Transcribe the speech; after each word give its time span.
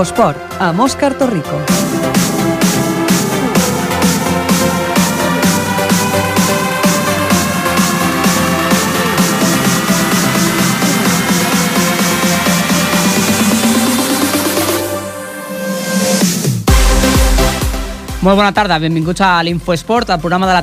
Infosport, 0.00 0.54
amb 0.64 0.80
Òscar 0.80 1.10
Torrico. 1.12 1.58
Molt 18.20 18.36
bona 18.38 18.54
tarda, 18.56 18.78
benvinguts 18.80 19.20
a 19.20 19.42
l'Infoesport, 19.44 20.08
el 20.08 20.22
programa 20.22 20.48
de 20.48 20.54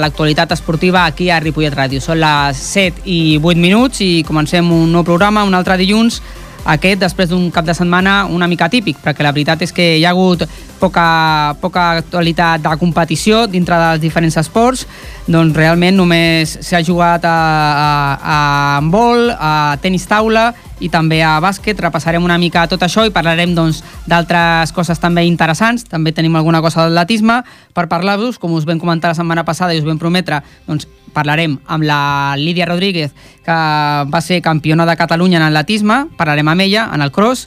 l'actualitat 0.00 0.56
esportiva 0.56 1.04
aquí 1.04 1.30
a 1.30 1.38
Ripollet 1.38 1.70
Ràdio. 1.78 2.02
Són 2.02 2.18
les 2.18 2.58
7 2.74 3.06
i 3.06 3.38
8 3.38 3.62
minuts 3.62 4.02
i 4.02 4.24
comencem 4.26 4.74
un 4.74 4.90
nou 4.90 5.06
programa, 5.06 5.46
un 5.46 5.54
altre 5.54 5.78
dilluns, 5.78 6.18
aquest 6.66 7.00
després 7.00 7.30
d'un 7.30 7.48
cap 7.54 7.66
de 7.66 7.74
setmana 7.74 8.24
una 8.26 8.48
mica 8.50 8.68
típic, 8.68 8.98
perquè 9.04 9.24
la 9.24 9.32
veritat 9.32 9.62
és 9.62 9.72
que 9.72 9.94
hi 9.96 10.04
ha 10.04 10.10
hagut 10.10 10.44
poca, 10.80 11.56
poca 11.60 11.88
actualitat 12.02 12.62
de 12.64 12.76
competició 12.80 13.46
dintre 13.46 13.78
dels 13.80 14.02
diferents 14.02 14.36
esports, 14.42 14.86
doncs 15.26 15.56
realment 15.56 15.96
només 15.96 16.58
s'ha 16.60 16.82
jugat 16.84 17.24
a, 17.24 17.36
a, 17.36 17.90
a 18.20 18.38
handbol, 18.78 19.30
a 19.32 19.76
tenis 19.82 20.06
taula 20.10 20.50
i 20.80 20.90
també 20.92 21.22
a 21.24 21.38
bàsquet. 21.40 21.78
Repassarem 21.80 22.24
una 22.24 22.38
mica 22.38 22.66
tot 22.68 22.82
això 22.84 23.06
i 23.06 23.14
parlarem 23.14 23.54
doncs, 23.56 23.82
d'altres 24.06 24.68
doncs, 24.68 24.74
coses 24.76 25.00
també 25.00 25.24
interessants. 25.26 25.86
També 25.88 26.12
tenim 26.12 26.36
alguna 26.36 26.60
cosa 26.64 26.84
d'atletisme 26.84 27.40
per 27.74 27.88
parlar-vos. 27.88 28.38
Com 28.38 28.52
us 28.56 28.66
vam 28.68 28.80
comentar 28.82 29.12
la 29.12 29.18
setmana 29.18 29.44
passada 29.44 29.74
i 29.74 29.80
us 29.80 29.88
vam 29.88 29.98
prometre, 29.98 30.42
doncs, 30.68 30.88
parlarem 31.16 31.56
amb 31.64 31.86
la 31.88 32.36
Lídia 32.36 32.68
Rodríguez, 32.68 33.14
que 33.46 33.56
va 34.12 34.20
ser 34.20 34.42
campiona 34.44 34.84
de 34.86 34.96
Catalunya 34.98 35.40
en 35.40 35.48
atletisme. 35.48 36.04
Parlarem 36.18 36.52
amb 36.52 36.66
ella 36.66 36.90
en 36.92 37.04
el 37.04 37.12
cross 37.14 37.46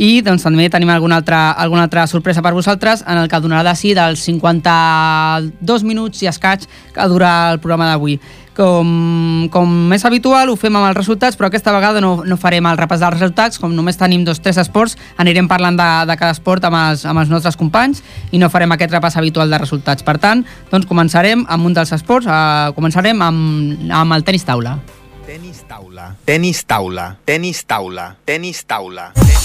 i 0.00 0.20
doncs, 0.24 0.46
també 0.46 0.68
tenim 0.72 0.90
alguna 0.94 1.18
altra, 1.20 1.50
alguna 1.50 1.84
altra 1.88 2.06
sorpresa 2.08 2.42
per 2.42 2.54
vosaltres 2.56 3.02
en 3.06 3.18
el 3.20 3.28
que 3.28 3.40
donarà 3.42 3.64
de 3.66 3.74
sí 3.76 3.92
dels 3.98 4.22
52 4.24 5.84
minuts 5.84 6.22
i 6.22 6.30
escaig 6.30 6.64
que 6.94 7.08
dura 7.10 7.50
el 7.52 7.60
programa 7.60 7.90
d'avui. 7.90 8.20
Com, 8.60 9.48
com 9.48 9.70
és 9.96 10.02
habitual, 10.04 10.50
ho 10.52 10.56
fem 10.60 10.74
amb 10.76 10.90
els 10.90 10.96
resultats, 10.98 11.38
però 11.38 11.48
aquesta 11.48 11.72
vegada 11.72 12.02
no, 12.04 12.10
no 12.28 12.36
farem 12.36 12.66
el 12.68 12.76
repàs 12.76 13.00
dels 13.00 13.14
resultats, 13.14 13.56
com 13.56 13.72
només 13.72 13.96
tenim 13.96 14.20
dos 14.26 14.42
tres 14.44 14.58
esports, 14.60 14.98
anirem 15.16 15.48
parlant 15.48 15.78
de, 15.80 15.86
de 16.10 16.16
cada 16.20 16.36
esport 16.36 16.66
amb 16.68 16.76
els, 16.76 17.06
amb 17.08 17.22
els 17.22 17.32
nostres 17.32 17.56
companys 17.56 18.02
i 18.36 18.42
no 18.42 18.50
farem 18.52 18.76
aquest 18.76 18.92
repàs 18.92 19.16
habitual 19.16 19.48
de 19.48 19.62
resultats. 19.64 20.04
Per 20.04 20.18
tant, 20.20 20.44
doncs 20.68 20.84
començarem 20.90 21.46
amb 21.48 21.70
un 21.70 21.78
dels 21.80 21.96
esports, 21.96 22.28
eh, 22.28 22.68
començarem 22.76 23.24
amb, 23.24 23.88
amb 24.02 24.18
el 24.18 24.28
tenis 24.28 24.44
taula. 24.44 24.76
Tenis 25.24 25.64
taula, 25.64 26.12
tenis 26.28 26.64
taula, 26.68 27.10
tenis 27.24 27.64
taula, 27.64 28.10
tenis 28.28 28.64
taula. 28.68 29.12
Tenis... 29.16 29.40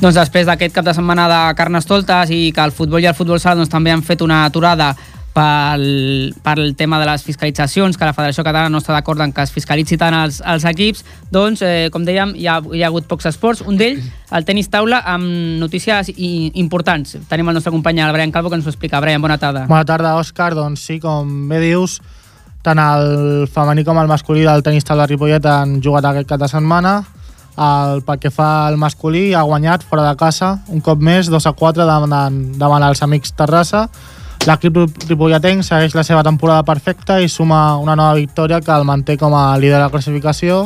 Doncs 0.00 0.16
després 0.16 0.46
d'aquest 0.46 0.78
cap 0.78 0.86
de 0.86 0.94
setmana 0.94 1.26
de 1.28 1.38
Carnestoltes 1.58 2.30
i 2.30 2.44
que 2.54 2.62
el 2.62 2.70
futbol 2.72 3.02
i 3.02 3.10
el 3.10 3.16
futbol 3.18 3.42
sala 3.42 3.58
doncs, 3.58 3.74
també 3.74 3.90
han 3.90 4.06
fet 4.06 4.22
una 4.22 4.44
aturada 4.46 4.94
pel, 5.34 6.34
pel 6.44 6.74
tema 6.76 6.98
de 7.00 7.06
les 7.08 7.22
fiscalitzacions, 7.26 7.96
que 7.98 8.08
la 8.08 8.14
Federació 8.16 8.44
Catalana 8.46 8.72
no 8.72 8.80
està 8.82 8.94
d'acord 8.94 9.20
en 9.24 9.32
que 9.34 9.44
es 9.44 9.52
fiscalitzi 9.54 9.98
tant 10.00 10.16
els, 10.16 10.40
els 10.46 10.66
equips, 10.68 11.04
doncs, 11.32 11.62
eh, 11.62 11.88
com 11.94 12.06
dèiem, 12.06 12.34
hi 12.36 12.48
ha, 12.50 12.58
hi 12.72 12.82
ha 12.82 12.88
hagut 12.90 13.06
pocs 13.10 13.30
esports. 13.30 13.62
Un 13.66 13.78
d'ells, 13.80 14.08
el 14.36 14.48
tenis 14.48 14.70
taula, 14.72 15.02
amb 15.14 15.26
notícies 15.62 16.12
i, 16.16 16.50
importants. 16.62 17.16
Tenim 17.30 17.52
el 17.52 17.58
nostre 17.58 17.72
company, 17.74 18.02
el 18.02 18.14
Brian 18.16 18.34
Calvo, 18.34 18.50
que 18.50 18.60
ens 18.60 18.66
ho 18.66 18.74
explica. 18.74 19.00
Brian, 19.00 19.22
bona 19.22 19.38
tarda. 19.38 19.66
Bona 19.70 19.86
tarda, 19.86 20.16
Òscar. 20.20 20.52
Doncs 20.58 20.88
sí, 20.88 20.98
com 21.02 21.48
bé 21.50 21.62
dius, 21.62 22.00
tant 22.66 22.82
el 22.82 23.46
femení 23.52 23.86
com 23.86 23.98
el 23.98 24.10
masculí 24.10 24.44
del 24.44 24.66
tenis 24.66 24.84
taula 24.84 25.08
Ripollet 25.08 25.46
han 25.46 25.78
jugat 25.84 26.10
aquest 26.10 26.28
cap 26.28 26.42
de 26.42 26.50
setmana 26.50 27.00
el, 27.60 28.02
pel 28.06 28.18
que 28.20 28.30
fa 28.32 28.66
al 28.68 28.78
masculí, 28.80 29.32
ha 29.34 29.42
guanyat 29.42 29.84
fora 29.84 30.06
de 30.06 30.16
casa 30.16 30.58
un 30.72 30.80
cop 30.84 31.00
més, 31.00 31.28
2 31.30 31.46
a 31.46 31.52
4 31.56 31.86
davant, 31.86 32.40
davant 32.58 32.86
els 32.86 33.02
amics 33.04 33.34
Terrassa. 33.36 33.88
L'equip 34.48 34.78
ripolletenc 35.08 35.64
segueix 35.66 35.94
la 35.94 36.04
seva 36.06 36.22
temporada 36.24 36.64
perfecta 36.64 37.18
i 37.20 37.28
suma 37.28 37.76
una 37.76 37.96
nova 37.98 38.14
victòria 38.16 38.62
que 38.64 38.72
el 38.72 38.86
manté 38.88 39.18
com 39.20 39.34
a 39.36 39.58
líder 39.60 39.76
de 39.76 39.82
la 39.84 39.90
classificació. 39.92 40.62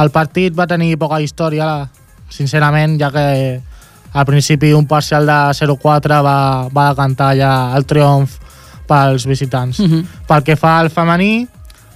El 0.00 0.10
partit 0.10 0.56
va 0.56 0.66
tenir 0.66 0.96
poca 0.98 1.20
història, 1.20 1.88
sincerament, 2.32 2.96
ja 3.00 3.10
que 3.12 3.26
al 4.14 4.24
principi 4.24 4.72
un 4.72 4.86
parcial 4.86 5.26
de 5.26 5.38
0-4 5.58 6.22
va, 6.24 6.38
va 6.72 6.88
decantar 6.94 7.34
ja 7.36 7.52
el 7.76 7.84
triomf 7.84 8.38
pels 8.88 9.26
visitants. 9.26 9.78
Uh 9.78 9.86
mhm. 9.86 9.92
-huh. 9.92 10.26
Pel 10.26 10.42
que 10.42 10.56
fa 10.56 10.78
al 10.78 10.90
femení, 10.90 11.48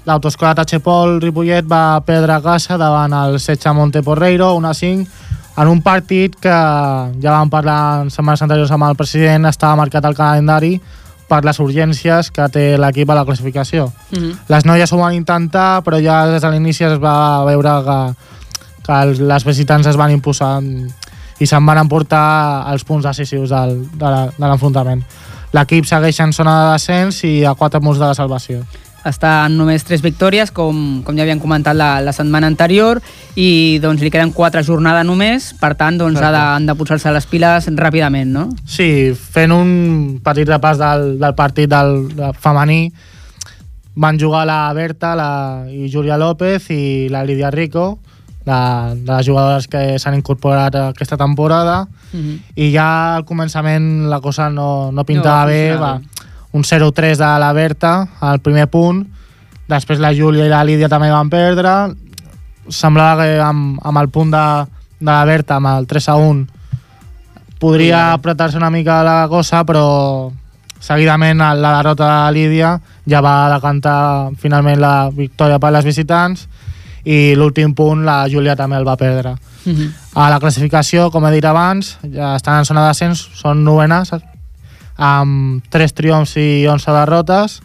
L'autoescola 0.08 0.54
Tachepol 0.56 1.18
Ripollet 1.20 1.66
va 1.68 2.00
perdre 2.00 2.32
a 2.32 2.40
casa 2.40 2.78
davant 2.80 3.12
el 3.12 3.34
Setxa 3.38 3.74
Monteporreiro, 3.76 4.54
1 4.56 4.68
a 4.68 4.74
5, 4.74 5.04
en 5.58 5.68
un 5.68 5.82
partit 5.82 6.36
que 6.38 6.54
ja 7.22 7.34
vam 7.34 7.50
parlar 7.50 8.04
en 8.04 8.12
setmanes 8.14 8.44
anteriors 8.44 8.70
amb 8.74 8.86
el 8.86 8.96
president, 8.98 9.48
estava 9.48 9.78
marcat 9.80 10.04
al 10.06 10.14
calendari 10.14 10.76
per 11.28 11.42
les 11.44 11.58
urgències 11.60 12.30
que 12.32 12.46
té 12.54 12.64
l'equip 12.78 13.10
a 13.10 13.18
la 13.18 13.24
classificació. 13.26 13.92
Mm 14.10 14.18
-hmm. 14.18 14.36
Les 14.48 14.64
noies 14.64 14.92
ho 14.92 14.98
van 14.98 15.14
intentar, 15.14 15.82
però 15.82 16.00
ja 16.02 16.26
des 16.26 16.42
de 16.42 16.50
l'inici 16.50 16.84
es 16.84 16.98
va 16.98 17.44
veure 17.44 17.72
que, 17.84 18.14
que 18.86 19.24
les 19.24 19.44
visitants 19.44 19.86
es 19.86 19.96
van 19.96 20.10
imposar 20.10 20.62
i 21.38 21.46
se'n 21.46 21.66
van 21.66 21.78
emportar 21.78 22.70
els 22.72 22.84
punts 22.84 23.04
decisius 23.04 23.50
del, 23.50 23.88
de 23.92 24.46
l'enfrontament. 24.46 25.02
L'equip 25.52 25.84
segueix 25.84 26.20
en 26.20 26.32
zona 26.32 26.64
de 26.64 26.72
descens 26.72 27.24
i 27.24 27.44
a 27.44 27.54
4 27.54 27.80
punts 27.80 27.98
de 27.98 28.06
la 28.06 28.14
salvació 28.14 28.64
està 29.10 29.32
en 29.46 29.56
només 29.58 29.84
tres 29.84 30.02
victòries, 30.04 30.52
com, 30.54 31.02
com 31.04 31.16
ja 31.16 31.24
havíem 31.24 31.40
comentat 31.42 31.76
la, 31.76 31.98
la 32.04 32.14
setmana 32.16 32.48
anterior, 32.50 33.00
i 33.36 33.78
doncs 33.82 34.02
li 34.02 34.10
queden 34.14 34.32
quatre 34.36 34.62
jornades 34.66 35.06
només, 35.06 35.52
per 35.60 35.74
tant 35.78 35.98
doncs, 35.98 36.20
ha 36.20 36.32
de, 36.34 36.42
han 36.58 36.66
de 36.68 36.76
posar-se 36.78 37.12
les 37.14 37.28
piles 37.28 37.68
ràpidament, 37.78 38.32
no? 38.32 38.48
Sí, 38.66 39.14
fent 39.14 39.54
un 39.54 39.70
petit 40.24 40.48
repàs 40.48 40.80
del, 40.80 41.14
del 41.20 41.38
partit 41.38 41.70
del, 41.70 42.08
del 42.16 42.36
femení, 42.38 42.82
van 43.98 44.18
jugar 44.18 44.44
la 44.46 44.72
Berta 44.74 45.16
la, 45.18 45.30
i 45.74 45.88
Júlia 45.90 46.16
López 46.16 46.68
i 46.70 47.08
la 47.10 47.24
Lídia 47.26 47.50
Rico, 47.50 47.98
de, 48.48 48.60
de 49.04 49.12
les 49.12 49.26
jugadores 49.26 49.66
que 49.68 49.98
s'han 49.98 50.16
incorporat 50.16 50.74
aquesta 50.80 51.16
temporada, 51.16 51.86
mhm. 52.12 52.20
-huh. 52.20 52.38
i 52.54 52.72
ja 52.72 53.16
al 53.16 53.24
començament 53.24 54.08
la 54.08 54.20
cosa 54.20 54.48
no, 54.50 54.92
no 54.92 55.04
pintava 55.04 55.44
no, 55.44 55.50
bé, 55.50 55.76
va, 55.76 56.00
un 56.52 56.64
0-3 56.64 57.16
de 57.16 57.30
la 57.38 57.52
Berta 57.52 58.08
al 58.20 58.40
primer 58.40 58.68
punt, 58.72 59.04
després 59.68 60.00
la 60.00 60.14
Júlia 60.16 60.46
i 60.46 60.52
la 60.52 60.64
Lídia 60.64 60.88
també 60.88 61.10
van 61.12 61.30
perdre, 61.30 61.74
semblava 62.68 63.24
que 63.24 63.40
amb, 63.42 63.78
amb 63.84 64.00
el 64.00 64.08
punt 64.12 64.32
de, 64.32 64.44
de 65.00 65.10
la 65.10 65.24
Berta, 65.28 65.58
amb 65.58 65.72
el 65.74 65.88
3-1, 65.88 66.46
podria 67.58 68.12
apretar-se 68.12 68.56
una 68.56 68.70
mica 68.70 69.02
la 69.02 69.26
cosa, 69.28 69.64
però 69.66 70.30
seguidament 70.80 71.42
la 71.42 71.74
derrota 71.78 72.04
de 72.04 72.10
la 72.10 72.30
Lídia 72.30 72.72
ja 73.08 73.20
va 73.20 73.50
decantar 73.50 74.30
finalment 74.38 74.78
la 74.80 75.10
victòria 75.10 75.58
per 75.58 75.72
les 75.74 75.84
visitants 75.84 76.46
i 77.08 77.34
l'últim 77.38 77.74
punt 77.74 78.04
la 78.06 78.20
Júlia 78.30 78.56
també 78.56 78.76
el 78.78 78.86
va 78.86 78.96
perdre. 78.96 79.34
Uh 79.64 79.70
mhm. 79.70 79.76
-huh. 79.76 79.92
A 80.14 80.30
la 80.30 80.40
classificació, 80.40 81.10
com 81.10 81.24
he 81.26 81.30
dit 81.30 81.44
abans, 81.44 81.98
ja 82.02 82.36
estan 82.36 82.58
en 82.58 82.64
zona 82.64 82.86
d'ascens, 82.86 83.28
són 83.34 83.64
novenes, 83.64 84.10
amb 84.98 85.64
3 85.70 85.94
triomfs 85.94 86.36
i 86.42 86.66
11 86.66 86.94
derrotes 86.94 87.58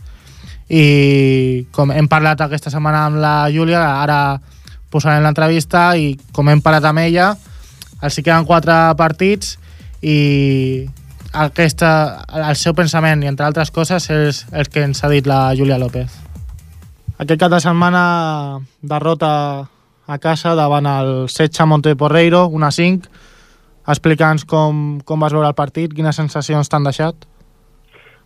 i 0.70 1.66
com 1.74 1.92
hem 1.92 2.08
parlat 2.10 2.42
aquesta 2.46 2.72
setmana 2.74 3.08
amb 3.10 3.20
la 3.22 3.36
Júlia, 3.54 3.82
ara 4.02 4.40
posarem 4.94 5.26
l'entrevista 5.26 5.92
i 5.98 6.14
com 6.32 6.50
hem 6.50 6.62
parlat 6.62 6.86
amb 6.90 7.02
ella, 7.02 7.34
els 8.02 8.18
hi 8.18 8.24
queden 8.24 8.46
4 8.46 8.94
partits 8.98 9.58
i 10.06 10.86
aquesta, 11.34 11.90
el 12.46 12.56
seu 12.60 12.76
pensament 12.78 13.24
i 13.24 13.30
entre 13.32 13.48
altres 13.48 13.74
coses 13.74 14.06
és 14.14 14.44
el 14.54 14.70
que 14.70 14.86
ens 14.86 15.02
ha 15.04 15.10
dit 15.10 15.26
la 15.26 15.56
Júlia 15.58 15.80
López. 15.82 16.14
Aquest 17.18 17.40
cap 17.42 17.52
de 17.54 17.60
setmana 17.62 18.60
derrota 18.82 19.32
a 20.06 20.18
casa 20.20 20.54
davant 20.60 20.86
el 20.90 21.12
Setxa 21.32 21.66
Monteporreiro, 21.66 22.46
1 22.52 22.66
a 22.68 22.72
5, 22.72 23.10
Explica'ns 23.84 24.46
com, 24.48 25.00
com 25.04 25.20
vas 25.20 25.34
veure 25.36 25.50
el 25.50 25.58
partit, 25.58 25.92
quines 25.92 26.16
sensacions 26.16 26.70
t'han 26.72 26.88
deixat. 26.88 27.28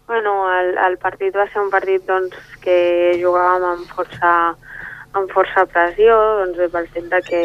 Bueno, 0.08 0.34
el, 0.54 0.76
el 0.78 0.98
partit 1.02 1.36
va 1.36 1.48
ser 1.52 1.60
un 1.64 1.72
partit 1.74 2.06
doncs, 2.08 2.38
que 2.64 2.78
jugàvem 3.20 3.66
amb 3.72 3.90
força, 3.92 4.32
amb 5.18 5.34
força 5.34 5.66
pressió, 5.74 6.16
doncs, 6.44 6.62
pel 6.72 6.88
fet 6.94 7.10
de 7.12 7.22
que, 7.26 7.42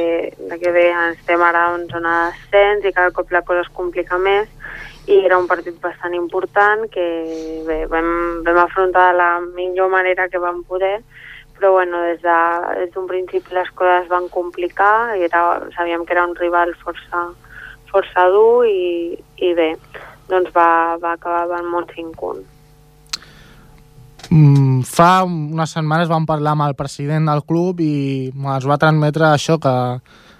de 0.50 0.60
que 0.60 0.74
bé, 0.76 0.84
estem 1.08 1.42
ara 1.42 1.70
en 1.74 1.88
zona 1.90 2.12
d'ascens 2.28 2.84
i 2.84 2.92
cada 2.94 3.14
cop 3.16 3.32
la 3.32 3.42
cosa 3.48 3.64
es 3.64 3.72
complica 3.74 4.20
més 4.20 4.50
i 5.10 5.18
era 5.24 5.38
un 5.40 5.48
partit 5.50 5.80
bastant 5.82 6.14
important 6.14 6.84
que 6.92 7.06
bé, 7.66 7.80
vam, 7.90 8.12
vam 8.46 8.60
afrontar 8.62 9.08
de 9.10 9.18
la 9.18 9.30
millor 9.56 9.90
manera 9.90 10.28
que 10.28 10.38
vam 10.38 10.62
poder 10.62 11.00
però 11.56 11.72
bueno, 11.72 12.02
des 12.02 12.20
d'un 12.22 12.78
de, 12.78 12.86
des 12.86 13.08
principi 13.08 13.54
les 13.54 13.70
coses 13.70 14.06
van 14.08 14.28
complicar 14.28 15.16
i 15.16 15.24
era, 15.26 15.62
sabíem 15.76 16.04
que 16.04 16.14
era 16.14 16.26
un 16.26 16.36
rival 16.36 16.74
força, 16.84 17.30
força 17.92 18.26
dur 18.32 18.64
i, 18.68 19.14
i 19.44 19.52
bé, 19.58 19.70
doncs 20.30 20.50
va, 20.56 20.96
va 21.02 21.14
acabar 21.14 21.60
amb 21.60 21.78
un 21.82 21.88
5-1. 21.92 22.42
Mm, 24.32 24.80
fa 24.88 25.24
unes 25.28 25.74
setmanes 25.76 26.08
vam 26.08 26.24
parlar 26.24 26.54
amb 26.56 26.64
el 26.64 26.76
president 26.78 27.26
del 27.28 27.42
club 27.44 27.82
i 27.84 28.30
es 28.56 28.68
va 28.68 28.78
transmetre 28.80 29.26
això, 29.28 29.58
que, 29.60 29.74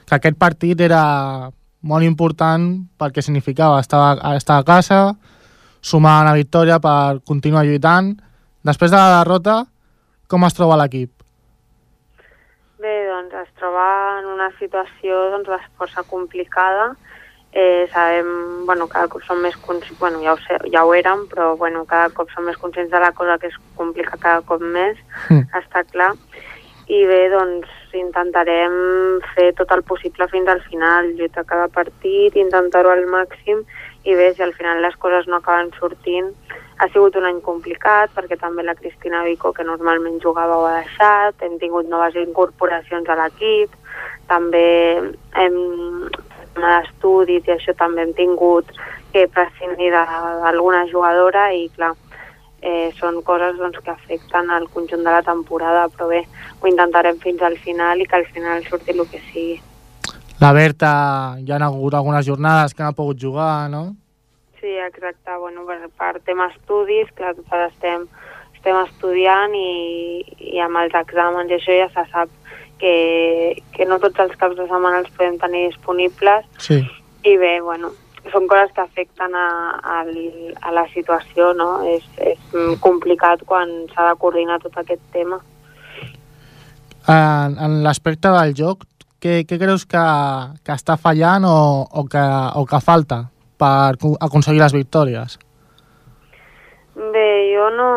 que 0.09 0.17
aquest 0.17 0.39
partit 0.41 0.81
era 0.81 1.03
molt 1.83 2.07
important 2.07 2.71
perquè 2.97 3.25
significava 3.25 3.83
estar, 3.83 4.17
estar 4.37 4.61
a 4.61 4.65
casa, 4.65 5.01
sumar 5.83 6.23
una 6.23 6.37
victòria 6.39 6.79
per 6.81 7.21
continuar 7.27 7.67
lluitant. 7.67 8.15
Després 8.63 8.95
de 8.95 8.97
la 8.97 9.19
derrota, 9.19 9.65
com 10.31 10.47
es 10.47 10.57
troba 10.57 10.79
l'equip? 10.81 11.11
Bé, 12.81 12.95
doncs 13.11 13.35
es 13.43 13.51
troba 13.59 13.87
en 14.21 14.31
una 14.31 14.49
situació 14.61 15.19
doncs, 15.35 15.67
força 15.77 16.07
complicada. 16.09 16.95
Eh, 17.53 17.87
sabem, 17.93 18.65
bueno, 18.65 18.87
cada 18.89 19.11
cop 19.13 19.21
som 19.27 19.43
més 19.45 19.57
conscients, 19.61 19.99
bueno, 20.01 20.23
ja 20.25 20.33
ho, 20.33 20.39
sé, 20.41 20.57
ja 20.73 20.87
ho 20.89 20.95
érem, 20.97 21.27
però 21.29 21.51
bueno, 21.61 21.85
cada 21.85 22.09
cop 22.17 22.31
som 22.33 22.47
més 22.49 22.57
conscients 22.57 22.89
de 22.91 23.01
la 23.03 23.13
cosa 23.13 23.37
que 23.39 23.51
es 23.53 23.59
complica 23.77 24.17
cada 24.17 24.41
cop 24.49 24.65
més, 24.65 24.97
mm. 25.29 25.51
està 25.61 25.85
clar. 25.91 26.15
I 26.89 27.03
bé, 27.07 27.21
doncs 27.29 27.69
intentarem 27.93 28.73
fer 29.35 29.51
tot 29.59 29.71
el 29.77 29.85
possible 29.85 30.27
fins 30.33 30.49
al 30.49 30.63
final, 30.65 31.13
lluitar 31.19 31.45
cada 31.45 31.69
partit, 31.69 32.41
intentar-ho 32.41 32.91
al 32.91 33.05
màxim 33.05 33.61
i 34.09 34.17
bé, 34.17 34.33
si 34.35 34.43
al 34.43 34.55
final 34.57 34.81
les 34.83 34.97
coses 34.97 35.29
no 35.29 35.39
acaben 35.39 35.71
sortint, 35.77 36.33
ha 36.81 36.89
sigut 36.89 37.15
un 37.21 37.29
any 37.29 37.39
complicat 37.45 38.11
perquè 38.17 38.41
també 38.41 38.65
la 38.65 38.75
Cristina 38.75 39.23
Vico, 39.29 39.53
que 39.53 39.67
normalment 39.69 40.19
jugava, 40.25 40.57
ho 40.59 40.67
ha 40.67 40.81
deixat, 40.81 41.45
hem 41.45 41.61
tingut 41.61 41.87
noves 41.93 42.17
incorporacions 42.19 43.13
a 43.13 43.19
l'equip, 43.21 43.77
també 44.33 44.67
hem 45.39 45.59
d'estudis 46.57 47.49
i 47.49 47.55
això 47.57 47.75
també 47.79 48.05
hem 48.05 48.15
tingut 48.17 48.71
que 49.13 49.27
prescindir 49.29 49.91
d'alguna 49.93 50.87
jugadora 50.91 51.51
i 51.53 51.69
clar, 51.77 51.93
eh, 52.63 52.93
són 52.99 53.21
coses 53.27 53.59
doncs, 53.59 53.81
que 53.85 53.93
afecten 53.93 54.51
al 54.51 54.69
conjunt 54.73 55.03
de 55.05 55.11
la 55.11 55.23
temporada, 55.27 55.89
però 55.93 56.09
bé, 56.13 56.23
ho 56.61 56.71
intentarem 56.71 57.19
fins 57.21 57.43
al 57.43 57.59
final 57.59 58.01
i 58.01 58.07
que 58.07 58.17
al 58.17 58.29
final 58.33 58.65
surti 58.69 58.95
el 58.95 59.05
que 59.11 59.21
sigui. 59.33 59.61
La 60.41 60.53
Berta, 60.53 60.93
ja 61.47 61.57
han 61.57 61.67
hagut 61.67 61.95
algunes 61.95 62.27
jornades 62.27 62.75
que 62.75 62.83
no 62.83 62.91
ha 62.91 62.99
pogut 62.99 63.19
jugar, 63.21 63.69
no? 63.71 63.95
Sí, 64.61 64.73
exacte. 64.79 65.37
Bueno, 65.39 65.67
per, 65.67 65.91
per 65.99 66.21
tema 66.27 66.49
estudis, 66.51 67.11
clar, 67.19 67.35
totes 67.35 67.73
estem, 67.73 68.07
estem 68.55 68.79
estudiant 68.85 69.55
i, 69.55 70.23
i 70.55 70.63
amb 70.63 70.79
els 70.83 70.95
exàmens 70.99 71.51
i 71.51 71.59
això 71.59 71.77
ja 71.79 71.89
se 71.95 72.07
sap 72.11 72.31
que, 72.82 73.62
que 73.76 73.87
no 73.87 74.00
tots 74.02 74.19
els 74.25 74.34
caps 74.40 74.58
de 74.58 74.67
setmana 74.67 75.05
els 75.05 75.12
podem 75.14 75.38
tenir 75.38 75.69
disponibles. 75.70 76.49
Sí. 76.58 76.81
I 77.23 77.37
bé, 77.38 77.52
bueno, 77.62 77.93
són 78.32 78.49
coses 78.50 78.73
que 78.75 78.82
afecten 78.82 79.37
a, 79.38 79.49
a, 79.79 80.00
a 80.02 80.75
la 80.75 80.84
situació, 80.90 81.52
no? 81.55 81.70
És, 81.87 82.06
és 82.19 82.56
complicat 82.82 83.44
quan 83.46 83.70
s'ha 83.93 84.08
de 84.11 84.17
coordinar 84.19 84.58
tot 84.64 84.81
aquest 84.82 85.02
tema. 85.14 85.38
En, 87.06 87.55
en 87.58 87.79
l'aspecte 87.87 88.31
del 88.34 88.56
joc, 88.58 88.82
què, 89.23 89.43
què 89.46 89.58
creus 89.62 89.87
que, 89.87 90.02
que 90.67 90.75
està 90.75 90.99
fallant 90.99 91.46
o, 91.46 91.56
o, 91.87 92.05
que, 92.11 92.26
o 92.58 92.67
que 92.67 92.82
falta 92.82 93.23
per 93.62 93.94
aconseguir 94.26 94.62
les 94.62 94.75
victòries? 94.75 95.38
Bé, 96.99 97.29
jo 97.55 97.70
no, 97.79 97.88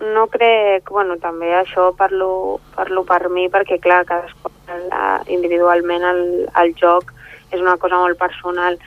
no 0.00 0.26
crec... 0.32 0.90
Bueno, 0.90 1.16
també 1.20 1.52
això 1.54 1.90
parlo, 1.96 2.60
parlo 2.76 3.04
per 3.08 3.28
mi 3.28 3.48
perquè, 3.52 3.80
clar, 3.82 4.04
cadascú 4.08 4.50
individualment 5.26 6.04
el, 6.06 6.22
el 6.60 6.74
joc 6.78 7.12
és 7.50 7.60
una 7.60 7.76
cosa 7.82 7.98
molt 7.98 8.18
personal. 8.18 8.78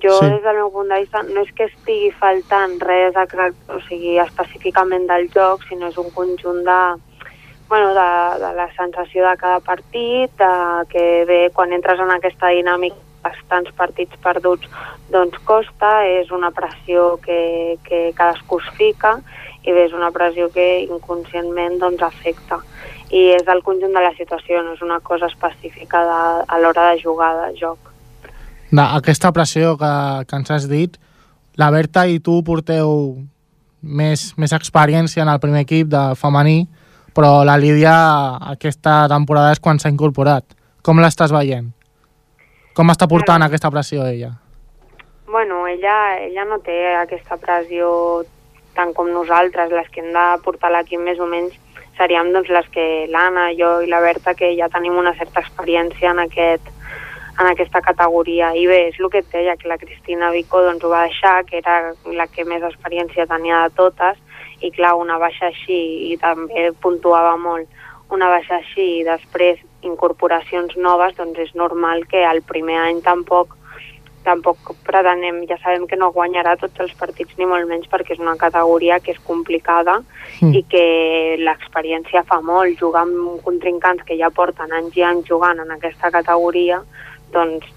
Jo, 0.00 0.14
sí. 0.20 0.28
des 0.30 0.42
del 0.42 0.56
meu 0.56 0.70
punt 0.72 0.88
de 0.88 1.02
vista, 1.02 1.20
no 1.26 1.42
és 1.42 1.50
que 1.52 1.66
estigui 1.68 2.12
faltant 2.16 2.78
res 2.80 3.16
o 3.16 3.80
sigui, 3.88 4.16
específicament 4.22 5.06
del 5.10 5.28
joc, 5.34 5.66
sinó 5.68 5.90
és 5.90 5.98
un 6.00 6.08
conjunt 6.14 6.62
de, 6.64 6.80
bueno, 7.68 7.92
de, 7.92 8.08
de 8.40 8.52
la 8.56 8.68
sensació 8.78 9.28
de 9.28 9.36
cada 9.36 9.60
partit, 9.60 10.32
de 10.38 10.52
que 10.88 11.24
bé, 11.28 11.40
quan 11.52 11.72
entres 11.72 12.00
en 12.00 12.10
aquesta 12.14 12.54
dinàmica 12.54 13.10
bastants 13.22 13.70
partits 13.78 14.16
perduts 14.22 14.66
doncs 15.12 15.36
costa, 15.46 16.02
és 16.08 16.32
una 16.34 16.50
pressió 16.50 17.20
que, 17.22 17.76
que 17.86 18.10
cadascú 18.18 18.58
es 18.58 18.70
fica 18.78 19.20
i 19.62 19.72
bé, 19.72 19.86
és 19.86 19.94
una 19.94 20.10
pressió 20.14 20.48
que 20.54 20.66
inconscientment 20.82 21.78
doncs 21.82 22.02
afecta 22.02 22.58
i 23.12 23.28
és 23.36 23.48
el 23.52 23.62
conjunt 23.62 23.92
de 23.94 24.02
la 24.02 24.12
situació, 24.16 24.62
no 24.64 24.74
és 24.74 24.82
una 24.82 24.98
cosa 25.04 25.28
específica 25.28 26.00
de, 26.08 26.20
a 26.48 26.60
l'hora 26.60 26.90
de 26.90 27.00
jugar 27.02 27.32
de 27.42 27.50
joc. 27.58 27.92
De, 28.70 28.82
aquesta 28.82 29.32
pressió 29.36 29.76
que, 29.78 29.92
que 30.26 30.38
ens 30.40 30.50
has 30.50 30.68
dit, 30.70 30.96
la 31.60 31.68
Berta 31.70 32.06
i 32.08 32.18
tu 32.24 32.38
porteu 32.46 33.18
més, 33.82 34.30
més 34.40 34.54
experiència 34.56 35.22
en 35.26 35.30
el 35.30 35.42
primer 35.42 35.66
equip 35.66 35.90
de 35.92 36.02
femení, 36.16 36.64
però 37.12 37.42
la 37.44 37.58
Lídia 37.60 37.94
aquesta 38.54 39.02
temporada 39.12 39.52
és 39.52 39.60
quan 39.60 39.78
s'ha 39.78 39.92
incorporat. 39.92 40.46
Com 40.82 40.98
l'estàs 40.98 41.34
veient? 41.34 41.68
Com 42.72 42.88
està 42.88 43.06
portant 43.06 43.44
aquesta 43.44 43.70
pressió 43.70 44.06
ella? 44.08 44.32
Bueno, 45.28 45.66
ella, 45.68 45.96
ella 46.24 46.46
no 46.48 46.58
té 46.64 46.78
aquesta 46.96 47.36
pressió 47.40 48.24
tant 48.76 48.92
com 48.96 49.10
nosaltres, 49.12 49.72
les 49.72 49.88
que 49.92 50.02
hem 50.02 50.12
de 50.14 50.26
portar 50.44 50.72
l'equip 50.72 51.00
més 51.00 51.20
o 51.20 51.28
menys 51.28 51.58
seríem 51.98 52.32
doncs, 52.32 52.50
les 52.50 52.68
que 52.72 53.06
l'Anna, 53.12 53.50
jo 53.58 53.80
i 53.84 53.90
la 53.90 54.00
Berta, 54.00 54.34
que 54.34 54.54
ja 54.56 54.70
tenim 54.72 54.96
una 54.98 55.14
certa 55.18 55.42
experiència 55.44 56.12
en, 56.12 56.22
aquest, 56.24 56.70
en 57.38 57.50
aquesta 57.50 57.82
categoria. 57.84 58.52
I 58.56 58.66
bé, 58.66 58.80
és 58.90 58.98
el 59.00 59.10
que 59.12 59.22
et 59.22 59.30
deia, 59.32 59.56
que 59.60 59.68
la 59.68 59.78
Cristina 59.80 60.32
Vico 60.32 60.62
doncs, 60.64 60.84
ho 60.84 60.92
va 60.92 61.04
deixar, 61.06 61.42
que 61.48 61.60
era 61.60 61.92
la 62.16 62.26
que 62.32 62.46
més 62.48 62.64
experiència 62.64 63.28
tenia 63.30 63.64
de 63.66 63.76
totes, 63.76 64.18
i 64.62 64.70
clar, 64.70 64.94
una 64.96 65.18
baixa 65.18 65.50
així, 65.50 65.80
i 66.12 66.16
també 66.22 66.70
puntuava 66.80 67.36
molt, 67.36 67.68
una 68.12 68.28
baixa 68.28 68.58
així 68.60 69.00
i 69.00 69.04
després 69.06 69.60
incorporacions 69.82 70.76
noves, 70.76 71.16
doncs 71.16 71.40
és 71.42 71.54
normal 71.58 72.04
que 72.08 72.22
el 72.28 72.42
primer 72.46 72.78
any 72.84 73.00
tampoc 73.04 73.56
tampoc 74.24 74.72
pretenem, 74.86 75.42
ja 75.50 75.58
sabem 75.62 75.86
que 75.90 75.98
no 75.98 76.12
guanyarà 76.14 76.54
tots 76.60 76.80
els 76.84 76.94
partits 76.98 77.36
ni 77.38 77.46
molt 77.48 77.68
menys 77.70 77.90
perquè 77.90 78.14
és 78.16 78.22
una 78.22 78.36
categoria 78.40 79.00
que 79.00 79.14
és 79.14 79.20
complicada 79.26 79.98
mm. 80.40 80.52
i 80.54 80.62
que 80.70 80.86
l'experiència 81.42 82.24
fa 82.28 82.40
molt, 82.44 82.78
jugar 82.80 83.04
amb 83.06 83.42
contrincants 83.46 84.04
que 84.08 84.18
ja 84.20 84.30
porten 84.30 84.72
anys 84.72 84.96
i 84.98 85.06
anys 85.06 85.28
jugant 85.28 85.62
en 85.62 85.70
aquesta 85.74 86.10
categoria, 86.14 86.82
doncs 87.34 87.68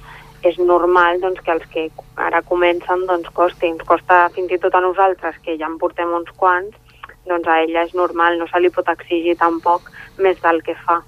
és 0.45 0.57
normal 0.61 1.19
doncs, 1.23 1.41
que 1.41 1.53
els 1.55 1.65
que 1.73 1.87
ara 2.21 2.43
comencen 2.45 3.05
doncs, 3.09 3.31
costi. 3.33 3.71
Ens 3.73 3.83
costa 3.87 4.27
fins 4.35 4.51
i 4.53 4.59
tot 4.61 4.75
a 4.77 4.83
nosaltres, 4.83 5.39
que 5.41 5.57
ja 5.57 5.69
en 5.71 5.79
portem 5.81 6.11
uns 6.13 6.29
quants, 6.37 6.77
doncs 7.25 7.49
a 7.49 7.61
ella 7.63 7.85
és 7.87 7.95
normal, 7.97 8.37
no 8.37 8.47
se 8.51 8.61
li 8.61 8.69
pot 8.69 8.89
exigir 8.93 9.37
tampoc 9.41 9.89
més 10.21 10.37
del 10.45 10.61
que 10.65 10.77
fa. 10.85 11.01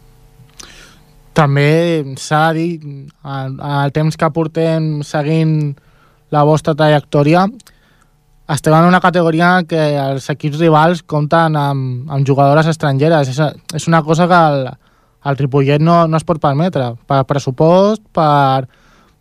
També 1.37 2.15
s'ha 2.17 2.47
de 2.49 2.57
dir, 2.57 3.07
el 3.21 3.91
temps 3.93 4.17
que 4.17 4.29
portem 4.33 5.03
seguint 5.05 5.75
la 6.33 6.41
vostra 6.47 6.73
trajectòria, 6.73 7.45
estem 8.49 8.73
en 8.73 8.87
una 8.87 9.01
categoria 9.03 9.51
que 9.67 9.77
els 9.99 10.29
equips 10.31 10.57
rivals 10.61 11.03
compten 11.03 11.55
amb, 11.59 12.09
amb 12.09 12.25
jugadores 12.27 12.69
estrangeres. 12.71 13.29
És, 13.33 13.61
és 13.75 13.87
una 13.91 14.01
cosa 14.03 14.27
que 14.27 14.39
el, 14.49 14.65
el 15.29 15.37
Ripollet 15.37 15.83
no, 15.83 15.99
no 16.07 16.17
es 16.17 16.25
pot 16.25 16.39
permetre, 16.41 16.93
per 17.05 17.21
pressupost, 17.27 18.01
per, 18.15 18.65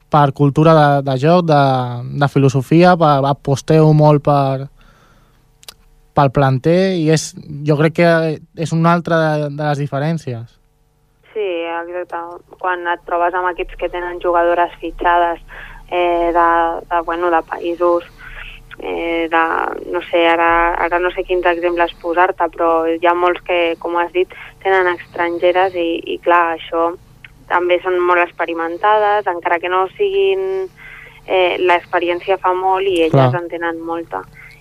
per 0.09 0.31
cultura 0.33 0.77
de, 0.79 0.89
de 1.11 1.19
joc, 1.21 1.45
de, 1.51 1.63
de 2.23 2.31
filosofia, 2.33 2.95
per, 2.97 3.17
aposteu 3.29 3.91
molt 3.99 4.25
per, 4.25 4.69
pel 6.17 6.33
planter 6.33 6.95
i 6.97 7.11
és, 7.13 7.33
jo 7.67 7.77
crec 7.83 7.99
que 7.99 8.13
és 8.63 8.73
una 8.73 8.95
altra 8.95 9.21
de, 9.21 9.51
de 9.51 9.65
les 9.67 9.83
diferències. 9.83 10.47
Sí, 11.37 11.45
exacte. 11.69 12.17
Quan 12.57 12.87
et 12.89 13.03
trobes 13.05 13.35
amb 13.37 13.51
equips 13.51 13.77
que 13.77 13.91
tenen 13.93 14.23
jugadores 14.23 14.73
fitxades 14.81 15.43
eh, 15.91 16.33
de, 16.33 16.47
de, 16.89 17.01
bueno, 17.05 17.29
de 17.29 17.43
països 17.45 18.07
eh, 18.79 19.29
de, 19.29 19.43
no 19.93 20.01
sé, 20.09 20.23
ara, 20.33 20.49
ara 20.81 20.99
no 20.99 21.11
sé 21.13 21.27
quins 21.29 21.45
exemples 21.53 21.93
posar-te, 22.01 22.49
però 22.55 22.71
hi 22.89 23.05
ha 23.05 23.13
molts 23.13 23.45
que, 23.45 23.61
com 23.85 24.01
has 24.01 24.09
dit, 24.17 24.33
tenen 24.65 24.89
estrangeres 24.95 25.77
i, 25.77 25.91
i 26.15 26.17
clar, 26.25 26.57
això 26.57 26.89
també 27.53 27.83
són 27.85 28.01
molt 28.01 28.25
experimentades, 28.25 29.29
encara 29.29 29.61
que 29.61 29.73
no 29.73 29.87
siguin... 29.99 30.67
Eh, 31.27 31.57
l'experiència 31.59 32.37
fa 32.39 32.53
molt 32.55 32.87
i 32.87 33.01
elles 33.01 33.11
clar. 33.11 33.33
en 33.35 33.49
tenen 33.51 33.81
molta 33.83 34.21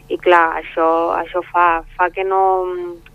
i 0.10 0.17
clar, 0.17 0.55
això, 0.58 0.88
això 1.13 1.44
fa, 1.46 1.84
fa 1.94 2.08
que 2.10 2.24
no 2.25 2.39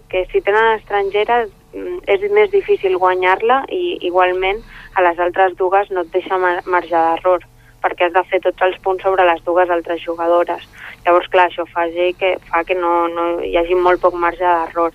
que 0.06 0.20
si 0.30 0.38
tenen 0.46 0.76
estrangeres 0.76 1.50
és 1.72 2.26
més 2.34 2.50
difícil 2.50 2.98
guanyar-la 2.98 3.62
i 3.70 3.98
igualment 4.08 4.58
a 4.94 5.04
les 5.06 5.18
altres 5.18 5.56
dues 5.56 5.90
no 5.90 6.02
et 6.02 6.12
deixa 6.12 6.38
marge 6.40 6.90
d'error 6.90 7.46
perquè 7.80 8.08
has 8.08 8.12
de 8.12 8.22
fer 8.28 8.40
tots 8.44 8.62
els 8.66 8.76
punts 8.84 9.02
sobre 9.02 9.24
les 9.24 9.40
dues 9.44 9.70
altres 9.70 10.02
jugadores. 10.04 10.66
Llavors, 11.04 11.28
clar, 11.32 11.46
això 11.48 11.64
fa 11.70 11.86
que, 12.18 12.34
fa 12.50 12.64
que 12.64 12.76
no, 12.76 13.08
no 13.08 13.40
hi 13.40 13.56
hagi 13.56 13.74
molt 13.74 14.02
poc 14.02 14.14
marge 14.14 14.44
d'error. 14.44 14.92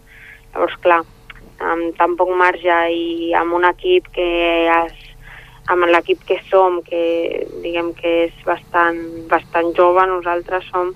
Llavors, 0.53 0.75
clar, 0.83 1.01
amb 1.59 1.95
tan 1.97 2.15
poc 2.19 2.29
marge 2.37 2.77
i 2.93 3.33
amb 3.33 3.57
un 3.57 3.65
equip 3.65 4.11
que 4.13 4.27
es, 4.69 4.93
amb 5.71 5.87
l'equip 5.89 6.21
que 6.27 6.37
som, 6.49 6.81
que 6.85 7.47
diguem 7.63 7.93
que 7.97 8.11
és 8.27 8.45
bastant, 8.45 9.01
bastant 9.31 9.73
jove, 9.77 10.05
nosaltres 10.11 10.69
som 10.69 10.93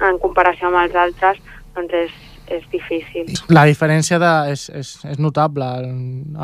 en 0.00 0.18
comparació 0.18 0.70
amb 0.70 0.82
els 0.82 0.96
altres, 0.96 1.38
doncs 1.76 1.94
és, 1.94 2.18
és 2.50 2.66
difícil. 2.72 3.30
La 3.54 3.64
diferència 3.68 4.18
de, 4.20 4.32
és, 4.52 4.66
és, 4.74 4.92
és 5.12 5.18
notable. 5.22 5.66
El, 5.80 5.90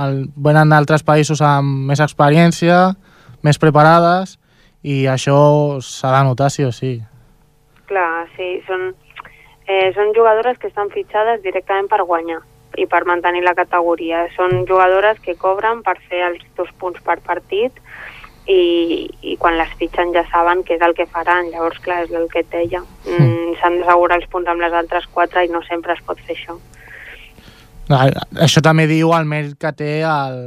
el, 0.04 0.18
venen 0.48 0.72
d'altres 0.72 1.04
països 1.06 1.42
amb 1.44 1.90
més 1.90 2.02
experiència, 2.04 2.80
més 3.46 3.58
preparades, 3.62 4.36
i 4.86 5.04
això 5.10 5.38
s'ha 5.82 6.12
de 6.14 6.24
notar 6.28 6.50
sí 6.54 6.66
o 6.66 6.72
sí. 6.74 6.96
Clar, 7.90 8.26
sí, 8.36 8.50
són, 8.66 8.92
eh, 9.66 9.90
són 9.94 10.14
jugadores 10.14 10.58
que 10.62 10.70
estan 10.70 10.92
fitxades 10.94 11.42
directament 11.42 11.90
per 11.90 12.04
guanyar 12.06 12.40
i 12.76 12.86
per 12.90 13.04
mantenir 13.08 13.42
la 13.44 13.56
categoria. 13.58 14.26
Són 14.36 14.66
jugadores 14.68 15.18
que 15.24 15.36
cobren 15.40 15.82
per 15.86 15.96
fer 16.10 16.22
els 16.28 16.42
dos 16.58 16.70
punts 16.80 17.02
per 17.06 17.18
partit 17.24 17.72
i, 18.46 19.08
i 19.22 19.34
quan 19.42 19.56
les 19.58 19.72
fitxen 19.80 20.12
ja 20.14 20.22
saben 20.30 20.62
què 20.66 20.76
és 20.78 20.84
el 20.86 20.94
que 20.94 21.08
faran. 21.10 21.50
Llavors, 21.50 21.80
clar, 21.82 22.04
és 22.06 22.14
el 22.14 22.28
que 22.32 22.44
et 22.44 22.50
deia. 22.52 22.82
Mm, 23.06 23.56
S'han 23.60 23.80
d'assegurar 23.80 24.20
els 24.20 24.30
punts 24.30 24.48
amb 24.50 24.62
les 24.62 24.72
altres 24.72 25.06
quatre 25.12 25.44
i 25.44 25.52
no 25.52 25.62
sempre 25.66 25.96
es 25.96 26.02
pot 26.06 26.20
fer 26.26 26.36
això. 26.36 26.56
Ah, 27.90 28.08
Això 28.42 28.62
també 28.62 28.88
diu 28.90 29.12
el 29.14 29.28
mèrit 29.30 29.58
que 29.62 29.70
té 29.74 29.90
el, 30.06 30.40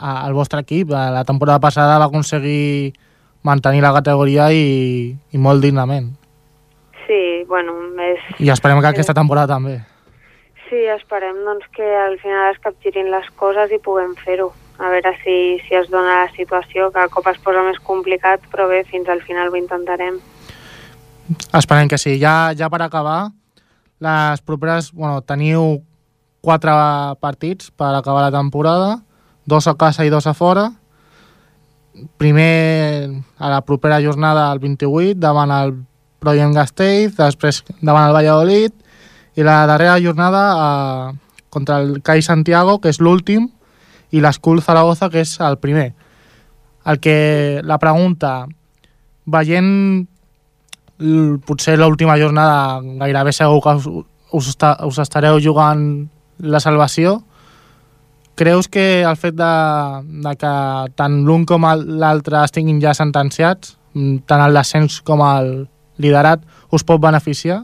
el 0.00 0.34
vostre 0.34 0.62
equip. 0.64 0.90
La 0.90 1.26
temporada 1.26 1.62
passada 1.62 1.98
va 1.98 2.10
aconseguir 2.10 2.94
mantenir 3.42 3.82
la 3.82 3.94
categoria 3.96 4.50
i, 4.52 5.14
i 5.32 5.38
molt 5.38 5.62
dignament. 5.62 6.10
Sí, 7.06 7.20
bueno, 7.48 7.74
és... 8.12 8.26
I 8.38 8.50
esperem 8.54 8.82
que 8.82 8.92
aquesta 8.92 9.16
temporada 9.16 9.56
també. 9.56 9.80
Sí, 10.68 10.84
esperem 10.94 11.40
doncs, 11.42 11.66
que 11.74 11.82
al 11.82 12.18
final 12.22 12.52
es 12.52 12.60
capgirin 12.62 13.10
les 13.10 13.26
coses 13.40 13.72
i 13.74 13.80
puguem 13.82 14.12
fer-ho. 14.22 14.52
A 14.80 14.88
veure 14.88 15.12
si, 15.20 15.60
si 15.66 15.76
es 15.76 15.90
dona 15.92 16.22
la 16.22 16.30
situació, 16.32 16.88
que 16.92 17.02
a 17.02 17.10
cop 17.12 17.26
es 17.28 17.38
posa 17.44 17.60
més 17.66 17.76
complicat, 17.84 18.40
però 18.52 18.64
bé, 18.70 18.80
fins 18.88 19.10
al 19.12 19.20
final 19.26 19.52
ho 19.52 19.58
intentarem. 19.58 20.16
Esperem 21.52 21.90
que 21.90 21.98
sí. 22.00 22.16
Ja, 22.22 22.54
ja 22.56 22.70
per 22.72 22.80
acabar, 22.86 23.30
les 24.00 24.40
properes... 24.40 24.90
Bueno, 24.96 25.20
teniu 25.20 25.82
quatre 26.40 26.72
partits 27.20 27.68
per 27.76 27.92
acabar 27.94 28.24
la 28.24 28.32
temporada, 28.32 29.02
dos 29.44 29.68
a 29.68 29.76
casa 29.76 30.08
i 30.08 30.10
dos 30.10 30.26
a 30.26 30.34
fora. 30.34 30.70
Primer, 32.16 33.10
a 33.36 33.50
la 33.52 33.60
propera 33.68 34.00
jornada, 34.00 34.48
el 34.52 34.64
28, 34.64 35.18
davant 35.20 35.52
el 35.52 35.76
Proyem 36.20 36.56
Gasteiz, 36.56 37.14
després 37.20 37.62
davant 37.80 38.08
el 38.08 38.16
Valladolid, 38.16 38.72
i 39.36 39.44
la 39.44 39.66
darrera 39.68 40.00
jornada 40.00 40.42
a, 40.56 40.68
contra 41.52 41.80
el 41.80 42.00
CAI 42.02 42.22
Santiago, 42.24 42.78
que 42.80 42.92
és 42.92 43.00
l'últim, 43.00 43.50
i 44.10 44.20
l'Escul 44.20 44.62
Zaragoza, 44.62 45.10
que 45.10 45.22
és 45.22 45.36
el 45.40 45.58
primer. 45.62 45.92
El 46.86 46.98
que 46.98 47.60
la 47.64 47.78
pregunta, 47.78 48.46
veient 49.30 50.06
potser 51.46 51.78
l'última 51.78 52.18
jornada 52.20 52.80
gairebé 53.00 53.32
segur 53.32 53.60
que 53.64 53.74
us, 53.78 53.86
us, 54.32 54.48
esta, 54.52 54.74
us 54.84 54.98
estareu 55.00 55.40
jugant 55.40 55.82
la 56.40 56.60
salvació 56.60 57.22
creus 58.36 58.68
que 58.68 59.02
el 59.04 59.16
fet 59.20 59.36
de, 59.36 59.52
de 60.24 60.34
que 60.40 60.52
tant 60.96 61.20
l'un 61.28 61.46
com 61.48 61.64
l'altre 62.00 62.44
estiguin 62.44 62.80
ja 62.80 62.94
sentenciats 62.96 63.76
tant 64.28 64.44
el 64.44 64.56
descens 64.56 65.00
com 65.04 65.24
el 65.24 65.50
liderat 66.00 66.44
us 66.72 66.84
pot 66.86 67.00
beneficiar? 67.02 67.62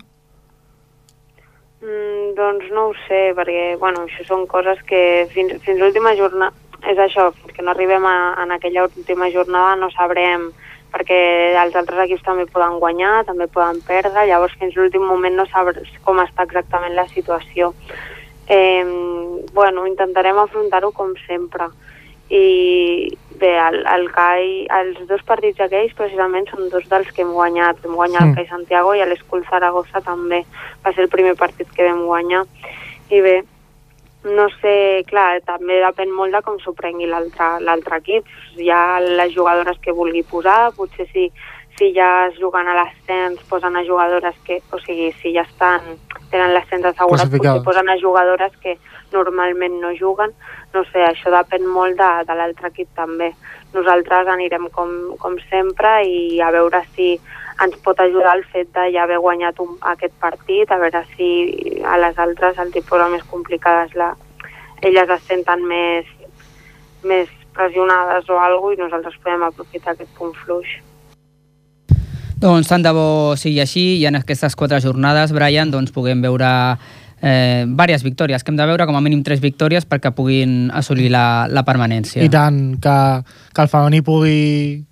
No 2.77 2.91
ho 2.91 2.95
sé, 3.07 3.33
perquè 3.37 3.75
bueno, 3.81 4.05
això 4.05 4.27
són 4.29 4.45
coses 4.51 4.83
que 4.89 5.01
fins, 5.33 5.57
fins 5.65 5.81
l'última 5.81 6.13
jornada, 6.19 6.53
és 6.85 6.99
això, 7.01 7.31
que 7.49 7.65
no 7.65 7.73
arribem 7.73 8.05
a, 8.05 8.17
en 8.43 8.53
aquella 8.53 8.85
última 8.85 9.31
jornada 9.33 9.79
no 9.81 9.89
sabrem, 9.95 10.51
perquè 10.93 11.19
els 11.61 11.77
altres 11.77 12.05
equips 12.05 12.25
també 12.27 12.47
poden 12.53 12.79
guanyar, 12.83 13.25
també 13.29 13.49
poden 13.53 13.81
perdre, 13.87 14.27
llavors 14.29 14.55
fins 14.61 14.77
l'últim 14.77 15.05
moment 15.09 15.37
no 15.37 15.49
sabràs 15.51 15.91
com 16.05 16.21
està 16.23 16.47
exactament 16.47 16.95
la 16.97 17.09
situació. 17.13 17.73
Eh, 18.47 18.85
bueno, 19.57 19.87
intentarem 19.89 20.39
afrontar-ho 20.39 20.93
com 20.95 21.15
sempre. 21.27 21.69
I 22.31 23.17
bé, 23.39 23.53
el, 23.59 23.83
el 23.87 24.07
CAI, 24.13 24.67
els 24.79 25.03
dos 25.09 25.23
partits 25.27 25.61
aquells 25.61 25.95
precisament 25.99 26.47
són 26.51 26.69
dos 26.73 26.87
dels 26.91 27.11
que 27.13 27.23
hem 27.23 27.33
guanyat. 27.33 27.83
Hem 27.85 27.95
guanyat 27.95 28.23
Mm. 28.23 28.29
el 28.31 28.37
CAI 28.37 28.49
Santiago 28.49 28.95
i 28.95 29.05
l'Escul 29.05 29.45
Zaragoza 29.51 30.01
també. 30.01 30.45
Va 30.85 30.93
ser 30.93 31.05
el 31.05 31.13
primer 31.13 31.37
partit 31.37 31.71
que 31.73 31.85
vam 31.85 32.07
guanyar. 32.07 32.45
I 33.11 33.21
bé, 33.21 33.37
no 34.25 34.49
sé, 34.61 35.05
clar, 35.07 35.41
també 35.47 35.81
depèn 35.83 36.11
molt 36.11 36.33
de 36.33 36.43
com 36.43 36.59
s'ho 36.59 36.73
prengui 36.75 37.07
l'altre 37.07 37.97
equip. 38.01 38.27
Hi 38.59 38.71
ha 38.71 39.01
les 39.01 39.33
jugadores 39.35 39.79
que 39.79 39.93
vulgui 39.93 40.23
posar, 40.23 40.73
potser 40.75 41.07
si, 41.13 41.31
si 41.79 41.93
ja 41.95 42.27
es 42.27 42.39
juguen 42.41 42.67
a 42.67 42.75
l'ascens 42.75 43.43
posen 43.49 43.77
a 43.77 43.85
jugadores 43.85 44.35
que, 44.45 44.61
o 44.73 44.81
sigui, 44.81 45.13
si 45.23 45.33
ja 45.35 45.43
estan, 45.43 45.81
tenen 46.31 46.55
l'ascens 46.55 46.85
assegurat, 46.85 47.23
Classificades. 47.23 47.63
potser 47.63 47.65
posen 47.69 47.89
a 47.89 47.99
jugadores 48.01 48.53
que 48.63 48.77
normalment 49.13 49.81
no 49.81 49.95
juguen. 49.99 50.35
No 50.75 50.83
sé, 50.91 51.03
això 51.07 51.33
depèn 51.33 51.67
molt 51.67 51.97
de, 51.99 52.11
de 52.29 52.37
l'altre 52.37 52.71
equip 52.73 52.89
també. 52.99 53.33
Nosaltres 53.75 54.29
anirem 54.33 54.69
com, 54.75 54.93
com 55.23 55.39
sempre 55.51 56.01
i 56.07 56.41
a 56.41 56.51
veure 56.55 56.83
si 56.95 57.15
ens 57.63 57.77
pot 57.85 58.01
ajudar 58.01 58.37
el 58.37 58.45
fet 58.53 58.69
de 58.75 58.91
ja 58.93 59.05
haver 59.05 59.19
guanyat 59.25 59.61
un, 59.65 59.77
aquest 59.93 60.15
partit, 60.21 60.71
a 60.71 60.81
veure 60.81 61.03
si 61.15 61.81
a 61.85 61.97
les 62.01 62.19
altres 62.19 62.59
el 62.59 62.73
tipus 62.75 63.07
més 63.13 63.25
complicades 63.31 63.95
la, 63.97 64.13
elles 64.83 65.09
es 65.09 65.23
senten 65.29 65.65
més, 65.65 66.09
més 67.05 67.31
pressionades 67.57 68.29
o 68.29 68.39
alguna 68.41 68.77
i 68.77 68.83
nosaltres 68.83 69.17
podem 69.23 69.47
aprofitar 69.47 69.95
aquest 69.95 70.13
punt 70.19 70.35
fluix. 70.43 70.77
Doncs 72.37 72.69
tant 72.69 72.83
de 72.85 72.93
bo 72.93 73.35
sigui 73.41 73.61
així 73.61 73.97
i 74.01 74.07
en 74.07 74.19
aquestes 74.19 74.57
quatre 74.57 74.81
jornades, 74.85 75.33
Brian, 75.33 75.71
doncs 75.73 75.93
puguem 75.95 76.21
veure 76.21 76.49
eh, 77.23 77.65
diverses 77.67 78.05
victòries, 78.05 78.45
que 78.45 78.53
hem 78.53 78.59
de 78.59 78.67
veure 78.69 78.87
com 78.87 78.97
a 78.97 79.01
mínim 79.01 79.23
tres 79.25 79.41
victòries 79.41 79.87
perquè 79.89 80.13
puguin 80.13 80.71
assolir 80.75 81.09
la, 81.11 81.47
la 81.49 81.65
permanència. 81.65 82.23
I 82.23 82.29
tant, 82.29 82.77
que, 82.83 82.99
que 83.55 83.65
el 83.65 83.73
femení 83.73 84.03
pugui 84.05 84.85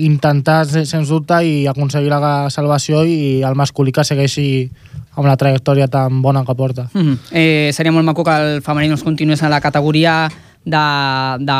intentar, 0.00 0.64
se- 0.66 0.86
sens 0.88 1.08
dubte, 1.12 1.38
i 1.44 1.66
aconseguir 1.70 2.10
la 2.10 2.48
salvació 2.50 3.04
i 3.04 3.42
el 3.46 3.54
masculí 3.54 3.92
que 3.92 4.04
segueixi 4.04 4.70
amb 5.14 5.26
la 5.28 5.36
trajectòria 5.36 5.86
tan 5.92 6.22
bona 6.22 6.44
que 6.46 6.54
porta. 6.54 6.88
Mm 6.94 7.00
-hmm. 7.00 7.18
eh, 7.30 7.70
seria 7.72 7.92
molt 7.92 8.04
maco 8.04 8.24
que 8.24 8.30
el 8.36 8.62
femení 8.62 8.88
no 8.88 8.94
es 8.94 9.02
continués 9.02 9.42
en 9.42 9.50
la 9.50 9.60
categoria 9.60 10.30
de, 10.64 10.84
de 11.40 11.58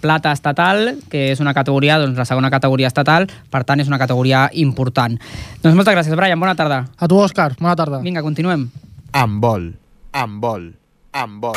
plata 0.00 0.32
estatal, 0.32 0.96
que 1.10 1.30
és 1.32 1.40
una 1.40 1.54
categoria, 1.54 1.98
doncs 2.02 2.18
la 2.18 2.26
segona 2.28 2.50
categoria 2.50 2.90
estatal, 2.90 3.28
per 3.50 3.62
tant 3.64 3.80
és 3.80 3.88
una 3.90 3.98
categoria 4.00 4.48
important. 4.52 5.16
Doncs 5.62 5.76
moltes 5.76 5.94
gràcies, 5.94 6.16
Brian, 6.18 6.40
bona 6.40 6.56
tarda. 6.58 6.84
A 6.98 7.08
tu, 7.08 7.20
Òscar, 7.20 7.54
bona 7.60 7.76
tarda. 7.78 8.02
Vinga, 8.04 8.24
continuem. 8.26 8.68
Amb 9.12 9.42
vol, 9.42 9.70
amb 10.12 10.42
vol, 10.42 10.70
amb 11.12 11.44
vol. 11.44 11.56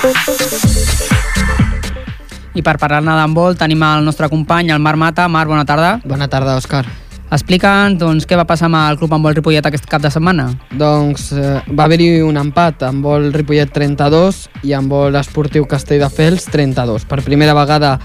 I 2.54 2.62
per 2.62 2.78
parlar-ne 2.78 3.16
d'handbol 3.18 3.58
tenim 3.58 3.82
el 3.82 4.06
nostre 4.06 4.30
company, 4.30 4.70
el 4.70 4.82
Marc 4.82 5.00
Mata. 5.02 5.26
Marc, 5.28 5.50
bona 5.50 5.66
tarda. 5.66 5.96
Bona 6.06 6.30
tarda, 6.30 6.60
Òscar. 6.62 6.86
Explica'ns 7.34 7.98
doncs, 7.98 8.28
què 8.30 8.38
va 8.38 8.46
passar 8.46 8.68
amb 8.68 8.78
el 8.78 9.00
Club 9.00 9.16
Handbol 9.16 9.34
Ripollet 9.34 9.66
aquest 9.66 9.88
cap 9.90 10.04
de 10.04 10.12
setmana. 10.14 10.52
Doncs 10.78 11.32
eh, 11.34 11.56
va 11.74 11.88
haver-hi 11.88 12.22
un 12.22 12.38
empat 12.38 12.86
amb 12.86 13.02
vol 13.08 13.32
Ripollet 13.34 13.72
32 13.74 14.44
i 14.70 14.76
amb 14.78 14.94
vol 14.94 15.18
esportiu 15.18 15.66
Castelldefels 15.66 16.46
32. 16.54 17.08
Per 17.10 17.24
primera 17.26 17.56
vegada 17.58 17.96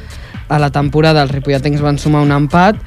a 0.49 0.56
la 0.58 0.70
temporada 0.73 1.20
els 1.26 1.35
ripolletens 1.35 1.82
van 1.85 1.99
sumar 2.00 2.23
un 2.25 2.32
empat, 2.32 2.78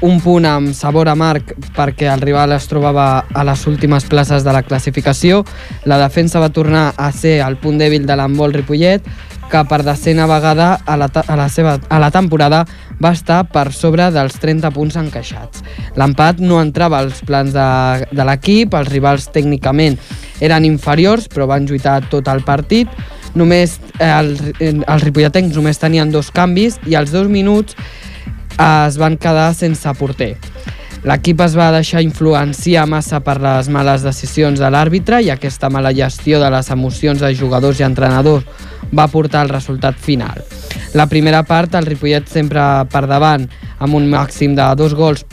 un 0.00 0.22
punt 0.24 0.46
amb 0.48 0.72
sabor 0.72 1.10
amarg 1.12 1.52
perquè 1.76 2.08
el 2.08 2.24
rival 2.24 2.54
es 2.56 2.68
trobava 2.70 3.26
a 3.34 3.44
les 3.44 3.66
últimes 3.68 4.06
places 4.08 4.46
de 4.46 4.54
la 4.56 4.62
classificació. 4.64 5.42
La 5.84 6.00
defensa 6.00 6.40
va 6.40 6.48
tornar 6.48 6.94
a 6.96 7.12
ser 7.12 7.42
el 7.44 7.60
punt 7.60 7.76
dèbil 7.76 8.08
de 8.08 8.16
l'handbol 8.16 8.56
Ripollet, 8.56 9.04
que 9.50 9.64
per 9.68 9.82
decena 9.84 10.28
vegada 10.30 10.78
a 10.86 10.96
la, 10.96 11.10
a, 11.10 11.36
la 11.36 11.48
seva, 11.52 11.76
a 11.90 11.98
la 11.98 12.10
temporada 12.14 12.64
va 13.02 13.12
estar 13.16 13.42
per 13.52 13.70
sobre 13.72 14.10
dels 14.12 14.36
30 14.40 14.70
punts 14.74 14.98
encaixats. 15.00 15.64
L'empat 15.98 16.40
no 16.44 16.60
entrava 16.60 17.00
als 17.00 17.22
plans 17.26 17.54
de, 17.56 17.68
de 18.12 18.26
l'equip, 18.28 18.76
els 18.76 18.90
rivals 18.92 19.30
tècnicament 19.32 19.98
eren 20.40 20.68
inferiors, 20.68 21.28
però 21.32 21.48
van 21.50 21.66
lluitar 21.68 22.00
tot 22.12 22.28
el 22.32 22.44
partit. 22.46 22.88
Només 23.34 23.78
eh, 23.98 24.10
els, 24.10 24.42
eh, 24.58 24.74
els 24.74 25.06
ripolletens 25.06 25.56
només 25.56 25.80
tenien 25.80 26.12
dos 26.12 26.32
canvis 26.34 26.80
i 26.90 26.96
als 26.98 27.14
dos 27.14 27.30
minuts 27.30 27.76
eh, 27.76 28.86
es 28.88 28.98
van 29.00 29.16
quedar 29.20 29.52
sense 29.54 29.96
porter. 29.98 30.34
L'equip 31.08 31.40
es 31.40 31.54
va 31.56 31.70
deixar 31.72 32.02
influenciar 32.04 32.84
massa 32.84 33.22
per 33.24 33.38
les 33.40 33.70
males 33.72 34.02
decisions 34.04 34.60
de 34.60 34.68
l'àrbitre 34.68 35.22
i 35.24 35.30
aquesta 35.32 35.70
mala 35.72 35.94
gestió 35.96 36.40
de 36.42 36.50
les 36.52 36.68
emocions 36.74 37.22
de 37.24 37.30
jugadors 37.34 37.80
i 37.80 37.86
entrenadors 37.86 38.44
va 38.92 39.08
portar 39.08 39.40
al 39.40 39.48
resultat 39.48 39.96
final. 39.96 40.42
La 40.92 41.06
primera 41.08 41.40
part, 41.48 41.74
el 41.74 41.86
Ripollet 41.88 42.28
sempre 42.28 42.64
per 42.92 43.06
davant 43.08 43.46
amb 43.78 43.96
un 43.96 44.10
màxim 44.12 44.52
de 44.58 44.66
dos 44.76 44.92
gols, 44.98 45.24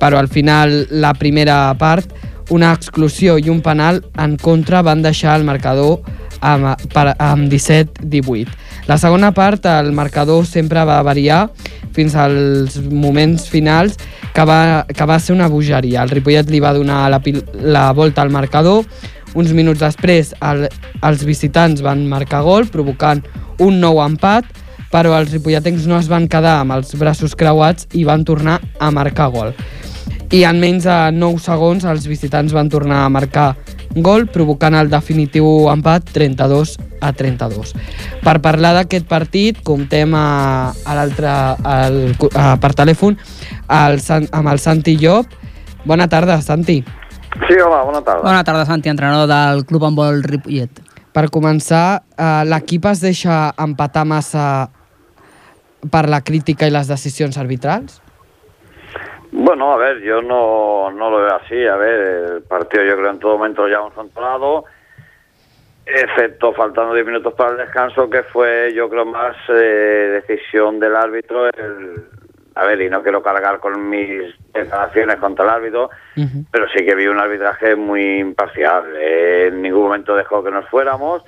però 0.00 0.16
al 0.16 0.30
final 0.32 0.86
la 0.90 1.12
primera 1.12 1.58
part, 1.76 2.08
una 2.50 2.72
exclusió 2.72 3.36
i 3.38 3.50
un 3.52 3.60
penal 3.62 4.00
en 4.18 4.38
contra 4.40 4.80
van 4.82 5.04
deixar 5.04 5.36
el 5.36 5.44
marcador 5.44 6.00
amb, 6.40 6.72
per, 6.88 7.12
amb 7.18 7.52
17-18. 7.52 8.48
La 8.88 8.96
segona 8.98 9.30
part, 9.36 9.66
el 9.68 9.92
marcador 9.92 10.46
sempre 10.48 10.82
va 10.88 11.02
variar 11.06 11.50
fins 11.92 12.16
als 12.16 12.78
moments 12.80 13.48
finals 13.50 13.98
que 14.34 14.44
va, 14.46 14.86
que 14.86 15.06
va 15.06 15.18
ser 15.18 15.34
una 15.34 15.48
bogeria. 15.48 16.02
El 16.02 16.12
Ripollet 16.12 16.50
li 16.50 16.60
va 16.62 16.74
donar 16.76 17.08
la, 17.10 17.20
la 17.52 17.90
volta 17.92 18.22
al 18.22 18.30
marcador, 18.30 18.84
uns 19.34 19.52
minuts 19.54 19.82
després 19.82 20.32
el, 20.42 20.66
els 21.06 21.22
visitants 21.26 21.82
van 21.86 22.06
marcar 22.10 22.42
gol, 22.46 22.66
provocant 22.70 23.22
un 23.62 23.78
nou 23.82 24.00
empat, 24.02 24.48
però 24.90 25.14
els 25.20 25.30
ripolletens 25.30 25.86
no 25.86 26.00
es 26.00 26.08
van 26.10 26.26
quedar 26.30 26.58
amb 26.60 26.74
els 26.74 26.96
braços 26.98 27.36
creuats 27.38 27.86
i 27.94 28.02
van 28.08 28.24
tornar 28.26 28.58
a 28.80 28.90
marcar 28.90 29.30
gol. 29.30 29.54
I 30.34 30.44
en 30.46 30.58
menys 30.62 30.86
de 30.86 30.96
9 31.14 31.42
segons 31.42 31.86
els 31.86 32.06
visitants 32.10 32.54
van 32.54 32.70
tornar 32.70 33.04
a 33.04 33.10
marcar 33.10 33.52
gol, 33.96 34.26
provocant 34.30 34.74
el 34.78 34.88
definitiu 34.90 35.68
empat 35.72 36.10
32 36.14 36.76
a 37.00 37.12
32. 37.12 37.72
Per 38.22 38.36
parlar 38.44 38.74
d'aquest 38.76 39.06
partit, 39.08 39.58
comptem 39.66 40.14
a, 40.14 40.70
a 40.70 40.94
l'altre 40.98 41.26
al- 41.26 42.14
a- 42.34 42.56
per 42.60 42.72
telèfon 42.76 43.16
el, 43.68 44.00
San- 44.00 44.28
amb 44.32 44.48
el 44.52 44.58
Santi 44.62 44.96
Llop. 45.00 45.26
Bona 45.84 46.06
tarda, 46.08 46.40
Santi. 46.44 46.82
Sí, 47.48 47.54
hola, 47.64 47.82
bona 47.86 48.02
tarda. 48.04 48.22
Bona 48.22 48.44
tarda, 48.44 48.66
Santi, 48.66 48.88
entrenador 48.90 49.26
del 49.30 49.64
Club 49.64 49.84
Handbol 49.88 50.22
Ripollet. 50.22 50.82
Per 51.10 51.24
començar, 51.30 52.02
eh, 52.18 52.44
l'equip 52.46 52.84
es 52.86 53.00
deixa 53.02 53.48
empatar 53.58 54.04
massa 54.06 54.68
per 55.90 56.08
la 56.08 56.20
crítica 56.20 56.66
i 56.68 56.70
les 56.70 56.86
decisions 56.86 57.38
arbitrals? 57.40 58.00
Bueno, 59.32 59.72
a 59.72 59.76
ver, 59.76 60.00
yo 60.00 60.20
no, 60.22 60.90
no 60.90 61.10
lo 61.10 61.18
veo 61.18 61.36
así. 61.36 61.66
A 61.66 61.76
ver, 61.76 62.00
el 62.34 62.42
partido 62.42 62.84
yo 62.84 62.96
creo 62.96 63.10
en 63.10 63.18
todo 63.18 63.38
momento 63.38 63.62
lo 63.62 63.68
llevamos 63.68 63.94
controlado, 63.94 64.64
excepto 65.86 66.52
faltando 66.52 66.94
10 66.94 67.06
minutos 67.06 67.34
para 67.34 67.52
el 67.52 67.56
descanso, 67.58 68.10
que 68.10 68.22
fue 68.24 68.72
yo 68.74 68.88
creo 68.88 69.04
más 69.04 69.36
eh, 69.48 70.22
decisión 70.26 70.80
del 70.80 70.96
árbitro. 70.96 71.46
El, 71.46 72.04
a 72.56 72.66
ver, 72.66 72.80
y 72.80 72.90
no 72.90 73.02
quiero 73.02 73.22
cargar 73.22 73.60
con 73.60 73.88
mis 73.88 74.34
declaraciones 74.52 75.16
contra 75.16 75.44
el 75.44 75.50
árbitro, 75.50 75.90
pero 76.50 76.66
sí 76.68 76.84
que 76.84 76.96
vi 76.96 77.06
un 77.06 77.18
arbitraje 77.18 77.76
muy 77.76 78.18
imparcial. 78.18 78.84
Eh, 78.96 79.46
en 79.48 79.62
ningún 79.62 79.84
momento 79.84 80.16
dejó 80.16 80.42
que 80.42 80.50
nos 80.50 80.68
fuéramos. 80.68 81.22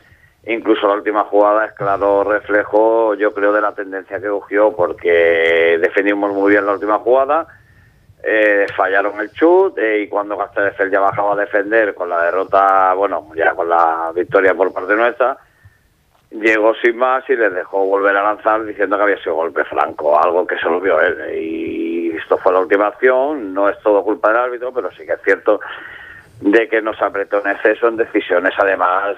Incluso 0.45 0.89
la 0.89 0.95
última 0.95 1.23
jugada 1.25 1.67
es 1.67 1.73
claro 1.73 2.25
reflejo, 2.25 3.15
yo 3.15 3.33
creo, 3.33 3.53
de 3.53 3.61
la 3.61 3.73
tendencia 3.73 4.21
que 4.21 4.27
cogió, 4.27 4.75
porque 4.75 5.79
defendimos 5.81 6.35
muy 6.35 6.51
bien 6.51 6.67
la 6.67 6.73
última 6.73 6.99
jugada, 6.99 7.47
eh, 8.25 8.67
fallaron 8.77 9.21
el 9.21 9.33
chut 9.33 9.77
eh, 9.79 10.03
y 10.03 10.09
cuando 10.09 10.39
Castelldefels 10.39 10.93
ya 10.93 11.01
bajaba 11.01 11.33
a 11.33 11.37
defender 11.37 11.93
con 11.95 12.09
la 12.09 12.23
derrota, 12.23 12.95
bueno, 12.95 13.29
ya 13.35 13.53
con 13.55 13.69
la 13.69 14.13
victoria 14.15 14.55
por 14.55 14.73
parte 14.73 14.95
nuestra, 14.95 15.37
llegó 16.31 16.73
sin 16.77 16.97
más 16.97 17.29
y 17.29 17.35
les 17.35 17.53
dejó 17.53 17.85
volver 17.85 18.17
a 18.17 18.23
lanzar 18.23 18.65
diciendo 18.65 18.97
que 18.97 19.03
había 19.03 19.19
sido 19.19 19.35
golpe 19.35 19.65
franco, 19.65 20.19
algo 20.19 20.47
que 20.47 20.57
solo 20.59 20.81
vio 20.81 21.01
él. 21.01 21.35
Y 21.37 22.17
esto 22.17 22.39
fue 22.39 22.53
la 22.53 22.61
última 22.61 22.87
acción, 22.87 23.53
no 23.53 23.69
es 23.69 23.79
todo 23.81 24.05
culpa 24.05 24.29
del 24.29 24.39
árbitro, 24.39 24.73
pero 24.73 24.91
sí 24.93 25.05
que 25.05 25.15
es 25.15 25.23
cierto 25.23 25.61
de 26.41 26.69
que 26.69 26.81
nos 26.81 27.01
apretó 27.03 27.41
en 27.41 27.53
exceso 27.53 27.87
en 27.89 27.97
decisiones 27.97 28.53
además 28.59 29.17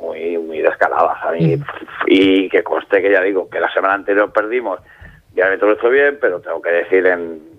muy 0.00 0.38
muy 0.38 0.60
descaladas 0.60 1.20
a 1.24 1.32
mí 1.32 1.56
y 2.06 2.48
que 2.48 2.62
conste 2.62 3.02
que 3.02 3.10
ya 3.10 3.20
digo 3.20 3.50
que 3.50 3.58
la 3.58 3.72
semana 3.72 3.94
anterior 3.94 4.32
perdimos 4.32 4.78
y 5.34 5.40
el 5.40 5.46
árbitro 5.46 5.70
lo 5.70 5.74
hizo 5.74 5.88
bien 5.88 6.18
pero 6.20 6.38
tengo 6.40 6.62
que 6.62 6.70
decir 6.70 7.04
en 7.04 7.51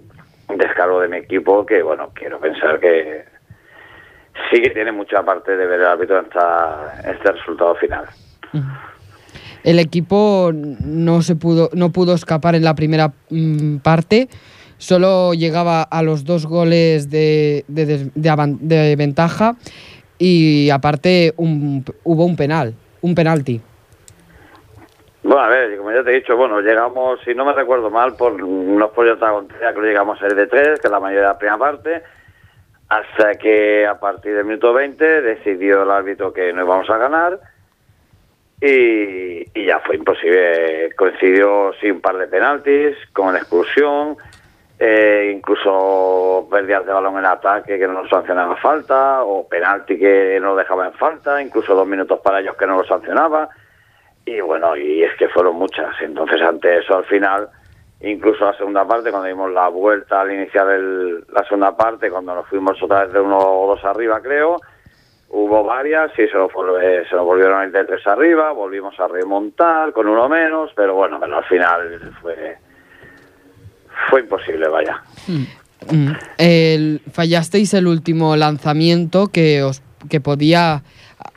descargo 0.58 1.00
de 1.02 1.08
mi 1.08 1.18
equipo 1.18 1.66
que 1.66 1.82
bueno 1.84 2.12
quiero 2.14 2.40
pensar 2.40 2.80
que 2.80 3.26
sí 4.52 4.62
que 4.62 4.70
tiene 4.72 4.92
mucha 4.92 5.24
parte 5.24 5.56
de 5.56 5.66
ver 5.66 5.80
el 5.80 5.86
árbitro 5.88 6.20
en 6.20 6.26
este 6.26 7.32
resultado 7.32 7.76
final 7.76 8.06
El 9.64 9.80
equipo 9.80 10.52
no 10.54 11.22
se 11.22 11.36
pudo, 11.36 11.70
no 11.74 11.92
pudo 11.92 12.14
escapar 12.14 12.54
en 12.56 12.64
la 12.66 12.76
primera 12.76 13.14
mm, 13.30 13.78
parte, 13.78 14.28
solo 14.78 15.34
llegaba 15.34 15.84
a 15.84 16.04
los 16.04 16.26
dos 16.26 16.46
goles 16.46 17.10
de, 17.10 17.64
de, 17.70 17.86
de 18.14 18.58
de 18.60 18.96
ventaja 18.98 19.56
y 20.20 20.70
aparte 20.70 21.34
un- 21.38 21.86
hubo 22.04 22.26
un 22.26 22.36
penal, 22.36 22.74
un 23.02 23.16
penalti. 23.16 23.62
Bueno, 25.24 25.42
a 25.42 25.48
ver, 25.48 25.78
como 25.78 25.92
ya 25.92 26.04
te 26.04 26.12
he 26.12 26.16
dicho, 26.16 26.36
bueno, 26.36 26.60
llegamos, 26.60 27.20
si 27.24 27.34
no 27.34 27.46
me 27.46 27.54
recuerdo 27.54 27.90
mal, 27.90 28.16
por 28.18 28.34
unos 28.34 28.92
pollos 28.92 29.18
de 29.20 29.26
creo 29.26 29.74
que 29.74 29.82
llegamos 29.82 30.22
a 30.22 30.28
ir 30.28 30.36
de 30.36 30.48
tres, 30.48 30.82
que 30.82 30.88
es 30.88 30.92
la 30.92 31.00
mayoría 31.00 31.22
de 31.22 31.28
la 31.28 31.38
primera 31.38 31.58
parte, 31.58 32.04
hasta 32.90 33.36
que 33.36 33.88
a 33.88 33.98
partir 33.98 34.36
del 34.36 34.44
minuto 34.44 34.74
20 34.74 35.22
decidió 35.22 35.84
el 35.84 35.92
árbitro 35.92 36.34
que 36.34 36.52
no 36.52 36.64
íbamos 36.64 36.90
a 36.90 36.98
ganar 36.98 37.40
y, 38.60 39.66
ya 39.66 39.80
fue 39.80 39.96
imposible. 39.96 40.94
Coincidió 40.96 41.74
sí 41.80 41.90
un 41.90 42.02
par 42.02 42.18
de 42.18 42.28
penaltis, 42.28 42.98
con 43.14 43.36
exclusión, 43.38 44.18
eh, 44.78 45.32
incluso 45.34 46.48
pérdidas 46.52 46.86
de 46.86 46.92
balón 46.92 47.18
en 47.18 47.26
ataque 47.26 47.80
que 47.80 47.88
no 47.88 47.94
nos 47.94 48.10
sancionaba 48.10 48.58
falta, 48.58 49.24
o 49.24 49.48
penalti 49.48 49.98
que 49.98 50.38
no 50.42 50.54
dejaba 50.56 50.88
en 50.88 50.94
falta, 50.94 51.42
incluso 51.42 51.74
dos 51.74 51.88
minutos 51.88 52.20
para 52.20 52.42
ellos 52.42 52.58
que 52.58 52.68
no 52.68 52.76
lo 52.78 52.84
sancionaba. 52.84 53.50
Y 54.26 54.40
bueno, 54.42 54.76
y 54.78 55.04
es 55.04 55.12
que 55.18 55.28
fueron 55.30 55.56
muchas. 55.58 55.96
Entonces, 56.02 56.42
ante 56.42 56.80
eso, 56.80 56.96
al 56.98 57.06
final, 57.06 57.50
incluso 58.02 58.46
la 58.46 58.58
segunda 58.58 58.86
parte, 58.88 59.10
cuando 59.12 59.28
dimos 59.28 59.52
la 59.52 59.68
vuelta 59.68 60.22
al 60.22 60.32
iniciar 60.32 60.70
el- 60.72 61.26
la 61.34 61.44
segunda 61.44 61.76
parte, 61.76 62.10
cuando 62.10 62.34
nos 62.34 62.48
fuimos 62.48 62.82
otra 62.82 63.04
vez 63.06 63.14
de 63.14 63.20
uno 63.20 63.38
o 63.38 63.68
dos 63.76 63.84
arriba, 63.84 64.22
creo, 64.22 64.58
hubo 65.30 65.64
varias 65.64 66.12
y 66.18 66.28
se 66.28 66.34
nos, 66.38 66.52
eh, 66.82 67.04
volvieron 67.22 67.60
a 67.60 67.66
ir 67.66 67.72
de 67.72 67.84
tres 67.86 68.06
arriba, 68.08 68.52
volvimos 68.52 68.98
a 69.00 69.08
remontar 69.08 69.92
con 69.92 70.08
uno 70.08 70.30
menos, 70.30 70.72
pero 70.76 70.96
bueno, 70.96 71.20
pero 71.20 71.38
al 71.38 71.44
final 71.46 72.14
fue, 72.22 72.58
fue 74.10 74.22
imposible, 74.22 74.68
vaya. 74.70 75.02
Mm. 75.28 76.12
El- 76.38 77.02
fallasteis 77.12 77.74
el 77.74 77.88
último 77.88 78.38
lanzamiento 78.38 79.28
que 79.28 79.64
os 79.64 79.82
que 80.10 80.22
podía 80.22 80.82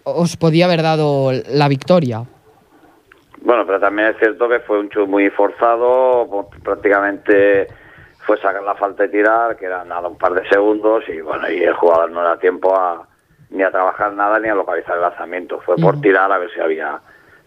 os 0.05 0.37
podía 0.37 0.67
haber 0.67 0.83
dado 0.83 1.31
la 1.49 1.67
victoria. 1.69 2.23
Bueno, 3.47 3.65
pero 3.65 3.79
también 3.79 4.09
es 4.09 4.17
cierto 4.19 4.49
que 4.49 4.59
fue 4.59 4.81
un 4.81 4.91
chut 4.91 5.07
muy 5.09 5.31
forzado, 5.31 6.27
po- 6.29 6.51
prácticamente 6.65 7.69
fue 8.27 8.37
sacar 8.41 8.61
la 8.65 8.75
falta 8.75 9.05
y 9.05 9.09
tirar, 9.09 9.57
que 9.57 9.67
era 9.67 9.85
nada, 9.85 10.09
un 10.09 10.19
par 10.19 10.35
de 10.35 10.45
segundos, 10.49 11.05
y 11.09 11.21
bueno, 11.21 11.49
y 11.49 11.63
el 11.63 11.75
jugador 11.75 12.11
no 12.11 12.23
era 12.23 12.37
tiempo 12.41 12.75
a, 12.77 13.07
ni 13.51 13.63
a 13.63 13.71
trabajar 13.71 14.13
nada 14.15 14.41
ni 14.41 14.49
a 14.49 14.55
localizar 14.57 14.97
el 14.97 15.03
lanzamiento. 15.03 15.61
Fue 15.65 15.77
por 15.77 16.01
tirar 16.01 16.33
a 16.33 16.39
ver 16.39 16.51
si 16.53 16.61
había, 16.61 16.99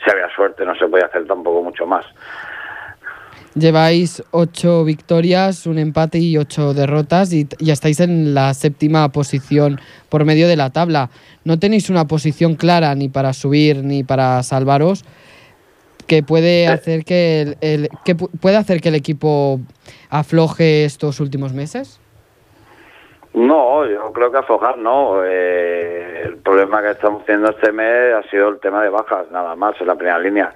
si 0.01 0.09
había 0.09 0.33
suerte, 0.33 0.63
no 0.63 0.73
se 0.75 0.87
podía 0.87 1.07
hacer 1.07 1.27
tampoco 1.27 1.63
mucho 1.63 1.85
más. 1.85 2.05
Lleváis 3.55 4.23
ocho 4.31 4.85
victorias, 4.85 5.65
un 5.65 5.79
empate 5.79 6.19
y 6.19 6.37
ocho 6.37 6.73
derrotas 6.73 7.33
y, 7.33 7.45
y 7.57 7.71
estáis 7.71 7.99
en 7.99 8.33
la 8.33 8.53
séptima 8.53 9.09
posición 9.09 9.81
por 10.07 10.23
medio 10.23 10.47
de 10.47 10.55
la 10.55 10.69
tabla. 10.69 11.09
No 11.43 11.59
tenéis 11.59 11.89
una 11.89 12.05
posición 12.05 12.55
clara 12.55 12.95
ni 12.95 13.09
para 13.09 13.33
subir 13.33 13.83
ni 13.83 14.05
para 14.05 14.41
salvaros 14.43 15.03
que 16.09 16.23
puede 16.23 16.67
hacer 16.67 17.05
que 17.05 17.41
el, 17.41 17.57
el- 17.61 17.89
que 18.03 18.17
pu- 18.17 18.29
puede 18.41 18.57
hacer 18.57 18.81
que 18.81 18.89
el 18.89 18.95
equipo 18.95 19.59
afloje 20.09 20.83
estos 20.83 21.19
últimos 21.21 21.53
meses. 21.53 22.01
No, 23.33 23.85
yo 23.85 24.11
creo 24.11 24.31
que 24.31 24.39
aflojar 24.39 24.77
no. 24.79 25.21
Eh, 25.23 26.23
el 26.25 26.37
problema 26.37 26.81
que 26.81 26.89
estamos 26.91 27.23
teniendo 27.25 27.51
este 27.51 27.71
mes 27.71 28.15
ha 28.15 28.23
sido 28.29 28.49
el 28.49 28.59
tema 28.59 28.81
de 28.83 28.89
bajas, 28.89 29.29
nada 29.31 29.55
más, 29.55 29.79
en 29.79 29.87
la 29.87 29.95
primera 29.95 30.19
línea. 30.19 30.51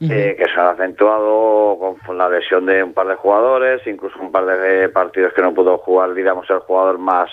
eh, 0.00 0.36
que 0.38 0.44
se 0.44 0.60
han 0.60 0.68
acentuado 0.68 1.96
con 2.06 2.16
la 2.18 2.28
lesión 2.28 2.66
de 2.66 2.84
un 2.84 2.92
par 2.92 3.08
de 3.08 3.16
jugadores, 3.16 3.84
incluso 3.86 4.16
un 4.20 4.30
par 4.30 4.44
de 4.46 4.88
partidos 4.90 5.32
que 5.32 5.42
no 5.42 5.52
pudo 5.54 5.78
jugar, 5.78 6.14
digamos, 6.14 6.48
el 6.50 6.58
jugador 6.60 6.98
más 6.98 7.28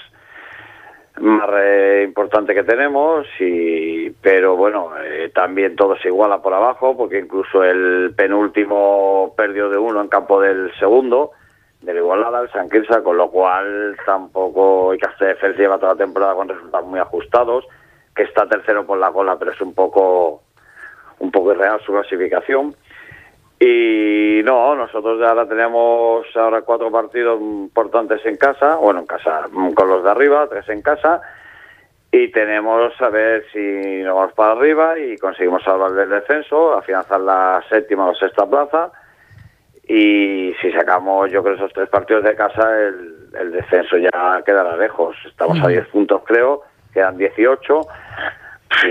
más 1.22 1.50
eh, 1.58 2.04
importante 2.06 2.54
que 2.54 2.64
tenemos 2.64 3.26
y 3.40 4.10
pero 4.22 4.56
bueno 4.56 4.92
eh, 5.02 5.32
también 5.34 5.76
todo 5.76 5.98
se 5.98 6.10
iguala 6.10 6.42
por 6.42 6.54
abajo 6.54 6.96
porque 6.98 7.20
incluso 7.20 7.64
el 7.64 8.14
penúltimo 8.16 9.34
perdió 9.38 9.70
de 9.70 9.78
uno 9.78 10.02
en 10.02 10.10
campo 10.10 10.42
del 10.42 10.72
segundo 10.78 11.32
de 11.82 11.94
la 11.94 12.00
igualada 12.00 12.42
el 12.42 12.52
San 12.52 12.68
con 13.04 13.18
lo 13.18 13.30
cual 13.30 13.96
tampoco 14.06 14.94
y 14.94 14.98
Castelldefels 14.98 15.58
lleva 15.58 15.78
toda 15.78 15.94
la 15.94 16.00
temporada 16.00 16.36
con 16.36 16.50
resultados 16.50 16.88
muy 16.88 17.00
ajustados 17.00 17.66
que 18.16 18.24
está 18.24 18.48
tercero 18.48 18.86
por 18.86 18.98
la 18.98 19.12
cola 19.12 19.38
pero 19.40 19.52
es 19.52 19.62
un 19.62 19.74
poco 19.74 20.42
un 21.20 21.32
poco 21.32 21.54
irreal 21.54 21.80
su 21.86 21.92
clasificación. 21.92 22.76
Y 23.60 24.42
no, 24.44 24.76
nosotros 24.76 25.20
ya 25.20 25.30
ahora 25.30 25.48
tenemos 25.48 26.26
ahora 26.36 26.62
cuatro 26.62 26.92
partidos 26.92 27.40
importantes 27.40 28.26
en 28.26 28.36
casa, 28.36 28.76
bueno, 28.76 29.02
en 29.02 29.06
casa 29.06 29.48
mm, 29.50 29.72
con 29.72 29.88
los 29.88 30.04
de 30.04 30.12
arriba, 30.12 30.48
tres 30.50 30.68
en 30.70 30.82
casa, 30.82 31.22
y 32.12 32.30
tenemos 32.32 32.94
a 33.02 33.10
ver 33.10 33.46
si 33.54 34.04
nos 34.04 34.16
vamos 34.16 34.34
para 34.34 34.52
arriba 34.54 35.00
y 35.00 35.18
conseguimos 35.18 35.64
salvar 35.64 35.92
del 35.94 36.10
descenso, 36.10 36.74
afianzar 36.74 37.22
la 37.22 37.64
séptima 37.70 38.08
o 38.08 38.16
sexta 38.16 38.46
plaza, 38.46 38.92
y 39.88 40.54
si 40.62 40.72
sacamos 40.72 41.32
yo 41.32 41.42
creo 41.44 41.56
esos 41.56 41.72
tres 41.72 41.88
partidos 41.90 42.24
de 42.24 42.36
casa, 42.36 42.78
el, 42.78 43.30
el 43.40 43.52
descenso 43.52 43.98
ya 43.98 44.42
quedará 44.46 44.76
lejos. 44.76 45.16
Estamos 45.26 45.62
a 45.64 45.68
10 45.68 45.88
puntos 45.88 46.22
creo, 46.26 46.64
quedan 46.94 47.18
18. 47.18 47.82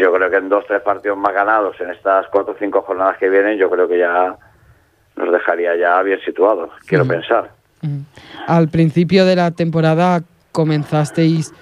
Yo 0.00 0.12
creo 0.12 0.30
que 0.30 0.36
en 0.36 0.48
dos, 0.48 0.64
tres 0.66 0.80
partidos 0.82 1.18
más 1.18 1.34
ganados 1.34 1.78
en 1.80 1.90
estas 1.90 2.26
cuatro 2.28 2.54
o 2.54 2.56
cinco 2.58 2.82
jornadas 2.82 3.18
que 3.18 3.28
vienen, 3.28 3.58
yo 3.58 3.68
creo 3.68 3.88
que 3.88 3.98
ya 3.98 4.36
nos 5.16 5.32
dejaría 5.32 5.76
ya 5.76 6.02
bien 6.02 6.20
situados, 6.24 6.70
quiero 6.86 7.06
pensar. 7.06 7.50
Al 8.46 8.68
principio 8.68 9.24
de 9.24 9.36
la 9.36 9.50
temporada 9.50 10.22
comenzasteis 10.52 11.52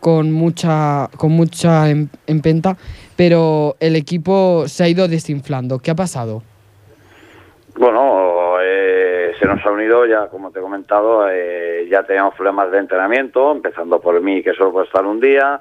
con 0.00 0.32
mucha 0.32 1.08
con 1.16 1.32
mucha 1.32 1.88
em- 1.90 2.08
empenta, 2.26 2.76
pero 3.16 3.76
el 3.80 3.96
equipo 3.96 4.64
se 4.66 4.84
ha 4.84 4.88
ido 4.88 5.06
desinflando. 5.08 5.78
¿Qué 5.78 5.90
ha 5.90 5.94
pasado? 5.94 6.42
Bueno, 7.76 8.56
eh, 8.62 9.32
se 9.38 9.46
nos 9.46 9.64
ha 9.64 9.70
unido 9.70 10.04
ya, 10.06 10.26
como 10.26 10.50
te 10.50 10.58
he 10.58 10.62
comentado, 10.62 11.28
eh, 11.30 11.86
ya 11.90 12.02
teníamos 12.02 12.34
problemas 12.34 12.70
de 12.72 12.78
entrenamiento, 12.78 13.52
empezando 13.52 14.00
por 14.00 14.20
mí, 14.20 14.42
que 14.42 14.52
solo 14.54 14.72
puedo 14.72 14.84
estar 14.86 15.06
un 15.06 15.20
día, 15.20 15.60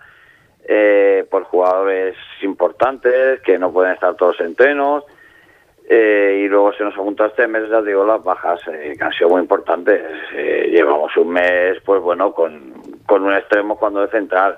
eh, 0.68 1.26
por 1.30 1.44
jugadores 1.44 2.16
importantes 2.42 3.42
que 3.42 3.58
no 3.58 3.72
pueden 3.72 3.94
estar 3.94 4.16
todos 4.16 4.40
en 4.40 4.48
entrenos, 4.48 5.04
eh, 5.92 6.44
y 6.44 6.48
luego 6.48 6.72
se 6.74 6.84
nos 6.84 6.94
ha 6.94 7.00
juntado 7.00 7.30
este 7.30 7.48
mes, 7.48 7.68
ya 7.68 7.82
digo, 7.82 8.06
las 8.06 8.24
bajas, 8.24 8.62
eh, 8.68 8.94
que 8.96 9.04
han 9.04 9.12
sido 9.12 9.30
muy 9.30 9.42
importantes. 9.42 10.00
Eh, 10.36 10.70
llevamos 10.72 11.18
un 11.18 11.30
mes, 11.30 11.80
pues 11.84 12.00
bueno, 12.00 12.32
con, 12.32 12.74
con 13.08 13.24
un 13.24 13.34
extremo 13.34 13.76
cuando 13.76 14.02
de 14.02 14.12
central. 14.12 14.56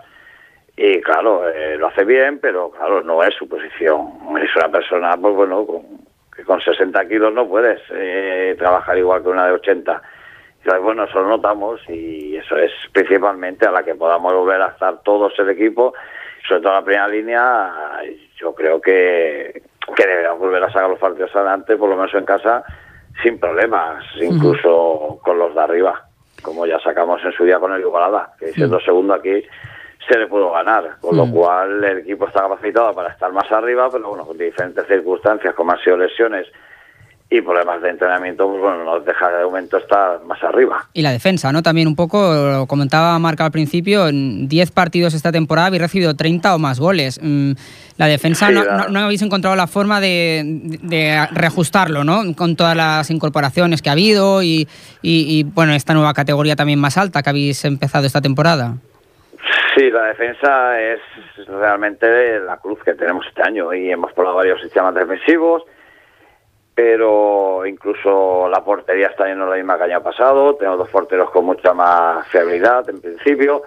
Y 0.76 1.00
claro, 1.00 1.48
eh, 1.50 1.78
lo 1.78 1.88
hace 1.88 2.04
bien, 2.04 2.40
pero 2.40 2.70
claro, 2.72 3.02
no 3.02 3.24
es 3.24 3.34
su 3.36 3.48
posición. 3.48 4.10
Es 4.44 4.54
una 4.58 4.68
persona, 4.68 5.16
pues 5.16 5.34
bueno, 5.34 5.66
con, 5.66 5.84
que 6.36 6.44
con 6.44 6.60
60 6.60 7.08
kilos 7.08 7.34
no 7.34 7.48
puedes 7.48 7.80
trabajar 8.58 8.98
igual 8.98 9.24
que 9.24 9.30
una 9.30 9.48
de 9.48 9.54
80. 9.54 10.02
Entonces, 10.58 10.84
bueno, 10.84 11.06
eso 11.06 11.22
lo 11.22 11.30
notamos 11.30 11.80
y 11.88 12.36
eso 12.36 12.58
es 12.58 12.72
principalmente 12.92 13.66
a 13.66 13.72
la 13.72 13.84
que 13.84 13.96
podamos 13.96 14.34
volver 14.34 14.62
a 14.62 14.68
estar 14.68 15.02
todos 15.04 15.34
el 15.40 15.50
equipo, 15.50 15.94
sobre 16.46 16.62
todo 16.62 16.74
la 16.74 16.84
primera 16.84 17.08
línea, 17.08 17.72
yo 18.38 18.54
creo 18.54 18.82
que, 18.82 19.62
que 19.96 20.06
deberíamos 20.06 20.40
volver 20.40 20.64
a 20.64 20.72
sacar 20.72 20.90
los 20.90 21.00
partidos 21.00 21.36
adelante, 21.36 21.76
por 21.76 21.90
lo 21.90 21.96
menos 21.96 22.14
en 22.14 22.26
casa, 22.26 22.64
sin 23.24 23.40
problemas, 23.40 24.04
incluso 24.20 25.20
con 25.24 25.38
los 25.38 25.54
de 25.54 25.62
arriba, 25.62 26.06
como 26.42 26.66
ya 26.66 26.80
sacamos 26.80 27.24
en 27.24 27.32
su 27.34 27.44
día 27.44 27.60
con 27.60 27.74
el 27.74 27.82
Igualada, 27.82 28.34
que 28.40 28.52
siendo 28.54 28.80
segundo 28.80 29.14
aquí 29.14 29.44
se 30.08 30.18
le 30.18 30.28
pudo 30.28 30.52
ganar, 30.52 30.98
con 31.00 31.16
lo 31.16 31.30
cual 31.30 31.84
el 31.84 32.00
equipo 32.00 32.28
está 32.28 32.42
capacitado 32.42 32.94
para 32.94 33.10
estar 33.10 33.32
más 33.32 33.52
arriba, 33.52 33.88
pero 33.92 34.10
bueno, 34.10 34.26
con 34.26 34.38
diferentes 34.38 34.86
circunstancias, 34.88 35.54
como 35.54 35.72
han 35.72 35.80
sido 35.80 35.98
lesiones 35.98 36.48
y 37.34 37.42
problemas 37.42 37.82
de 37.82 37.90
entrenamiento, 37.92 38.46
pues 38.46 38.60
bueno, 38.62 38.84
nos 38.84 39.06
deja 39.06 39.30
de 39.32 39.46
momento 39.46 39.78
estar 39.78 40.22
más 40.26 40.44
arriba. 40.44 40.84
Y 40.94 41.02
la 41.02 41.12
defensa, 41.12 41.54
¿no? 41.54 41.64
También 41.64 41.88
un 41.88 41.96
poco, 41.96 42.18
lo 42.34 42.66
comentaba 42.68 43.18
Marca 43.20 43.46
al 43.46 43.52
principio, 43.52 44.10
en 44.10 44.50
10 44.50 44.72
partidos 44.72 45.14
esta 45.14 45.32
temporada 45.32 45.68
habéis 45.68 45.82
recibido 45.82 46.14
30 46.14 46.54
o 46.54 46.60
más 46.60 46.80
goles. 46.82 47.20
Mm, 47.24 47.54
La 47.98 48.08
defensa 48.08 48.48
Sí, 48.48 48.54
no, 48.54 48.64
no- 48.66 48.90
no 48.90 49.00
habéis 49.00 49.22
encontrado 49.22 49.56
la 49.56 49.68
forma 49.68 50.02
de, 50.02 50.42
de 50.82 51.26
reajustarlo, 51.32 52.04
¿no? 52.04 52.36
Con 52.36 52.56
todas 52.58 52.76
las 52.76 53.10
incorporaciones 53.12 53.82
que 53.82 53.90
ha 53.90 53.94
habido 53.94 54.44
y, 54.44 54.68
y- 55.02 55.40
y, 55.40 55.44
bueno, 55.44 55.74
esta 55.74 55.94
nueva 55.94 56.14
categoría 56.14 56.56
también 56.58 56.80
más 56.80 56.98
alta 56.98 57.22
que 57.24 57.30
habéis 57.30 57.64
empezado 57.64 58.06
esta 58.08 58.20
temporada. 58.20 58.74
Sí, 59.78 59.90
la 59.90 60.04
defensa 60.08 60.82
es 60.82 61.00
realmente 61.48 62.40
la 62.42 62.58
cruz 62.58 62.80
que 62.84 62.94
tenemos 62.94 63.26
este 63.28 63.42
año 63.42 63.74
y 63.74 63.90
hemos 63.90 64.12
probado 64.14 64.36
varios 64.38 64.60
sistemas 64.62 64.94
defensivos, 64.96 65.64
pero 66.74 67.66
incluso 67.66 68.48
la 68.50 68.64
portería 68.64 69.08
está 69.08 69.28
yendo 69.28 69.46
la 69.46 69.56
misma 69.56 69.78
que 69.78 69.84
el 69.86 69.92
año 69.92 70.04
pasado. 70.04 70.56
Tenemos 70.56 70.80
dos 70.80 70.90
porteros 70.90 71.30
con 71.32 71.46
mucha 71.46 71.74
más 71.74 72.28
fiabilidad 72.28 72.90
en 72.90 73.02
principio, 73.02 73.64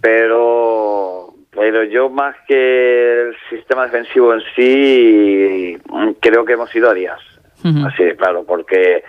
pero 0.00 1.30
pero 1.50 1.84
yo 1.84 2.08
más 2.08 2.34
que 2.48 3.28
el 3.28 3.36
sistema 3.48 3.84
defensivo 3.84 4.34
en 4.34 4.42
sí 4.56 5.78
creo 6.20 6.44
que 6.44 6.54
hemos 6.54 6.74
ido 6.74 6.90
a 6.90 6.94
días. 6.94 7.20
Ujú. 7.64 7.86
Así 7.86 8.04
de 8.04 8.16
claro, 8.16 8.44
porque 8.44 9.04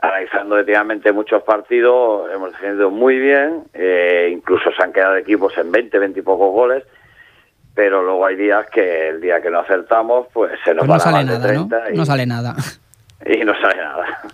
analizando 0.00 0.56
detenidamente 0.56 1.12
muchos 1.12 1.42
partidos, 1.42 2.28
hemos 2.32 2.52
defendido 2.52 2.90
muy 2.90 3.18
bien, 3.18 3.64
eh, 3.72 4.30
incluso 4.32 4.70
se 4.72 4.82
han 4.82 4.92
quedado 4.92 5.16
equipos 5.16 5.56
en 5.58 5.70
20, 5.70 5.98
20 5.98 6.18
y 6.18 6.22
pocos 6.22 6.52
goles, 6.52 6.84
pero 7.74 8.02
luego 8.02 8.26
hay 8.26 8.36
días 8.36 8.66
que 8.72 9.08
el 9.08 9.20
día 9.20 9.40
que 9.42 9.50
no 9.50 9.60
acertamos, 9.60 10.26
pues 10.32 10.52
se 10.64 10.74
nos 10.74 10.86
Pues 10.86 10.88
no 10.88 10.92
va 10.92 10.98
la 10.98 11.02
sale 11.04 11.18
de 11.18 11.38
nada, 11.38 11.52
¿no? 11.52 11.68
30 11.68 11.90
y, 11.92 11.96
No 11.96 12.04
sale 12.04 12.26
nada. 12.26 12.56
y 13.26 13.44
no 13.44 13.52
sale 13.60 13.76
nada. 13.76 14.04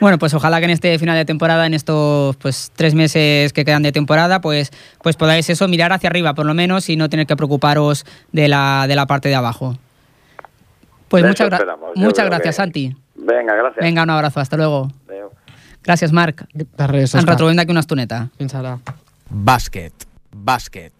Bueno, 0.00 0.18
pues 0.18 0.34
ojalá 0.34 0.58
que 0.58 0.64
en 0.66 0.70
este 0.72 0.98
final 0.98 1.16
de 1.16 1.24
temporada, 1.24 1.64
en 1.66 1.72
estos 1.72 2.36
pues 2.36 2.70
tres 2.76 2.94
meses 2.94 3.52
que 3.52 3.64
quedan 3.64 3.82
de 3.82 3.92
temporada, 3.92 4.40
pues, 4.40 4.70
pues 5.02 5.16
podáis 5.16 5.48
eso 5.48 5.66
mirar 5.68 5.92
hacia 5.92 6.10
arriba, 6.10 6.34
por 6.34 6.44
lo 6.44 6.52
menos, 6.52 6.88
y 6.90 6.96
no 6.96 7.08
tener 7.08 7.26
que 7.26 7.34
preocuparos 7.36 8.04
de 8.32 8.48
la, 8.48 8.84
de 8.86 8.94
la 8.96 9.06
parte 9.06 9.28
de 9.30 9.36
abajo. 9.36 9.76
Pues 11.08 11.22
De 11.22 11.28
muchas, 11.30 11.48
gra- 11.48 11.76
muchas 11.94 12.26
gracias, 12.26 12.56
que- 12.56 12.62
Santi. 12.62 12.96
Venga, 13.14 13.54
gracias. 13.54 13.82
Venga, 13.82 14.02
un 14.02 14.10
abrazo, 14.10 14.40
hasta 14.40 14.56
luego. 14.56 14.90
Gràcies, 15.82 16.12
Marc. 16.12 16.44
Ens 16.56 17.24
retrobem 17.26 17.56
d'aquí 17.56 17.70
una 17.70 17.80
estoneta. 17.84 18.28
Fins 18.38 18.54
ara. 18.54 18.78
Bàsquet. 19.30 19.92
Bàsquet. 20.32 20.92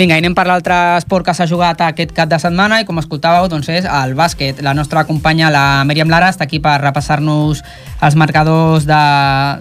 Vinga, 0.00 0.16
anem 0.16 0.32
per 0.32 0.46
l'altre 0.48 0.76
esport 0.96 1.26
que 1.26 1.32
s'ha 1.36 1.44
jugat 1.44 1.82
aquest 1.84 2.14
cap 2.16 2.28
de 2.30 2.38
setmana 2.40 2.78
i 2.80 2.86
com 2.88 2.96
escoltàveu, 3.02 3.50
doncs 3.52 3.66
és 3.68 3.84
el 3.84 4.14
bàsquet. 4.16 4.62
La 4.64 4.72
nostra 4.72 5.02
companya, 5.04 5.50
la 5.52 5.64
Míriam 5.84 6.08
Lara, 6.08 6.30
està 6.32 6.46
aquí 6.46 6.56
per 6.64 6.78
repassar-nos 6.80 7.60
els 8.08 8.16
marcadors 8.16 8.86
de, 8.88 9.00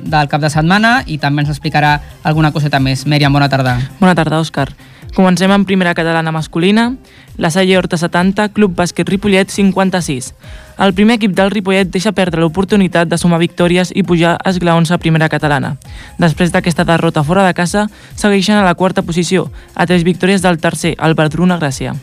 del 0.07 0.29
cap 0.31 0.39
de 0.39 0.53
setmana 0.53 0.93
i 1.11 1.17
també 1.19 1.43
ens 1.43 1.51
explicarà 1.51 1.97
alguna 2.23 2.53
coseta 2.55 2.79
més. 2.79 3.03
Míriam, 3.03 3.35
bona 3.35 3.51
tarda. 3.51 3.75
Bona 3.99 4.15
tarda, 4.15 4.39
Òscar. 4.39 4.69
Comencem 5.15 5.51
amb 5.51 5.65
primera 5.65 5.93
catalana 5.93 6.31
masculina. 6.31 6.93
La 7.37 7.49
Salle 7.49 7.77
Horta 7.77 7.97
70, 7.97 8.49
Club 8.53 8.75
Bàsquet 8.75 9.09
Ripollet 9.09 9.49
56. 9.49 10.33
El 10.79 10.93
primer 10.93 11.17
equip 11.19 11.33
del 11.35 11.51
Ripollet 11.51 11.89
deixa 11.91 12.13
perdre 12.15 12.43
l'oportunitat 12.43 13.09
de 13.09 13.17
sumar 13.17 13.39
victòries 13.41 13.93
i 13.95 14.03
pujar 14.03 14.37
esglaons 14.47 14.91
a 14.91 14.99
primera 14.99 15.29
catalana. 15.31 15.77
Després 16.19 16.53
d'aquesta 16.53 16.85
derrota 16.87 17.23
fora 17.23 17.47
de 17.47 17.55
casa, 17.55 17.87
segueixen 18.15 18.59
a 18.59 18.67
la 18.67 18.75
quarta 18.75 19.01
posició, 19.01 19.49
a 19.75 19.87
tres 19.87 20.05
victòries 20.07 20.45
del 20.45 20.59
tercer, 20.59 20.95
el 20.99 21.15
Verdruna 21.15 21.59
Gràcia. 21.59 21.95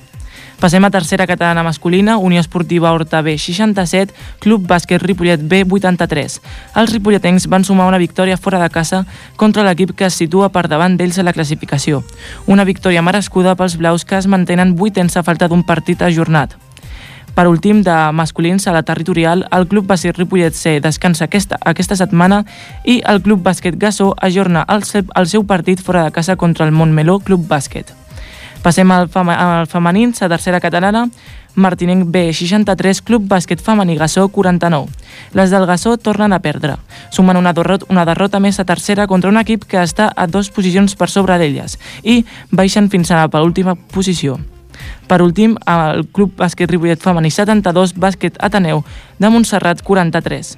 Passem 0.61 0.85
a 0.85 0.91
tercera 0.91 1.27
catalana 1.27 1.63
masculina, 1.63 2.17
Unió 2.17 2.41
Esportiva 2.41 2.93
Horta 2.93 3.21
B 3.21 3.37
67, 3.37 4.15
Club 4.41 4.67
Bàsquet 4.67 5.03
Ripollet 5.03 5.43
B 5.45 5.65
83. 5.69 6.41
Els 6.81 6.93
ripolletens 6.93 7.47
van 7.53 7.65
sumar 7.65 7.87
una 7.87 8.01
victòria 8.01 8.39
fora 8.41 8.59
de 8.63 8.71
casa 8.71 9.05
contra 9.37 9.67
l'equip 9.67 9.93
que 9.93 10.09
es 10.09 10.17
situa 10.17 10.49
per 10.49 10.65
davant 10.73 10.97
d'ells 10.97 11.19
a 11.21 11.27
la 11.27 11.35
classificació. 11.37 12.01
Una 12.47 12.65
victòria 12.65 13.05
merescuda 13.05 13.55
pels 13.55 13.77
blaus 13.77 14.07
que 14.09 14.17
es 14.17 14.27
mantenen 14.27 14.77
vuitens 14.81 15.17
a 15.17 15.23
falta 15.23 15.49
d'un 15.49 15.63
partit 15.63 16.01
ajornat. 16.01 16.57
Per 17.37 17.45
últim, 17.53 17.83
de 17.85 17.93
masculins 18.17 18.65
a 18.67 18.73
la 18.73 18.83
territorial, 18.83 19.45
el 19.53 19.69
Club 19.69 19.85
Bàsquet 19.85 20.17
Ripollet 20.17 20.57
C 20.57 20.79
descansa 20.81 21.29
aquesta, 21.29 21.61
aquesta 21.61 22.01
setmana 22.01 22.47
i 22.83 23.03
el 23.05 23.21
Club 23.21 23.45
Bàsquet 23.45 23.77
Gassó 23.77 24.15
ajorna 24.17 24.65
el, 24.73 24.89
el 25.05 25.29
seu 25.29 25.45
partit 25.45 25.85
fora 25.85 26.09
de 26.09 26.17
casa 26.17 26.41
contra 26.41 26.65
el 26.65 26.73
Montmeló 26.73 27.19
Club 27.21 27.45
Bàsquet. 27.45 28.06
Passem 28.63 28.91
al, 28.91 29.09
fema, 29.09 29.37
al 29.37 29.67
femenins, 29.71 30.23
a 30.23 30.29
tercera 30.29 30.61
catalana, 30.61 31.07
Martinenc 31.57 32.05
B, 32.13 32.33
63, 32.33 33.01
Club 33.03 33.29
Bàsquet 33.29 33.63
Femení 33.65 33.97
Gassó, 33.97 34.29
49. 34.29 34.89
Les 35.33 35.51
del 35.51 35.67
Gassó 35.67 35.97
tornen 35.97 36.33
a 36.33 36.41
perdre. 36.41 36.77
Sumen 37.11 37.37
una, 37.37 37.55
derrota, 37.57 37.87
una 37.89 38.05
derrota 38.05 38.41
més 38.41 38.61
a 38.61 38.69
tercera 38.69 39.07
contra 39.07 39.31
un 39.33 39.41
equip 39.41 39.65
que 39.65 39.81
està 39.81 40.11
a 40.15 40.27
dues 40.27 40.51
posicions 40.51 40.95
per 40.95 41.09
sobre 41.09 41.39
d'elles 41.41 41.79
i 42.05 42.25
baixen 42.53 42.91
fins 42.93 43.11
a 43.11 43.25
la 43.25 43.33
penúltima 43.33 43.75
posició. 43.75 44.37
Per 45.07 45.21
últim, 45.23 45.55
el 45.71 46.01
Club 46.11 46.33
Bàsquet 46.37 46.67
Ripollet 46.71 46.99
Femení 46.99 47.31
72, 47.31 47.93
Bàsquet 47.95 48.35
Ateneu 48.43 48.81
de 49.23 49.29
Montserrat 49.31 49.79
43. 49.87 50.57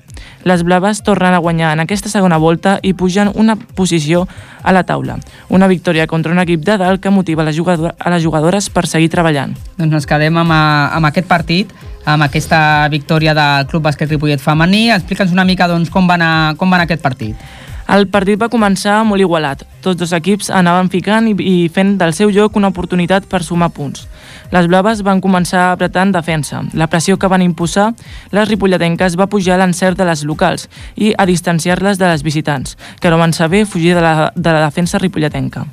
Les 0.49 0.63
blaves 0.65 1.03
tornen 1.05 1.35
a 1.37 1.39
guanyar 1.45 1.75
en 1.77 1.83
aquesta 1.85 2.09
segona 2.09 2.39
volta 2.41 2.79
i 2.83 2.95
pugen 2.97 3.29
una 3.35 3.57
posició 3.57 4.27
a 4.63 4.73
la 4.73 4.85
taula. 4.89 5.19
Una 5.53 5.69
victòria 5.69 6.07
contra 6.09 6.33
un 6.33 6.41
equip 6.41 6.65
de 6.65 6.79
dalt 6.81 7.03
que 7.05 7.11
motiva 7.13 7.45
les 7.45 7.57
jugador 7.61 7.93
a 7.99 8.11
les 8.11 8.25
jugadores 8.25 8.71
per 8.71 8.87
seguir 8.89 9.11
treballant. 9.13 9.53
Doncs 9.77 10.01
ens 10.01 10.07
quedem 10.09 10.37
amb, 10.41 10.51
a- 10.57 10.89
amb 10.97 11.07
aquest 11.13 11.29
partit, 11.29 11.69
amb 12.09 12.25
aquesta 12.25 12.89
victòria 12.89 13.35
del 13.37 13.67
Club 13.69 13.85
Bàsquet 13.85 14.09
Ripollet 14.09 14.41
femení. 14.41 14.91
Explica'ns 14.97 15.31
una 15.33 15.45
mica 15.45 15.69
doncs, 15.69 15.91
com, 15.91 16.09
va 16.09 16.15
anar, 16.15 16.57
com 16.57 16.71
va 16.73 16.77
anar 16.81 16.89
aquest 16.89 17.03
partit. 17.05 17.37
El 17.89 18.07
partit 18.09 18.37
va 18.41 18.49
començar 18.53 19.03
molt 19.05 19.21
igualat. 19.21 19.63
Tots 19.81 19.97
dos 19.97 20.13
equips 20.13 20.51
anaven 20.51 20.89
ficant 20.93 21.29
i, 21.29 21.37
i 21.65 21.69
fent 21.73 21.97
del 22.01 22.13
seu 22.13 22.29
joc 22.33 22.57
una 22.57 22.69
oportunitat 22.69 23.25
per 23.29 23.43
sumar 23.43 23.71
punts. 23.73 24.07
Les 24.49 24.69
blaves 24.69 25.03
van 25.05 25.21
començar 25.21 25.73
apretant 25.73 26.13
defensa. 26.15 26.63
La 26.73 26.89
pressió 26.89 27.19
que 27.19 27.29
van 27.29 27.43
imposar, 27.45 27.91
les 28.33 28.49
ripolletenques 28.49 29.19
va 29.21 29.29
pujar 29.29 29.59
a 29.59 29.61
l'encert 29.61 29.99
de 29.99 30.07
les 30.09 30.25
locals 30.25 30.69
i 30.97 31.13
a 31.13 31.27
distanciar-les 31.29 32.01
de 32.01 32.09
les 32.09 32.25
visitants, 32.25 32.79
que 33.01 33.11
no 33.11 33.19
van 33.21 33.37
saber 33.37 33.67
fugir 33.67 33.95
de 33.95 34.05
la, 34.05 34.33
de 34.35 34.53
la 34.53 34.65
defensa 34.65 34.99
ripolletenca. 34.99 35.67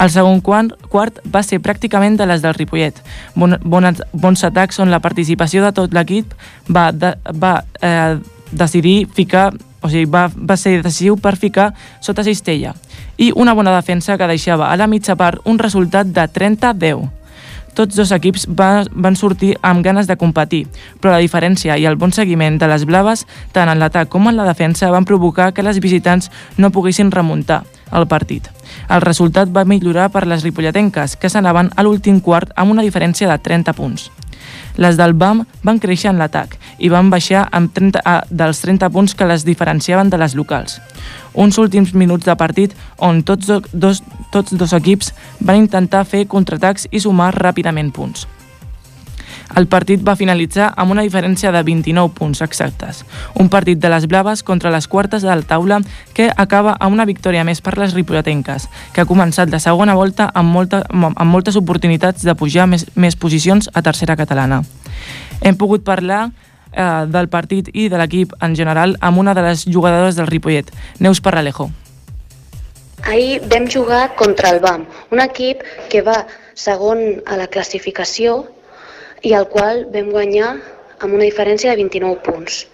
El 0.00 0.10
segon 0.12 0.40
quart, 0.44 0.74
quart 0.92 1.20
va 1.32 1.42
ser 1.42 1.60
pràcticament 1.64 2.18
de 2.18 2.26
les 2.28 2.42
del 2.44 2.54
Ripollet. 2.56 3.00
Bon, 3.34 3.56
bons, 3.64 4.02
bons 4.12 4.44
atacs 4.44 4.80
on 4.80 4.92
la 4.92 5.00
participació 5.00 5.64
de 5.64 5.72
tot 5.76 5.94
l'equip 5.96 6.34
va, 6.68 6.90
de, 6.92 7.14
va 7.32 7.60
eh, 7.80 8.18
decidir 8.52 9.06
ficar 9.14 9.50
o 9.80 9.88
sigui, 9.88 10.04
va, 10.12 10.26
va 10.28 10.56
ser 10.60 10.82
decisiu 10.84 11.16
per 11.16 11.38
ficar 11.40 11.70
sota 12.04 12.24
cistella 12.26 12.74
i 13.16 13.30
una 13.36 13.54
bona 13.56 13.72
defensa 13.72 14.18
que 14.20 14.28
deixava 14.28 14.68
a 14.68 14.76
la 14.76 14.88
mitja 14.88 15.16
part 15.16 15.40
un 15.48 15.58
resultat 15.58 16.08
de 16.08 16.26
30-10. 16.28 17.19
Tots 17.74 17.96
dos 17.96 18.12
equips 18.12 18.46
va, 18.46 18.84
van 18.90 19.16
sortir 19.16 19.54
amb 19.62 19.84
ganes 19.84 20.08
de 20.10 20.16
competir, 20.20 20.64
però 21.00 21.14
la 21.14 21.22
diferència 21.22 21.78
i 21.78 21.86
el 21.86 21.96
bon 21.96 22.12
seguiment 22.12 22.58
de 22.58 22.68
les 22.70 22.86
blaves, 22.88 23.26
tant 23.52 23.70
en 23.70 23.78
l'atac 23.78 24.10
com 24.10 24.28
en 24.28 24.36
la 24.36 24.48
defensa, 24.48 24.90
van 24.90 25.06
provocar 25.08 25.52
que 25.54 25.64
les 25.66 25.80
visitants 25.80 26.30
no 26.58 26.72
poguessin 26.74 27.12
remuntar 27.14 27.62
el 27.92 28.06
partit. 28.06 28.48
El 28.88 29.02
resultat 29.02 29.50
va 29.50 29.66
millorar 29.66 30.10
per 30.14 30.26
les 30.26 30.44
ripolletenques, 30.46 31.16
que 31.16 31.30
s'anaven 31.30 31.70
a 31.74 31.86
l'últim 31.86 32.20
quart 32.20 32.52
amb 32.56 32.74
una 32.74 32.86
diferència 32.86 33.30
de 33.30 33.38
30 33.38 33.74
punts. 33.78 34.10
Les 34.80 34.96
del 34.96 35.12
BAM 35.18 35.44
van 35.66 35.78
créixer 35.82 36.10
en 36.10 36.20
l'atac 36.20 36.56
i 36.78 36.88
van 36.88 37.10
baixar 37.10 37.46
amb 37.52 37.72
30, 37.74 38.00
a, 38.04 38.20
dels 38.30 38.62
30 38.62 38.88
punts 38.94 39.14
que 39.14 39.26
les 39.28 39.44
diferenciaven 39.44 40.10
de 40.10 40.20
les 40.20 40.34
locals. 40.38 40.78
Uns 41.34 41.58
últims 41.58 41.92
minuts 41.94 42.26
de 42.26 42.36
partit 42.38 42.74
on 42.98 43.22
tots 43.26 43.50
dos, 43.72 44.02
tots 44.30 44.56
dos 44.56 44.74
equips 44.76 45.14
van 45.40 45.64
intentar 45.66 46.04
fer 46.04 46.26
contraatacs 46.26 46.88
i 46.90 47.00
sumar 47.00 47.32
ràpidament 47.36 47.92
punts. 47.94 48.26
El 49.56 49.66
partit 49.66 50.02
va 50.06 50.14
finalitzar 50.14 50.68
amb 50.78 50.92
una 50.94 51.02
diferència 51.02 51.50
de 51.50 51.62
29 51.66 52.14
punts 52.14 52.42
exactes. 52.44 53.02
Un 53.34 53.48
partit 53.50 53.80
de 53.82 53.90
les 53.90 54.06
blaves 54.06 54.44
contra 54.46 54.70
les 54.70 54.86
quartes 54.86 55.22
de 55.22 55.28
la 55.28 55.42
taula 55.42 55.80
que 56.14 56.30
acaba 56.36 56.76
amb 56.78 56.94
una 56.94 57.06
victòria 57.08 57.42
més 57.44 57.60
per 57.60 57.76
les 57.78 57.94
ripolletenques, 57.96 58.68
que 58.94 59.02
ha 59.02 59.08
començat 59.10 59.50
la 59.50 59.58
segona 59.58 59.96
volta 59.98 60.30
amb, 60.34 60.54
molta, 60.54 60.84
amb 60.90 61.30
moltes 61.30 61.58
oportunitats 61.58 62.22
de 62.22 62.34
pujar 62.34 62.68
més, 62.70 62.86
més 62.94 63.18
posicions 63.18 63.68
a 63.74 63.82
tercera 63.82 64.16
catalana. 64.16 64.62
Hem 65.42 65.58
pogut 65.58 65.82
parlar 65.82 66.28
eh, 66.72 67.06
del 67.10 67.28
partit 67.28 67.72
i 67.74 67.88
de 67.88 67.98
l'equip 67.98 68.36
en 68.40 68.54
general 68.54 68.96
amb 69.00 69.18
una 69.18 69.34
de 69.34 69.48
les 69.50 69.66
jugadores 69.66 70.14
del 70.14 70.30
Ripollet, 70.30 70.70
Neus 71.00 71.20
Parralejo. 71.20 71.70
Ahir 73.04 73.40
vam 73.48 73.66
jugar 73.66 74.14
contra 74.14 74.50
el 74.50 74.60
BAM, 74.60 74.86
un 75.10 75.20
equip 75.20 75.62
que 75.88 76.02
va 76.02 76.26
segon 76.54 77.22
a 77.26 77.38
la 77.40 77.46
classificació 77.48 78.34
i 79.22 79.32
el 79.38 79.46
qual 79.48 79.86
vam 79.94 80.10
guanyar 80.12 80.50
amb 81.00 81.14
una 81.14 81.24
diferència 81.24 81.72
de 81.72 81.80
29 81.80 82.20
punts. 82.26 82.66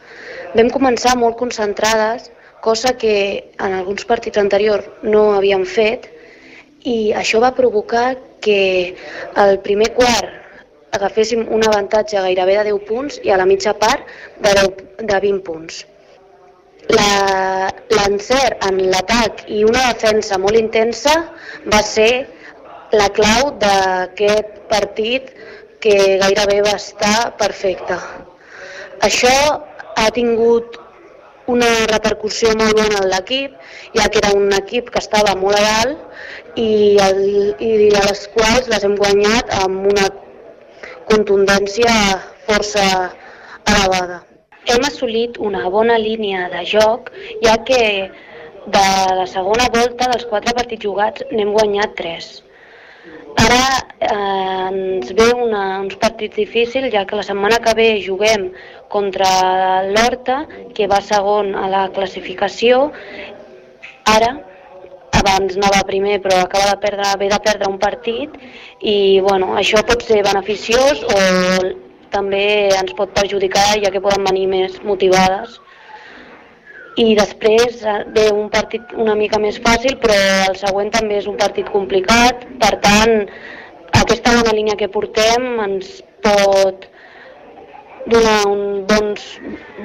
Vam 0.58 0.70
començar 0.74 1.14
molt 1.20 1.38
concentrades, 1.38 2.30
cosa 2.60 2.96
que 2.98 3.14
en 3.62 3.78
alguns 3.78 4.04
partits 4.04 4.42
anteriors 4.42 4.88
no 5.02 5.30
havíem 5.36 5.64
fet, 5.64 6.10
i 6.82 7.12
això 7.14 7.40
va 7.42 7.54
provocar 7.54 8.16
que 8.42 8.60
al 9.34 9.60
primer 9.62 9.92
quart 9.94 10.94
agaféssim 10.96 11.46
un 11.52 11.66
avantatge 11.66 12.22
gairebé 12.22 12.58
de 12.58 12.70
10 12.72 12.86
punts 12.88 13.20
i 13.22 13.30
a 13.30 13.38
la 13.38 13.46
mitja 13.46 13.74
part 13.78 14.06
de, 14.38 14.52
10, 14.52 14.82
de 15.02 15.20
20 15.28 15.44
punts. 15.46 15.84
L'encert 16.86 18.62
en 18.68 18.78
l'atac 18.92 19.44
i 19.50 19.64
una 19.66 19.88
defensa 19.90 20.38
molt 20.38 20.58
intensa 20.60 21.14
va 21.72 21.82
ser 21.82 22.10
la 22.94 23.08
clau 23.16 23.50
d'aquest 23.62 24.52
partit 24.70 25.32
que 25.82 25.96
gairebé 26.22 26.60
va 26.66 26.76
estar 26.78 27.32
perfecta. 27.40 27.98
Això 29.08 29.34
ha 29.96 30.10
tingut 30.14 30.78
una 31.52 31.68
repercussió 31.90 32.52
molt 32.58 32.78
bona 32.78 33.02
en 33.02 33.08
l'equip, 33.10 33.52
ja 33.98 34.08
que 34.10 34.22
era 34.22 34.32
un 34.36 34.52
equip 34.56 34.90
que 34.90 35.02
estava 35.02 35.34
molt 35.38 35.58
a 35.58 35.64
dalt 35.66 36.58
i, 36.58 36.70
el, 37.02 37.20
i 37.62 37.90
a 37.94 38.06
les 38.08 38.24
quals 38.34 38.70
les 38.72 38.86
hem 38.86 38.96
guanyat 38.98 39.52
amb 39.62 39.86
una 39.92 40.08
contundència 41.10 41.92
força 42.48 42.86
elevada. 43.66 44.22
Hem 44.66 44.82
assolit 44.86 45.36
una 45.38 45.68
bona 45.70 45.98
línia 46.02 46.48
de 46.50 46.64
joc, 46.66 47.12
ja 47.44 47.54
que 47.68 47.82
de 48.66 48.86
la 49.18 49.26
segona 49.30 49.68
volta 49.74 50.08
dels 50.10 50.26
quatre 50.26 50.54
partits 50.56 50.82
jugats 50.82 51.22
n'hem 51.30 51.52
guanyat 51.54 51.94
tres. 52.00 52.32
Ara 53.38 53.62
eh, 54.00 54.16
ens 54.72 55.12
ve 55.14 55.28
una, 55.36 55.62
uns 55.84 55.94
partits 56.02 56.34
difícils, 56.40 56.90
ja 56.94 57.04
que 57.06 57.20
la 57.20 57.26
setmana 57.26 57.60
que 57.62 57.76
ve 57.78 57.88
juguem 58.02 58.50
contra 58.90 59.30
l'Horta, 59.86 60.42
que 60.74 60.90
va 60.90 61.00
segon 61.04 61.54
a 61.54 61.70
la 61.70 61.86
classificació. 61.94 62.90
Ara, 64.16 64.34
abans 65.20 65.56
anava 65.56 65.86
primer, 65.86 66.18
però 66.24 66.42
acaba 66.42 66.72
de 66.72 66.78
perdre, 66.82 67.16
ve 67.22 67.30
de 67.30 67.42
perdre 67.44 67.70
un 67.70 67.78
partit 67.78 68.34
i 68.82 69.20
bueno, 69.22 69.54
això 69.60 69.82
pot 69.86 70.02
ser 70.06 70.22
beneficiós 70.26 71.02
o 71.06 71.20
també 72.14 72.68
ens 72.74 72.94
pot 72.98 73.12
perjudicar, 73.16 73.76
ja 73.82 73.92
que 73.92 74.02
poden 74.02 74.26
venir 74.28 74.46
més 74.50 74.80
motivades. 74.84 75.60
I 76.96 77.12
després 77.18 77.82
eh, 77.84 77.98
ve 78.16 78.26
un 78.32 78.48
partit 78.52 78.92
una 78.96 79.14
mica 79.18 79.40
més 79.42 79.60
fàcil, 79.64 79.98
però 80.00 80.16
el 80.48 80.56
següent 80.56 80.92
també 80.94 81.18
és 81.20 81.28
un 81.28 81.36
partit 81.40 81.68
complicat, 81.72 82.46
per 82.62 82.72
tant, 82.84 83.26
aquesta 84.00 84.32
bona 84.38 84.54
línia 84.56 84.78
que 84.80 84.88
portem 84.92 85.60
ens 85.66 85.98
pot 86.24 86.88
donar 88.06 88.38
un 88.48 88.86
bons, 88.88 89.26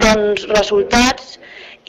bons 0.01 0.47
resultats 0.53 1.37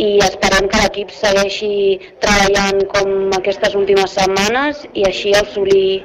i 0.00 0.16
esperem 0.24 0.68
que 0.72 0.80
l'equip 0.80 1.10
segueixi 1.12 2.00
treballant 2.24 2.80
com 2.94 3.34
aquestes 3.36 3.74
últimes 3.76 4.14
setmanes 4.16 4.86
i 4.94 5.04
així 5.08 5.34
assolir 5.36 6.02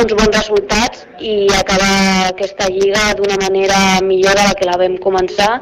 uns 0.00 0.14
bons 0.18 0.36
resultats 0.36 1.06
i 1.20 1.46
acabar 1.58 2.30
aquesta 2.30 2.68
lliga 2.72 3.12
d'una 3.18 3.38
manera 3.42 3.78
millor 4.04 4.36
de 4.38 4.44
la 4.48 4.54
que 4.58 4.68
la 4.68 4.78
vam 4.80 4.96
començar 5.02 5.60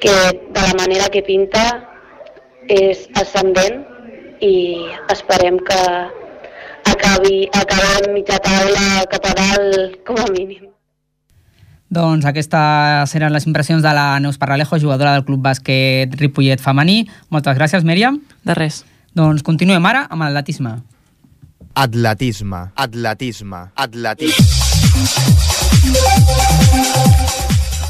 que 0.00 0.14
de 0.56 0.62
la 0.62 0.74
manera 0.78 1.08
que 1.12 1.22
pinta 1.22 1.64
és 2.68 3.06
ascendent 3.16 3.84
i 4.44 4.54
esperem 5.12 5.58
que 5.66 5.82
acabi, 6.88 7.48
acabem 7.52 8.12
mitja 8.14 8.38
taula 8.42 9.04
cap 9.10 9.30
a 9.30 9.36
dalt 9.38 10.02
com 10.06 10.20
a 10.20 10.28
mínim. 10.32 10.68
Doncs 11.88 12.26
aquestes 12.28 13.14
eren 13.16 13.32
les 13.32 13.46
impressions 13.48 13.82
de 13.82 13.92
la 13.96 14.18
Neus 14.20 14.36
Parralejo, 14.36 14.76
jugadora 14.76 15.14
del 15.16 15.24
Club 15.24 15.40
Bàsquet 15.40 16.12
Ripollet 16.20 16.60
femení. 16.60 17.06
Moltes 17.32 17.56
gràcies, 17.56 17.84
Mèriam. 17.84 18.20
De 18.44 18.56
res. 18.58 18.82
Doncs 19.16 19.42
continuem 19.42 19.86
ara 19.88 20.04
amb 20.12 20.26
l'atletisme. 20.26 20.76
Atletisme, 21.74 22.70
atletisme, 22.74 23.70
atletisme. 23.74 24.44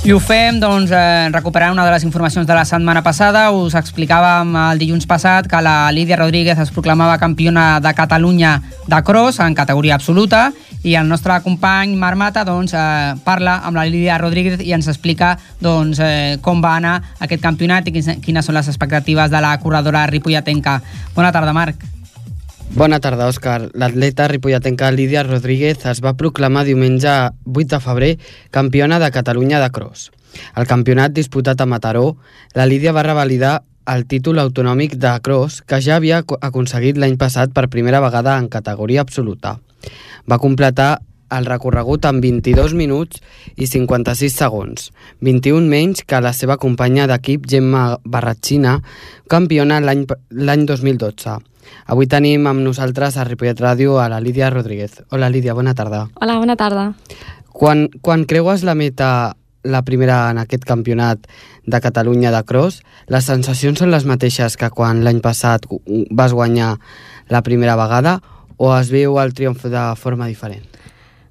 I 0.08 0.12
ho 0.12 0.20
fem 0.24 0.56
doncs, 0.56 0.88
eh, 0.94 1.28
recuperant 1.34 1.74
una 1.74 1.84
de 1.84 1.90
les 1.92 2.04
informacions 2.04 2.46
de 2.46 2.54
la 2.54 2.64
setmana 2.64 3.02
passada. 3.02 3.50
Us 3.50 3.74
explicàvem 3.76 4.54
el 4.56 4.78
dilluns 4.80 5.04
passat 5.04 5.48
que 5.50 5.60
la 5.60 5.90
Lídia 5.92 6.16
Rodríguez 6.16 6.58
es 6.58 6.70
proclamava 6.70 7.18
campiona 7.18 7.80
de 7.80 7.92
Catalunya 7.92 8.54
de 8.86 9.02
cross 9.04 9.40
en 9.40 9.54
categoria 9.54 9.96
absoluta 9.96 10.52
i 10.82 10.94
el 10.94 11.08
nostre 11.08 11.40
company 11.42 11.96
Marc 11.96 12.16
Mata 12.16 12.44
doncs, 12.44 12.72
eh, 12.72 13.14
parla 13.24 13.58
amb 13.64 13.76
la 13.76 13.84
Lídia 13.84 14.16
Rodríguez 14.16 14.62
i 14.64 14.72
ens 14.72 14.88
explica 14.88 15.36
doncs, 15.60 15.98
eh, 15.98 16.38
com 16.40 16.62
va 16.64 16.76
anar 16.76 17.02
aquest 17.18 17.42
campionat 17.42 17.88
i 17.88 17.92
quines 17.92 18.46
són 18.46 18.54
les 18.54 18.68
expectatives 18.68 19.30
de 19.30 19.40
la 19.40 19.58
corredora 19.58 20.06
ripolletenca. 20.06 20.80
Bona 21.14 21.32
tarda, 21.32 21.52
Marc. 21.52 21.97
Bona 22.76 23.00
tarda, 23.00 23.26
Òscar. 23.31 23.70
L'atleta 23.74 24.26
ripolletenca 24.28 24.90
Lídia 24.92 25.22
Rodríguez 25.24 25.87
es 25.88 26.02
va 26.04 26.12
proclamar 26.20 26.66
diumenge 26.68 27.14
8 27.46 27.64
de 27.72 27.81
febrer 27.81 28.11
campiona 28.52 28.98
de 29.00 29.09
Catalunya 29.11 29.61
de 29.62 29.70
cross. 29.72 30.11
Al 30.52 30.68
campionat 30.68 31.14
disputat 31.16 31.61
a 31.61 31.66
Mataró, 31.66 32.18
la 32.54 32.66
Lídia 32.66 32.92
va 32.92 33.07
revalidar 33.07 33.62
el 33.88 34.04
títol 34.04 34.38
autonòmic 34.38 34.98
de 35.00 35.14
cross 35.24 35.62
que 35.64 35.81
ja 35.81 35.96
havia 35.96 36.20
aconseguit 36.40 37.00
l'any 37.00 37.16
passat 37.16 37.57
per 37.57 37.70
primera 37.72 38.02
vegada 38.04 38.37
en 38.37 38.50
categoria 38.52 39.00
absoluta. 39.00 39.57
Va 40.28 40.38
completar 40.38 40.98
el 41.33 41.48
recorregut 41.48 42.04
en 42.09 42.20
22 42.20 42.74
minuts 42.76 43.20
i 43.57 43.66
56 43.66 44.33
segons, 44.33 44.90
21 45.24 45.68
menys 45.68 46.04
que 46.04 46.20
la 46.20 46.33
seva 46.37 46.57
companya 46.61 47.09
d'equip 47.09 47.48
Gemma 47.48 47.98
Barratxina, 48.04 48.78
campiona 49.28 49.81
l'any 49.81 50.66
2012. 50.68 51.38
Avui 51.87 52.07
tenim 52.07 52.46
amb 52.46 52.61
nosaltres 52.61 53.16
a 53.16 53.24
Ripollet 53.24 53.61
Ràdio 53.61 53.98
a 53.98 54.09
la 54.09 54.20
Lídia 54.20 54.50
Rodríguez. 54.50 55.02
Hola 55.11 55.31
Lídia, 55.31 55.54
bona 55.54 55.74
tarda. 55.74 56.09
Hola, 56.20 56.38
bona 56.38 56.57
tarda. 56.57 56.92
Quan, 57.52 57.88
quan 58.02 58.24
creues 58.24 58.62
la 58.62 58.74
meta 58.74 59.37
la 59.64 59.83
primera 59.83 60.31
en 60.31 60.38
aquest 60.38 60.64
campionat 60.64 61.26
de 61.66 61.81
Catalunya 61.81 62.31
de 62.33 62.42
cross, 62.46 62.81
les 63.11 63.26
sensacions 63.26 63.78
són 63.78 63.92
les 63.92 64.07
mateixes 64.09 64.57
que 64.57 64.70
quan 64.70 65.02
l'any 65.04 65.20
passat 65.24 65.66
vas 66.11 66.33
guanyar 66.33 66.76
la 67.28 67.42
primera 67.42 67.76
vegada 67.76 68.18
o 68.57 68.72
es 68.76 68.90
veu 68.90 69.18
el 69.22 69.35
triomf 69.35 69.64
de 69.70 69.85
forma 69.96 70.28
diferent? 70.31 70.64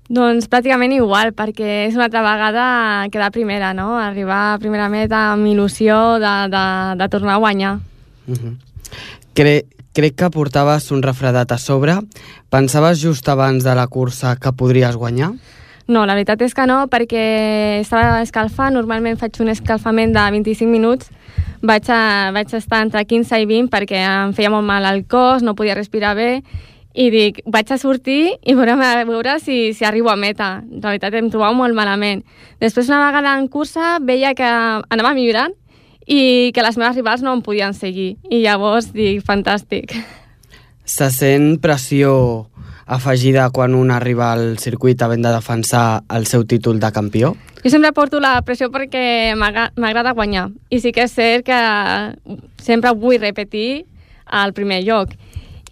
Doncs 0.07 0.47
pràcticament 0.47 0.93
igual, 0.95 1.33
perquè 1.35 1.87
és 1.89 1.95
una 1.97 2.05
altra 2.07 2.21
vegada 2.23 2.67
quedar 3.11 3.33
primera, 3.35 3.73
no? 3.75 3.97
Arribar 3.99 4.53
a 4.53 4.59
primera 4.61 4.87
meta 4.87 5.33
amb 5.33 5.49
il·lusió 5.49 5.97
de, 6.23 6.35
de, 6.53 6.63
de 7.01 7.07
tornar 7.11 7.35
a 7.35 7.43
guanyar. 7.43 7.73
Uh 8.27 8.35
-huh. 8.35 8.53
Cre 9.35 9.65
crec 9.97 10.13
que 10.13 10.29
portaves 10.29 10.91
un 10.93 11.01
refredat 11.01 11.51
a 11.51 11.57
sobre. 11.57 11.95
Pensaves 12.53 13.01
just 13.01 13.27
abans 13.29 13.65
de 13.65 13.73
la 13.73 13.87
cursa 13.87 14.35
que 14.37 14.53
podries 14.53 14.95
guanyar? 14.95 15.31
No, 15.87 16.03
la 16.05 16.13
veritat 16.13 16.43
és 16.45 16.53
que 16.53 16.67
no, 16.69 16.83
perquè 16.91 17.23
estava 17.81 18.21
escalfant, 18.21 18.75
normalment 18.75 19.17
faig 19.17 19.39
un 19.41 19.49
escalfament 19.49 20.13
de 20.13 20.25
25 20.35 20.69
minuts, 20.69 21.09
vaig, 21.65 21.89
a, 21.89 22.29
vaig 22.35 22.53
estar 22.53 22.83
entre 22.85 23.05
15 23.07 23.41
i 23.41 23.47
20 23.49 23.71
perquè 23.73 24.03
em 24.03 24.35
feia 24.37 24.51
molt 24.53 24.67
mal 24.67 24.85
al 24.85 25.05
cos, 25.09 25.41
no 25.41 25.55
podia 25.57 25.77
respirar 25.79 26.13
bé, 26.19 26.43
i 26.93 27.09
dic, 27.13 27.41
vaig 27.45 27.71
a 27.71 27.77
sortir 27.81 28.35
i 28.43 28.57
veurem 28.57 28.81
a 28.83 29.05
veure 29.07 29.39
si, 29.39 29.71
si 29.73 29.85
arribo 29.85 30.11
a 30.11 30.17
meta. 30.17 30.59
En 30.65 30.81
realitat 30.81 31.15
em 31.17 31.29
trobava 31.29 31.53
molt 31.57 31.77
malament. 31.77 32.23
Després, 32.61 32.89
una 32.89 33.05
vegada 33.05 33.37
en 33.37 33.47
cursa, 33.53 33.97
veia 34.01 34.33
que 34.37 34.45
anava 34.45 35.13
millorant 35.17 35.53
i 36.07 36.51
que 36.55 36.63
les 36.63 36.77
meves 36.79 36.95
rivals 36.95 37.21
no 37.21 37.33
em 37.35 37.41
podien 37.43 37.73
seguir. 37.75 38.15
I 38.31 38.41
llavors 38.45 38.91
dic, 38.95 39.21
fantàstic. 39.27 39.91
Se 40.87 41.09
sent 41.11 41.57
pressió 41.59 42.47
afegida 42.87 43.49
quan 43.51 43.75
un 43.75 43.91
arriba 43.91 44.31
al 44.31 44.57
circuit 44.63 45.01
havent 45.03 45.25
de 45.25 45.33
defensar 45.35 46.03
el 46.15 46.25
seu 46.25 46.45
títol 46.47 46.79
de 46.79 46.91
campió? 46.95 47.33
Jo 47.63 47.69
sempre 47.73 47.91
porto 47.91 48.21
la 48.23 48.37
pressió 48.47 48.69
perquè 48.71 49.33
m'agra- 49.35 49.73
m'agrada 49.75 50.13
guanyar. 50.15 50.47
I 50.69 50.79
sí 50.79 50.93
que 50.95 51.03
és 51.03 51.11
cert 51.11 51.43
que 51.45 51.59
sempre 52.63 52.93
vull 52.95 53.19
repetir 53.19 53.85
al 54.25 54.53
primer 54.53 54.83
lloc. 54.85 55.11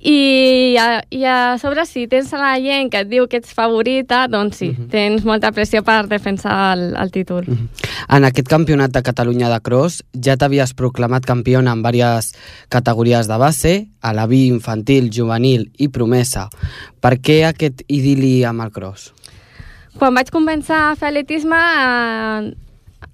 I 0.06 0.78
a, 0.78 1.02
I 1.10 1.24
a 1.26 1.58
sobre, 1.58 1.82
si 1.90 2.04
tens 2.06 2.30
la 2.38 2.54
gent 2.62 2.92
que 2.94 3.00
et 3.02 3.10
diu 3.10 3.26
que 3.26 3.40
ets 3.42 3.56
favorita, 3.58 4.28
doncs 4.30 4.60
sí, 4.62 4.68
tens 4.92 5.26
molta 5.26 5.50
pressió 5.56 5.82
per 5.82 6.04
defensar 6.12 6.76
el, 6.76 6.84
el 7.02 7.10
títol. 7.10 7.48
En 7.50 8.28
aquest 8.28 8.46
campionat 8.52 8.94
de 8.94 9.02
Catalunya 9.02 9.50
de 9.50 9.58
cross 9.66 10.04
ja 10.14 10.38
t'havies 10.38 10.76
proclamat 10.78 11.26
campiona 11.26 11.74
en 11.74 11.82
diverses 11.82 12.38
categories 12.70 13.26
de 13.26 13.40
base, 13.42 13.74
a 14.02 14.14
la 14.14 14.28
vi 14.30 14.46
infantil, 14.46 15.10
juvenil 15.10 15.72
i 15.82 15.90
promesa. 15.90 16.52
Per 17.02 17.16
què 17.18 17.42
aquest 17.50 17.82
idili 17.88 18.44
amb 18.46 18.62
el 18.62 18.70
cross? 18.76 19.10
Quan 19.98 20.14
vaig 20.14 20.30
començar 20.30 20.92
a 20.92 20.96
fer 21.00 21.10
atletisme, 21.10 21.58
eh, 21.58 22.54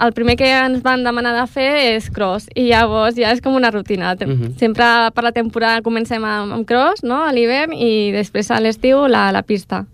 el 0.01 0.13
primer 0.13 0.35
que 0.39 0.49
ens 0.49 0.81
van 0.83 1.03
demanar 1.05 1.33
de 1.35 1.45
fer 1.51 1.69
és 1.95 2.09
cross, 2.13 2.47
i 2.55 2.69
llavors 2.69 3.15
ja 3.15 3.31
és 3.31 3.41
com 3.41 3.55
una 3.55 3.71
rutina. 3.71 4.15
Mhm. 4.15 4.57
Sempre 4.59 4.85
per 5.13 5.23
la 5.23 5.31
temporada 5.31 5.81
comencem 5.81 6.23
amb, 6.23 6.53
amb 6.53 6.67
cross, 6.67 7.03
no?, 7.03 7.23
a 7.23 7.31
l'hivern, 7.31 7.73
i 7.73 8.11
després 8.11 8.51
a 8.51 8.59
l'estiu 8.59 9.07
la, 9.07 9.31
la 9.31 9.43
pista. 9.43 9.85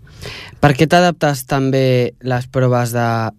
Per 0.60 0.72
què 0.74 0.88
t'adaptes 0.88 1.44
també 1.46 2.14
les 2.20 2.46
proves 2.50 2.92
de, 2.92 3.30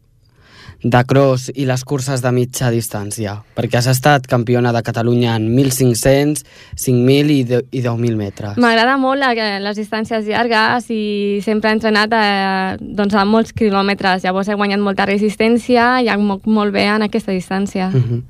de 0.83 1.01
cross 1.03 1.49
i 1.55 1.65
les 1.67 1.83
curses 1.83 2.21
de 2.23 2.31
mitja 2.31 2.69
distància? 2.71 3.35
Perquè 3.57 3.79
has 3.79 3.89
estat 3.91 4.27
campiona 4.31 4.71
de 4.75 4.81
Catalunya 4.85 5.35
en 5.35 5.49
1.500, 5.55 6.43
5.000 6.79 7.33
i, 7.35 7.43
de, 7.47 7.61
i 7.75 7.83
10.000 7.83 8.15
metres. 8.19 8.57
M'agrada 8.61 8.95
molt 9.01 9.19
les 9.19 9.77
distàncies 9.77 10.25
llargues 10.27 10.89
i 10.93 11.03
sempre 11.45 11.71
he 11.71 11.77
entrenat 11.77 12.15
eh, 12.15 12.77
doncs, 12.79 13.15
a 13.15 13.25
molts 13.27 13.53
quilòmetres. 13.53 14.23
Llavors 14.23 14.49
he 14.49 14.57
guanyat 14.59 14.83
molta 14.83 15.07
resistència 15.09 15.99
i 16.03 16.11
em 16.11 16.25
moc 16.25 16.47
molt 16.47 16.73
bé 16.75 16.87
en 16.87 17.07
aquesta 17.07 17.35
distància. 17.35 17.91
Mhm. 17.91 18.23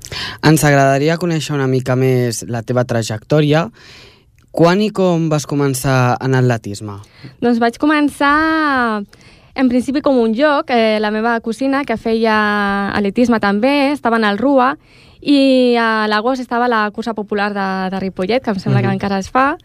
Ens 0.50 0.64
agradaria 0.64 1.18
conèixer 1.18 1.54
una 1.54 1.68
mica 1.70 1.96
més 1.96 2.44
la 2.48 2.62
teva 2.62 2.84
trajectòria. 2.84 3.68
Quan 4.50 4.80
i 4.82 4.90
com 4.90 5.28
vas 5.30 5.46
començar 5.46 6.16
en 6.18 6.34
atletisme? 6.34 6.96
Doncs 7.38 7.60
vaig 7.62 7.76
començar 7.78 9.00
en 9.60 9.68
principi 9.68 10.00
com 10.00 10.16
un 10.18 10.32
joc, 10.34 10.70
eh, 10.72 10.98
la 11.00 11.10
meva 11.12 11.38
cosina 11.44 11.84
que 11.84 11.96
feia 12.00 12.88
atletisme 12.96 13.38
també, 13.40 13.92
estava 13.92 14.16
en 14.16 14.24
el 14.24 14.38
RUA 14.40 14.74
i 15.20 15.76
a 15.76 16.06
l'agost 16.08 16.40
estava 16.40 16.66
la 16.68 16.86
cursa 16.96 17.12
popular 17.14 17.50
de, 17.52 17.66
de 17.92 18.00
Ripollet, 18.00 18.42
que 18.42 18.50
em 18.50 18.58
sembla 18.58 18.80
Mhm. 18.80 18.86
que 18.88 18.94
encara 18.94 19.18
es 19.18 19.28
fa. 19.30 19.56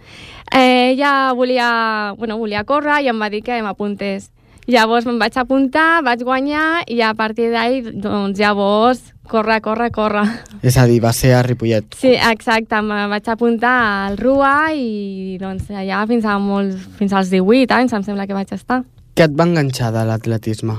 Eh, 0.51 0.91
ella 0.91 1.31
volia, 1.33 2.13
bueno, 2.17 2.37
volia 2.37 2.63
córrer 2.65 3.01
i 3.03 3.07
em 3.07 3.21
va 3.21 3.29
dir 3.29 3.41
que 3.41 3.61
m'apuntés. 3.63 4.31
Llavors 4.67 5.05
me'n 5.05 5.19
vaig 5.19 5.35
apuntar, 5.37 6.01
vaig 6.03 6.23
guanyar 6.23 6.83
i 6.87 6.99
a 7.01 7.13
partir 7.13 7.51
d'ahí, 7.51 7.83
doncs 8.01 8.39
llavors, 8.39 9.13
córrer, 9.29 9.61
córrer, 9.61 9.91
córrer. 9.91 10.25
És 10.63 10.75
a 10.77 10.87
dir, 10.87 10.99
va 11.03 11.13
ser 11.13 11.35
a 11.35 11.43
Ripollet. 11.43 11.85
Sí, 11.95 12.15
exacte, 12.15 12.75
em 12.75 12.89
vaig 12.89 13.29
apuntar 13.29 14.07
al 14.07 14.17
RUA 14.17 14.73
i 14.73 15.37
doncs 15.39 15.69
allà 15.69 16.05
fins, 16.07 16.25
a 16.25 16.39
molts, 16.39 16.81
fins 16.97 17.13
als 17.13 17.29
18 17.29 17.71
anys 17.77 17.93
em 17.93 18.03
sembla 18.03 18.25
que 18.25 18.33
vaig 18.33 18.51
estar. 18.51 18.83
Què 19.15 19.29
et 19.29 19.35
va 19.39 19.45
enganxar 19.47 19.93
de 19.95 20.01
l'atletisme? 20.07 20.75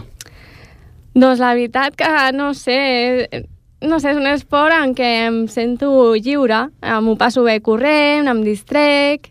Doncs 1.17 1.41
la 1.41 1.55
veritat 1.57 1.95
que, 1.97 2.11
no 2.37 2.51
sé, 2.53 2.77
no 3.81 3.97
sé, 4.03 4.11
és 4.13 4.19
un 4.21 4.29
esport 4.29 4.77
en 4.77 4.93
què 4.97 5.09
em 5.31 5.39
sento 5.49 5.89
lliure, 6.21 6.67
m'ho 7.01 7.17
passo 7.17 7.47
bé 7.47 7.57
corrent, 7.65 8.29
em 8.29 8.43
distrec, 8.45 9.31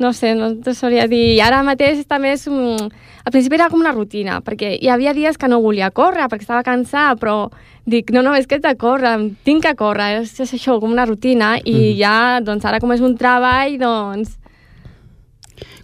no 0.00 0.14
sé, 0.16 0.32
no 0.34 0.54
te 0.64 0.72
sabria 0.72 1.04
dir. 1.10 1.34
I 1.36 1.42
ara 1.44 1.60
mateix 1.66 2.06
també 2.08 2.32
és... 2.38 2.46
Un... 2.48 2.88
Al 3.20 3.34
principi 3.34 3.58
era 3.58 3.68
com 3.68 3.82
una 3.84 3.92
rutina, 3.92 4.38
perquè 4.40 4.72
hi 4.80 4.88
havia 4.88 5.12
dies 5.12 5.36
que 5.36 5.48
no 5.52 5.60
volia 5.60 5.90
córrer, 5.92 6.24
perquè 6.32 6.46
estava 6.46 6.64
cansada, 6.64 7.18
però 7.20 7.50
dic, 7.84 8.08
no, 8.16 8.22
no, 8.24 8.32
és 8.32 8.48
que 8.48 8.56
he 8.56 8.64
de 8.64 8.72
córrer, 8.80 9.12
tinc 9.44 9.66
que 9.66 9.74
córrer, 9.76 10.22
és, 10.22 10.32
és 10.40 10.54
això, 10.56 10.78
com 10.80 10.96
una 10.96 11.04
rutina, 11.04 11.58
i 11.60 11.74
Mhm. 11.74 11.98
ja, 12.00 12.40
doncs 12.40 12.64
ara 12.64 12.80
com 12.80 12.92
és 12.96 13.04
un 13.04 13.18
treball, 13.20 13.76
doncs 13.76 14.38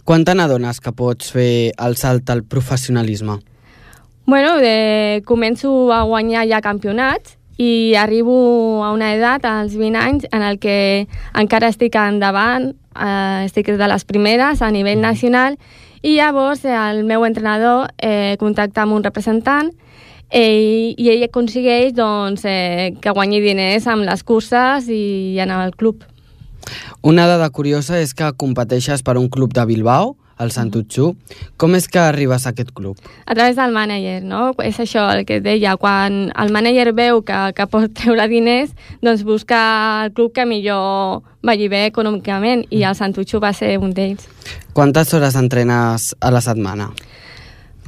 Quan 0.07 0.23
te 0.23 0.31
n'adones 0.39 0.77
que 0.79 0.93
pots 0.95 1.33
fer 1.35 1.73
el 1.83 1.97
salt 1.99 2.29
al 2.31 2.45
professionalisme? 2.47 3.41
Bueno, 4.23 4.53
de, 4.63 5.19
començo 5.27 5.91
a 5.91 6.05
guanyar 6.07 6.45
ja 6.47 6.61
campionats 6.63 7.35
i 7.59 7.91
arribo 7.99 8.37
a 8.87 8.93
una 8.95 9.09
edat, 9.17 9.43
als 9.43 9.75
20 9.75 9.99
anys, 9.99 10.29
en 10.31 10.47
el 10.47 10.61
que 10.63 10.77
encara 11.35 11.67
estic 11.73 11.99
endavant, 11.99 12.69
eh, 12.95 13.43
estic 13.49 13.73
de 13.75 13.91
les 13.91 14.07
primeres 14.07 14.63
a 14.63 14.71
nivell 14.71 15.03
nacional, 15.03 15.59
i 15.99 16.15
llavors 16.15 16.63
eh, 16.63 16.71
el 16.71 17.03
meu 17.03 17.27
entrenador 17.27 17.89
eh, 17.99 18.37
contacta 18.39 18.87
amb 18.87 18.95
un 18.95 19.03
representant 19.03 19.73
eh, 20.31 20.95
i 20.95 21.11
ell 21.17 21.27
aconsegueix 21.27 21.91
doncs, 21.99 22.47
eh, 22.47 22.93
que 23.03 23.11
guanyi 23.11 23.43
diners 23.43 23.91
amb 23.91 24.07
les 24.07 24.23
curses 24.23 24.87
i 24.87 25.35
en 25.43 25.51
el 25.51 25.75
club. 25.75 26.07
Una 27.01 27.27
dada 27.27 27.49
curiosa 27.49 27.99
és 28.01 28.13
que 28.13 28.31
competeixes 28.37 29.03
per 29.03 29.17
un 29.17 29.29
club 29.29 29.53
de 29.53 29.65
Bilbao, 29.65 30.15
el 30.39 30.51
Santutxú. 30.53 31.11
Com 31.57 31.75
és 31.77 31.87
que 31.89 31.99
arribes 31.99 32.45
a 32.45 32.53
aquest 32.53 32.71
club? 32.73 32.97
a 33.25 33.35
través 33.35 33.55
del 33.57 33.73
mànager, 33.73 34.21
no? 34.23 34.53
És 34.63 34.79
això 34.79 35.07
el 35.11 35.25
que 35.25 35.39
et 35.41 35.43
deia, 35.43 35.75
quan 35.77 36.31
el 36.31 36.53
mànager 36.53 36.93
veu 36.95 37.21
que, 37.25 37.37
que 37.57 37.67
pot 37.67 37.91
treure 37.93 38.27
diners, 38.31 38.71
doncs 39.01 39.23
busca 39.27 40.05
el 40.05 40.13
club 40.13 40.33
que 40.33 40.45
millor 40.45 41.23
vagi 41.43 41.67
bé 41.67 41.85
econòmicament, 41.91 42.65
i 42.69 42.83
el 42.83 42.95
Santutxu 42.95 43.41
va 43.43 43.53
ser 43.53 43.77
un 43.81 43.93
d'ells. 43.93 44.27
Quantes 44.73 45.13
hores 45.13 45.35
entrenes 45.35 46.13
a 46.21 46.31
la 46.31 46.41
setmana? 46.41 46.91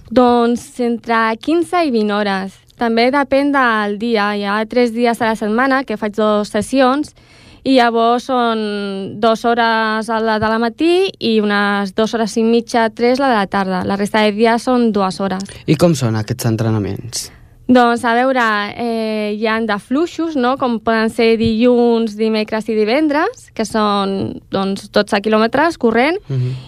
Doncs 0.10 0.80
entre 0.82 1.38
15 1.38 1.86
i 1.86 1.92
20 1.94 2.16
hores. 2.18 2.58
També 2.80 3.10
depèn 3.12 3.52
del 3.52 3.98
dia. 4.00 4.32
Hi 4.36 4.46
ha 4.48 4.64
tres 4.66 4.94
dies 4.96 5.20
a 5.22 5.34
la 5.34 5.36
setmana 5.36 5.84
que 5.84 6.00
faig 6.00 6.16
dues 6.16 6.50
sessions 6.50 7.12
i 7.12 7.29
llavors 7.68 8.30
són 8.30 8.62
dues 9.20 9.44
hores 9.46 10.10
a 10.10 10.20
la 10.24 10.38
de 10.40 10.52
la 10.52 10.60
matí 10.62 11.10
i 11.20 11.40
unes 11.44 11.96
dues 11.96 12.14
hores 12.16 12.38
i 12.40 12.44
mitja, 12.44 12.90
tres 12.90 13.20
la 13.20 13.32
de 13.32 13.40
la 13.42 13.48
tarda. 13.48 13.84
La 13.86 13.98
resta 14.00 14.24
de 14.24 14.32
dies 14.38 14.64
són 14.64 14.92
dues 14.96 15.20
hores. 15.20 15.44
I 15.68 15.76
com 15.76 15.96
són 15.96 16.16
aquests 16.20 16.48
entrenaments? 16.50 17.30
Doncs, 17.70 18.02
a 18.02 18.16
veure, 18.18 18.44
eh, 18.82 19.36
hi 19.38 19.46
han 19.46 19.68
de 19.70 19.76
fluixos, 19.78 20.34
no? 20.36 20.56
com 20.58 20.80
poden 20.82 21.12
ser 21.14 21.36
dilluns, 21.38 22.16
dimecres 22.18 22.66
i 22.66 22.74
divendres, 22.74 23.52
que 23.54 23.62
són 23.62 24.42
doncs, 24.50 24.88
12 24.90 25.20
quilòmetres 25.22 25.78
corrent, 25.78 26.18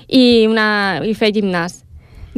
i, 0.06 0.46
una, 0.46 1.02
i 1.02 1.16
fer 1.18 1.32
gimnàs. 1.34 1.80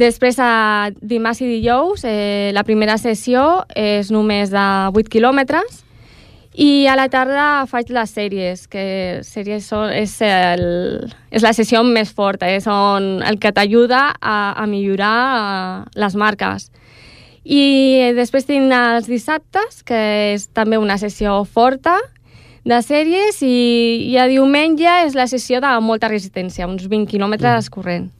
Després, 0.00 0.40
a 0.40 0.88
dimarts 0.96 1.42
i 1.44 1.46
dijous, 1.46 2.06
eh, 2.08 2.50
la 2.56 2.64
primera 2.64 2.96
sessió 2.96 3.66
és 3.76 4.08
només 4.10 4.48
de 4.50 4.64
8 4.96 5.12
quilòmetres, 5.12 5.83
i 6.54 6.86
a 6.86 6.94
la 6.94 7.08
tarda 7.10 7.66
faig 7.66 7.88
les 7.90 8.12
sèries, 8.14 8.68
que 8.70 8.84
sèries 9.26 9.66
són, 9.66 9.90
és, 9.90 10.14
el, 10.22 10.62
és 11.34 11.42
la 11.42 11.50
sessió 11.56 11.82
més 11.82 12.12
forta, 12.14 12.46
és 12.46 12.68
on 12.70 13.24
el 13.26 13.40
que 13.42 13.50
t'ajuda 13.50 14.04
a, 14.14 14.36
a 14.54 14.66
millorar 14.70 15.16
eh, 15.34 15.98
les 15.98 16.14
marques. 16.14 16.68
I 17.44 18.14
després 18.14 18.46
tinc 18.46 18.70
els 18.72 19.10
dissabtes, 19.10 19.82
que 19.82 19.98
és 20.36 20.46
també 20.54 20.78
una 20.78 20.96
sessió 20.96 21.40
forta 21.44 21.98
de 22.64 22.78
sèries, 22.86 23.42
i, 23.42 24.14
i 24.14 24.14
a 24.16 24.30
diumenge 24.30 25.00
és 25.08 25.18
la 25.18 25.26
sessió 25.26 25.58
de 25.60 25.74
molta 25.82 26.08
resistència, 26.08 26.70
uns 26.70 26.86
20 26.86 27.10
quilòmetres 27.10 27.66
corrent. 27.68 28.12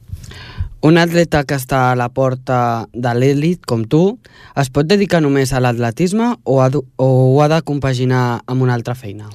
Un 0.81 0.97
atleta 0.97 1.43
que 1.47 1.55
està 1.55 1.91
a 1.91 1.95
la 1.97 2.09
porta 2.13 2.85
de 2.93 3.13
l'elit, 3.17 3.63
com 3.65 3.85
tu, 3.89 4.17
es 4.59 4.69
pot 4.69 4.85
dedicar 4.85 5.21
només 5.23 5.53
a 5.53 5.61
l'atletisme 5.63 6.35
o, 6.43 6.59
o 6.61 7.07
ho 7.07 7.41
ha 7.41 7.47
de 7.49 7.61
compaginar 7.65 8.41
amb 8.45 8.65
una 8.65 8.75
altra 8.75 8.95
feina? 8.95 9.31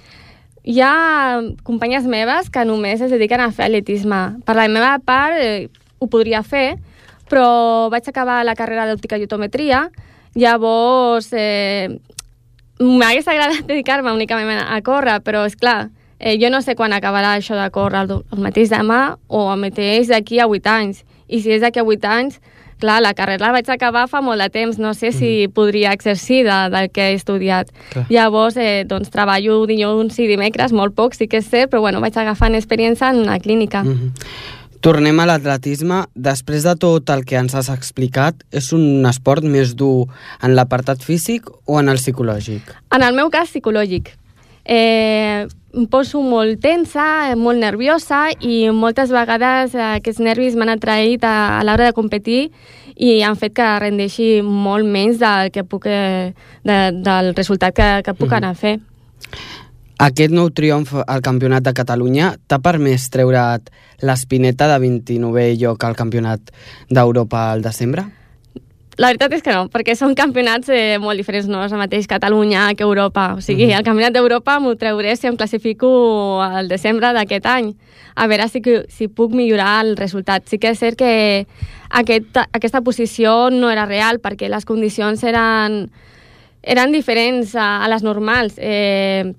Hi 0.62 0.76
ha 0.84 1.40
companyes 1.64 2.04
meves 2.04 2.50
que 2.52 2.64
només 2.68 3.00
es 3.00 3.10
dediquen 3.10 3.40
a 3.40 3.50
fer 3.50 3.66
atletisme. 3.66 4.20
Per 4.44 4.54
la 4.54 4.68
meva 4.68 4.92
part, 5.02 5.40
eh, 5.40 5.68
ho 5.98 6.06
podria 6.12 6.44
fer, 6.44 6.76
però 7.30 7.88
vaig 7.90 8.06
acabar 8.08 8.42
la 8.44 8.56
carrera 8.58 8.86
d'òptica 8.88 9.18
i 9.18 9.24
optometria, 9.24 9.86
llavors 10.34 11.30
eh, 11.32 11.88
m'hagués 12.80 13.28
agradat 13.28 13.66
dedicar-me 13.70 14.12
únicament 14.12 14.60
a 14.62 14.80
córrer, 14.86 15.20
però 15.24 15.44
és 15.48 15.56
clar, 15.56 15.90
eh, 16.18 16.36
jo 16.40 16.50
no 16.52 16.60
sé 16.62 16.76
quan 16.76 16.92
acabarà 16.92 17.36
això 17.36 17.56
de 17.58 17.70
córrer, 17.74 18.04
el, 18.06 18.24
el 18.32 18.44
mateix 18.44 18.72
demà 18.72 19.16
o 19.28 19.46
el 19.52 19.64
mateix 19.66 20.10
d'aquí 20.12 20.40
a 20.40 20.48
8 20.48 20.74
anys. 20.74 21.04
I 21.30 21.40
si 21.40 21.54
és 21.54 21.62
d'aquí 21.62 21.80
a 21.80 21.86
8 21.86 22.10
anys, 22.10 22.40
clar, 22.80 23.00
la 23.04 23.14
carrera 23.14 23.46
la 23.46 23.52
vaig 23.54 23.68
acabar 23.70 24.06
fa 24.10 24.22
molt 24.24 24.40
de 24.42 24.48
temps, 24.50 24.78
no 24.80 24.94
sé 24.96 25.12
si 25.12 25.48
podria 25.54 25.92
exercir 25.92 26.42
de, 26.46 26.58
del 26.72 26.88
que 26.90 27.10
he 27.10 27.18
estudiat. 27.18 27.70
Clar. 27.92 28.06
Llavors, 28.10 28.56
eh, 28.56 28.84
doncs, 28.88 29.12
treballo 29.12 29.60
dilluns 29.70 30.18
i 30.18 30.26
dimecres, 30.30 30.72
molt 30.72 30.96
poc, 30.96 31.14
sí 31.14 31.28
que 31.28 31.42
és 31.44 31.50
cert, 31.50 31.70
però 31.70 31.84
bueno, 31.84 32.00
vaig 32.00 32.16
agafant 32.18 32.56
experiència 32.58 33.12
en 33.12 33.22
una 33.26 33.38
clínica. 33.38 33.84
Mhm. 33.84 34.14
Tornem 34.80 35.18
a 35.20 35.26
l'atletisme. 35.28 36.06
Després 36.16 36.64
de 36.64 36.72
tot 36.80 37.10
el 37.12 37.26
que 37.28 37.36
ens 37.36 37.54
has 37.54 37.68
explicat, 37.68 38.34
és 38.50 38.72
un 38.72 39.04
esport 39.04 39.44
més 39.44 39.74
dur 39.76 40.08
en 40.40 40.54
l'apartat 40.56 41.04
físic 41.04 41.50
o 41.66 41.78
en 41.78 41.92
el 41.92 42.00
psicològic? 42.00 42.62
En 42.96 43.04
el 43.04 43.14
meu 43.14 43.28
cas, 43.28 43.52
psicològic. 43.52 44.16
eh, 44.64 45.48
em 45.74 45.86
poso 45.86 46.20
molt 46.22 46.58
tensa, 46.62 47.34
molt 47.38 47.60
nerviosa 47.62 48.28
i 48.42 48.70
moltes 48.74 49.12
vegades 49.14 49.74
aquests 49.74 50.20
nervis 50.22 50.56
m'han 50.58 50.74
atraït 50.74 51.24
a, 51.24 51.60
a 51.60 51.64
l'hora 51.64 51.90
de 51.90 51.96
competir 51.96 52.50
i 53.00 53.20
han 53.22 53.38
fet 53.38 53.54
que 53.56 53.68
rendeixi 53.80 54.42
molt 54.42 54.84
menys 54.84 55.20
del, 55.22 55.50
que 55.54 55.64
puc, 55.64 55.86
eh, 55.86 56.32
de, 56.66 56.78
del 57.06 57.32
resultat 57.38 57.74
que, 57.76 57.90
que 58.04 58.14
puc 58.14 58.28
Mhm. 58.28 58.36
anar 58.36 58.50
a 58.50 58.54
fer. 58.54 58.78
Aquest 60.00 60.32
nou 60.32 60.48
triomf 60.50 60.94
al 61.06 61.20
Campionat 61.20 61.62
de 61.62 61.74
Catalunya 61.76 62.34
t'ha 62.48 62.58
permès 62.58 63.10
treure't 63.10 63.68
l'espineta 64.00 64.66
de 64.66 64.78
29è 64.80 65.56
lloc 65.60 65.84
al 65.84 65.94
Campionat 65.96 66.40
d'Europa 66.88 67.50
al 67.52 67.60
desembre? 67.62 68.06
La 68.98 69.06
veritat 69.08 69.32
és 69.32 69.42
que 69.42 69.52
no, 69.54 69.68
perquè 69.72 69.94
són 69.96 70.14
campionats 70.18 70.68
eh, 70.68 70.98
molt 71.00 71.16
diferents, 71.16 71.46
no 71.48 71.62
és 71.64 71.72
el 71.72 71.78
mateix 71.80 72.06
Catalunya 72.10 72.74
que 72.76 72.82
Europa. 72.84 73.34
O 73.38 73.40
sigui, 73.40 73.66
Mhm. 73.66 73.78
el 73.78 73.84
campionat 73.84 74.12
d'Europa 74.12 74.58
m'ho 74.60 74.74
trauré 74.76 75.16
si 75.16 75.26
em 75.26 75.36
classifico 75.36 76.42
al 76.42 76.68
desembre 76.68 77.12
d'aquest 77.12 77.46
any. 77.46 77.74
A 78.16 78.26
veure 78.26 78.48
si, 78.48 78.60
si 78.88 79.08
puc 79.08 79.32
millorar 79.32 79.84
el 79.86 79.96
resultat. 79.96 80.42
Sí 80.48 80.58
que 80.58 80.70
és 80.70 80.78
cert 80.78 80.98
que 80.98 81.46
aquest, 81.88 82.36
aquesta 82.52 82.80
posició 82.82 83.48
no 83.50 83.70
era 83.70 83.86
real, 83.86 84.18
perquè 84.20 84.48
les 84.50 84.64
condicions 84.66 85.22
eren, 85.24 85.90
eren 86.62 86.92
diferents 86.92 87.54
a, 87.54 87.82
a 87.84 87.88
les 87.88 88.02
normals. 88.02 88.54
Eh, 88.58 89.32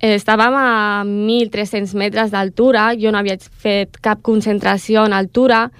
estàvem 0.00 0.54
a 0.56 1.04
1.300 1.04 1.94
metres 1.94 2.30
d'altura, 2.32 2.94
jo 2.98 3.12
no 3.12 3.18
havia 3.18 3.36
fet 3.38 3.98
cap 4.00 4.22
concentració 4.22 5.04
en 5.04 5.12
altura 5.12 5.70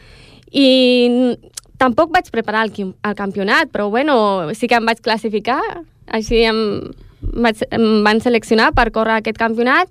i 0.53 1.38
tampoc 1.80 2.12
vaig 2.14 2.28
preparar 2.30 2.66
el, 2.68 2.92
el 2.92 3.18
campionat, 3.18 3.72
però 3.72 3.88
bueno, 3.90 4.52
sí 4.54 4.68
que 4.68 4.78
em 4.78 4.86
vaig 4.86 5.00
classificar, 5.02 5.60
així 6.06 6.44
em, 6.44 6.62
vaig, 7.20 7.64
em 7.72 8.02
van 8.06 8.20
seleccionar 8.20 8.72
per 8.76 8.90
córrer 8.94 9.20
aquest 9.20 9.40
campionat 9.40 9.88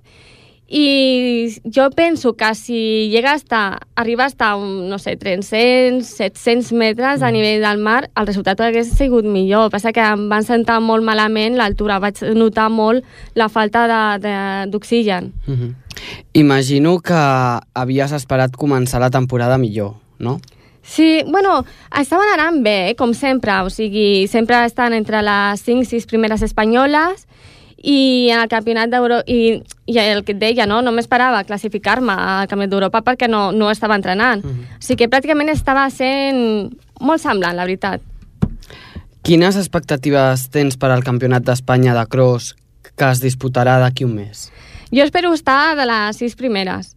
i 0.70 1.50
jo 1.66 1.88
penso 1.90 2.34
que 2.38 2.54
si 2.54 3.08
llega 3.10 3.32
a 3.32 3.34
estar, 3.34 3.80
arriba 3.96 4.22
a 4.22 4.28
estar, 4.28 4.54
un, 4.54 4.88
no 4.88 5.00
sé, 5.02 5.16
300, 5.16 6.06
700 6.06 6.72
metres 6.72 7.22
a 7.26 7.30
nivell 7.34 7.64
del 7.64 7.82
mar, 7.82 8.08
el 8.14 8.28
resultat 8.28 8.62
hagués 8.62 8.92
sigut 8.94 9.26
millor. 9.26 9.64
El 9.64 9.72
que 9.72 9.74
passa 9.74 9.92
que 9.92 10.04
em 10.06 10.28
van 10.30 10.46
sentar 10.46 10.78
molt 10.78 11.02
malament 11.02 11.58
l'altura, 11.58 11.98
vaig 11.98 12.22
notar 12.38 12.68
molt 12.70 13.02
la 13.34 13.48
falta 13.50 13.82
d'oxigen. 14.70 15.32
Uh 15.48 15.54
-huh. 15.58 15.74
Imagino 16.34 17.00
que 17.00 17.18
havies 17.74 18.12
esperat 18.12 18.54
començar 18.54 19.00
la 19.00 19.10
temporada 19.10 19.58
millor, 19.58 19.96
no? 20.20 20.38
Sí, 20.38 20.59
bueno, 21.30 21.64
estaven 22.00 22.32
anant 22.34 22.62
bé, 22.64 22.90
eh, 22.90 22.94
com 22.96 23.14
sempre, 23.14 23.52
o 23.62 23.70
sigui, 23.70 24.26
sempre 24.28 24.64
estan 24.64 24.94
entre 24.96 25.22
les 25.22 25.62
5-6 25.66 26.06
primeres 26.06 26.42
espanyoles 26.42 27.26
i 27.82 28.28
en 28.28 28.40
el 28.40 28.48
campionat 28.48 28.90
d'Europa, 28.92 29.24
i, 29.26 29.62
i 29.86 29.98
el 29.98 30.24
que 30.24 30.34
et 30.34 30.40
deia, 30.40 30.66
no, 30.68 30.82
no 30.82 30.92
m'esperava 30.92 31.44
classificar-me 31.48 32.12
al 32.12 32.48
campionat 32.48 32.74
d'Europa 32.74 33.02
perquè 33.06 33.28
no, 33.28 33.50
no 33.52 33.70
estava 33.70 33.96
entrenant. 33.96 34.44
O 34.44 34.82
sigui 34.84 35.04
que 35.04 35.10
pràcticament 35.12 35.52
estava 35.52 35.88
sent 35.90 36.70
molt 37.00 37.22
semblant, 37.22 37.56
la 37.56 37.64
veritat. 37.64 38.04
Quines 39.22 39.56
expectatives 39.60 40.48
tens 40.52 40.78
per 40.80 40.88
al 40.90 41.04
Campionat 41.04 41.44
d'Espanya 41.44 41.92
de 41.92 42.06
cross 42.08 42.54
que 42.96 43.10
es 43.10 43.20
disputarà 43.20 43.76
d'aquí 43.80 44.06
un 44.06 44.14
mes? 44.16 44.48
Jo 44.90 45.04
espero 45.04 45.32
estar 45.36 45.76
de 45.76 45.84
les 45.86 46.16
sis 46.16 46.34
primeres. 46.36 46.96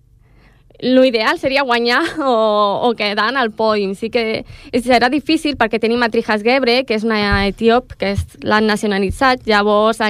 Lo 0.84 1.05
ideal 1.07 1.39
seria 1.39 1.63
guanyar 1.63 2.01
o, 2.19 2.81
o 2.84 2.93
quedar 2.99 3.29
en 3.31 3.38
el 3.39 3.51
pòdium. 3.55 3.95
Sí 3.95 4.09
que 4.11 4.43
serà 4.84 5.09
difícil 5.09 5.55
perquè 5.57 5.79
tenim 5.79 6.03
a 6.03 6.09
Trijas 6.11 6.43
Gebre, 6.43 6.81
que 6.84 6.97
és 6.97 7.05
una 7.07 7.47
etíop, 7.47 7.95
que 7.97 8.15
l'han 8.43 8.67
nacionalitzat, 8.67 9.47
llavors 9.47 10.01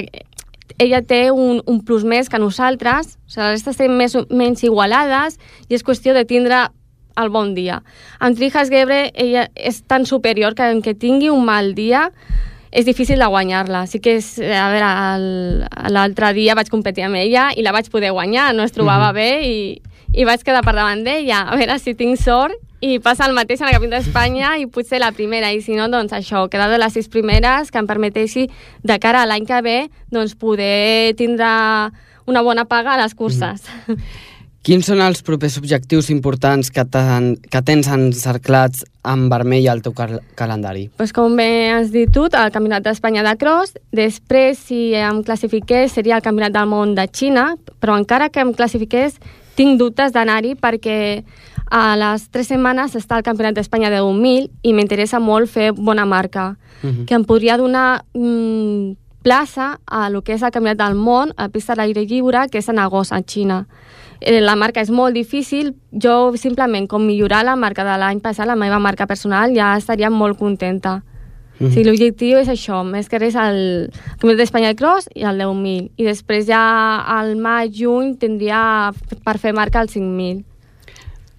ella 0.81 1.01
té 1.05 1.27
un, 1.31 1.61
un 1.69 1.81
plus 1.85 2.03
més 2.03 2.29
que 2.29 2.39
nosaltres, 2.41 3.17
o 3.27 3.29
sigui, 3.29 3.43
les 3.45 3.51
restes 3.59 3.75
estem 3.75 3.93
més, 3.93 4.15
menys 4.33 4.63
igualades 4.65 5.37
i 5.69 5.77
és 5.77 5.85
qüestió 5.85 6.15
de 6.17 6.25
tindre 6.25 6.65
el 7.21 7.29
bon 7.29 7.53
dia. 7.53 7.83
Amb 8.17 8.33
Trijas 8.39 8.71
Gebre 8.73 9.11
ella 9.13 9.45
és 9.53 9.83
tan 9.85 10.07
superior 10.09 10.55
que 10.57 10.71
que 10.81 10.95
tingui 10.97 11.29
un 11.29 11.45
mal 11.45 11.75
dia 11.77 12.07
és 12.73 12.87
difícil 12.89 13.19
de 13.21 13.27
guanyar-la. 13.29 13.85
Sí 13.85 13.99
que 14.01 14.15
és, 14.17 14.39
a 14.41 14.69
veure, 14.73 14.89
l'altre 15.93 16.33
dia 16.33 16.55
vaig 16.57 16.71
competir 16.73 17.05
amb 17.05 17.19
ella 17.21 17.51
i 17.53 17.61
la 17.61 17.71
vaig 17.71 17.91
poder 17.93 18.09
guanyar, 18.11 18.55
no 18.55 18.63
es 18.63 18.73
trobava 18.73 19.11
Mhm. 19.11 19.15
bé 19.15 19.29
i, 19.45 19.81
i 20.13 20.25
vaig 20.29 20.43
quedar 20.45 20.61
per 20.65 20.75
davant 20.77 21.01
d'ella. 21.05 21.43
A 21.49 21.57
veure 21.57 21.79
si 21.81 21.95
tinc 21.97 22.21
sort 22.21 22.55
i 22.83 22.99
passa 22.99 23.25
el 23.29 23.35
mateix 23.35 23.61
en 23.61 23.69
el 23.69 23.77
Campionat 23.77 24.03
d'Espanya 24.03 24.57
i 24.59 24.67
potser 24.67 24.99
la 25.01 25.13
primera, 25.15 25.53
i 25.53 25.61
si 25.63 25.77
no, 25.77 25.87
doncs 25.89 26.13
això, 26.13 26.45
quedar 26.51 26.69
de 26.71 26.79
les 26.81 26.93
sis 26.93 27.07
primeres 27.09 27.71
que 27.71 27.79
em 27.79 27.87
permeteixi 27.87 28.49
de 28.83 28.99
cara 28.99 29.23
a 29.23 29.29
l'any 29.29 29.47
que 29.47 29.61
ve 29.63 29.77
doncs 30.11 30.35
poder 30.35 31.15
tindre 31.19 31.47
una 32.27 32.43
bona 32.43 32.65
paga 32.65 32.93
a 32.93 33.01
les 33.01 33.15
curses. 33.15 33.65
Quins 34.63 34.87
són 34.87 35.01
els 35.03 35.19
propers 35.27 35.57
objectius 35.59 36.07
importants 36.13 36.69
que, 36.71 36.85
ten, 36.87 37.33
que 37.51 37.59
tens 37.67 37.89
encerclats 37.91 38.85
en 39.11 39.25
vermell 39.27 39.65
al 39.67 39.81
teu 39.83 39.91
cal 39.91 40.21
calendari? 40.39 40.85
pues 40.95 41.11
com 41.11 41.35
bé 41.35 41.67
has 41.75 41.91
dit 41.91 42.07
tu, 42.15 42.29
el 42.31 42.53
Campionat 42.55 42.85
d'Espanya 42.85 43.25
de 43.27 43.33
Cross. 43.41 43.75
Després, 43.91 44.61
si 44.69 44.93
em 44.95 45.19
classifiqués, 45.27 45.91
seria 45.91 46.15
el 46.15 46.23
Campionat 46.23 46.55
del 46.55 46.71
món 46.71 46.95
de 46.95 47.09
Xina, 47.11 47.57
però 47.83 47.97
encara 47.99 48.29
que 48.31 48.39
em 48.39 48.53
classifiqués, 48.55 49.19
tinc 49.55 49.79
dubtes 49.79 50.11
d'anar-hi 50.13 50.55
perquè 50.55 51.23
a 51.71 51.95
les 51.97 52.29
tres 52.29 52.47
setmanes 52.47 52.95
està 52.95 53.17
el 53.17 53.23
Campionat 53.23 53.55
d'Espanya 53.55 53.89
de 53.89 54.01
1000 54.01 54.49
i 54.63 54.73
m'interessa 54.73 55.19
molt 55.19 55.49
fer 55.49 55.71
bona 55.73 56.05
marca, 56.05 56.57
Mhm. 56.83 57.05
que 57.05 57.13
em 57.15 57.23
podria 57.23 57.55
donar 57.57 58.03
mm, 58.13 58.91
plaça 59.23 59.79
a 59.87 60.09
lo 60.09 60.21
que 60.21 60.33
és 60.33 60.43
el 60.43 60.51
Campionat 60.51 60.77
del 60.77 60.95
món, 60.95 61.31
a 61.37 61.47
pista 61.49 61.75
d'aire 61.75 62.05
lliure, 62.05 62.49
que 62.51 62.57
és 62.59 62.67
en 62.69 62.77
agost 62.79 63.13
a 63.13 63.21
Xina. 63.21 63.67
Eh, 64.19 64.41
La 64.41 64.55
marca 64.55 64.81
és 64.81 64.89
molt 64.91 65.13
difícil, 65.15 65.75
jo 65.91 66.33
simplement 66.35 66.87
com 66.87 67.05
millorar 67.05 67.43
la 67.45 67.55
marca 67.55 67.83
de 67.83 67.97
l'any 67.97 68.19
passat, 68.19 68.45
la 68.47 68.55
meva 68.55 68.79
marca 68.79 69.07
personal, 69.07 69.53
ja 69.55 69.77
estaria 69.77 70.09
molt 70.09 70.37
contenta. 70.37 71.03
Mhm. 71.63 71.71
Sí, 71.71 71.83
l'objectiu 71.87 72.39
és 72.41 72.49
això, 72.51 72.81
més 72.83 73.07
que 73.07 73.19
res 73.21 73.37
el 73.39 73.89
Campionat 74.19 74.41
d'Espanya 74.41 74.73
de 74.73 74.75
Cross 74.79 75.07
i 75.15 75.23
el 75.23 75.39
10.000. 75.39 75.91
I 75.95 76.07
després 76.09 76.45
ja 76.49 76.63
al 77.07 77.37
maig, 77.39 77.71
juny, 77.77 78.17
tindria 78.19 78.91
per 79.23 79.37
fer 79.39 79.53
marca 79.55 79.79
el 79.79 79.87
5.000. 79.87 80.43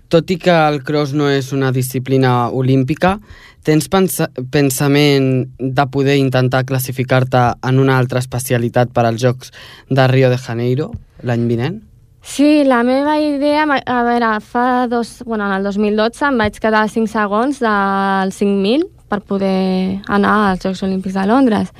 Tot 0.09 0.31
i 0.31 0.39
que 0.39 0.55
el 0.55 0.83
cross 0.85 1.13
no 1.13 1.29
és 1.29 1.53
una 1.53 1.73
disciplina 1.73 2.49
olímpica, 2.49 3.19
tens 3.65 3.89
pensa 3.89 4.29
pensament 4.53 5.49
de 5.59 5.87
poder 5.91 6.17
intentar 6.21 6.65
classificar-te 6.69 7.43
en 7.67 7.81
una 7.81 7.99
altra 7.99 8.21
especialitat 8.21 8.93
per 8.95 9.07
als 9.09 9.25
Jocs 9.25 9.51
de 9.91 10.07
Rio 10.09 10.31
de 10.31 10.39
Janeiro 10.39 10.93
l'any 11.25 11.49
vinent? 11.49 11.83
Sí, 12.25 12.65
la 12.65 12.83
meva 12.85 13.19
idea, 13.21 13.65
a 13.65 14.03
veure, 14.05 14.41
fa 14.41 14.87
dos, 14.89 15.23
bueno, 15.27 15.45
en 15.47 15.59
el 15.59 15.65
2012 15.65 16.25
em 16.31 16.39
vaig 16.41 16.61
quedar 16.61 16.85
a 16.85 16.89
5 16.89 17.11
segons 17.11 17.61
del 17.61 18.33
5.000 18.33 18.89
per 19.09 19.21
poder 19.23 20.01
anar 20.09 20.51
als 20.51 20.65
Jocs 20.65 20.83
Olímpics 20.87 21.15
de 21.15 21.27
Londres. 21.29 21.73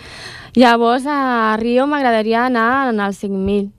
Llavors, 0.55 1.07
a 1.07 1.57
Rio 1.59 1.87
m'agradaria 1.91 2.47
anar 2.47 2.91
en 2.93 3.01
el 3.01 3.17
5.000. 3.17 3.71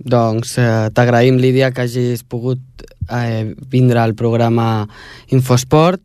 Doncs 0.00 0.56
eh, 0.58 0.88
t'agraïm, 0.96 1.36
Lídia, 1.36 1.70
que 1.76 1.84
hagis 1.84 2.22
pogut 2.24 2.60
eh, 3.12 3.54
vindre 3.68 4.00
al 4.00 4.14
programa 4.16 4.88
Infosport 5.28 6.00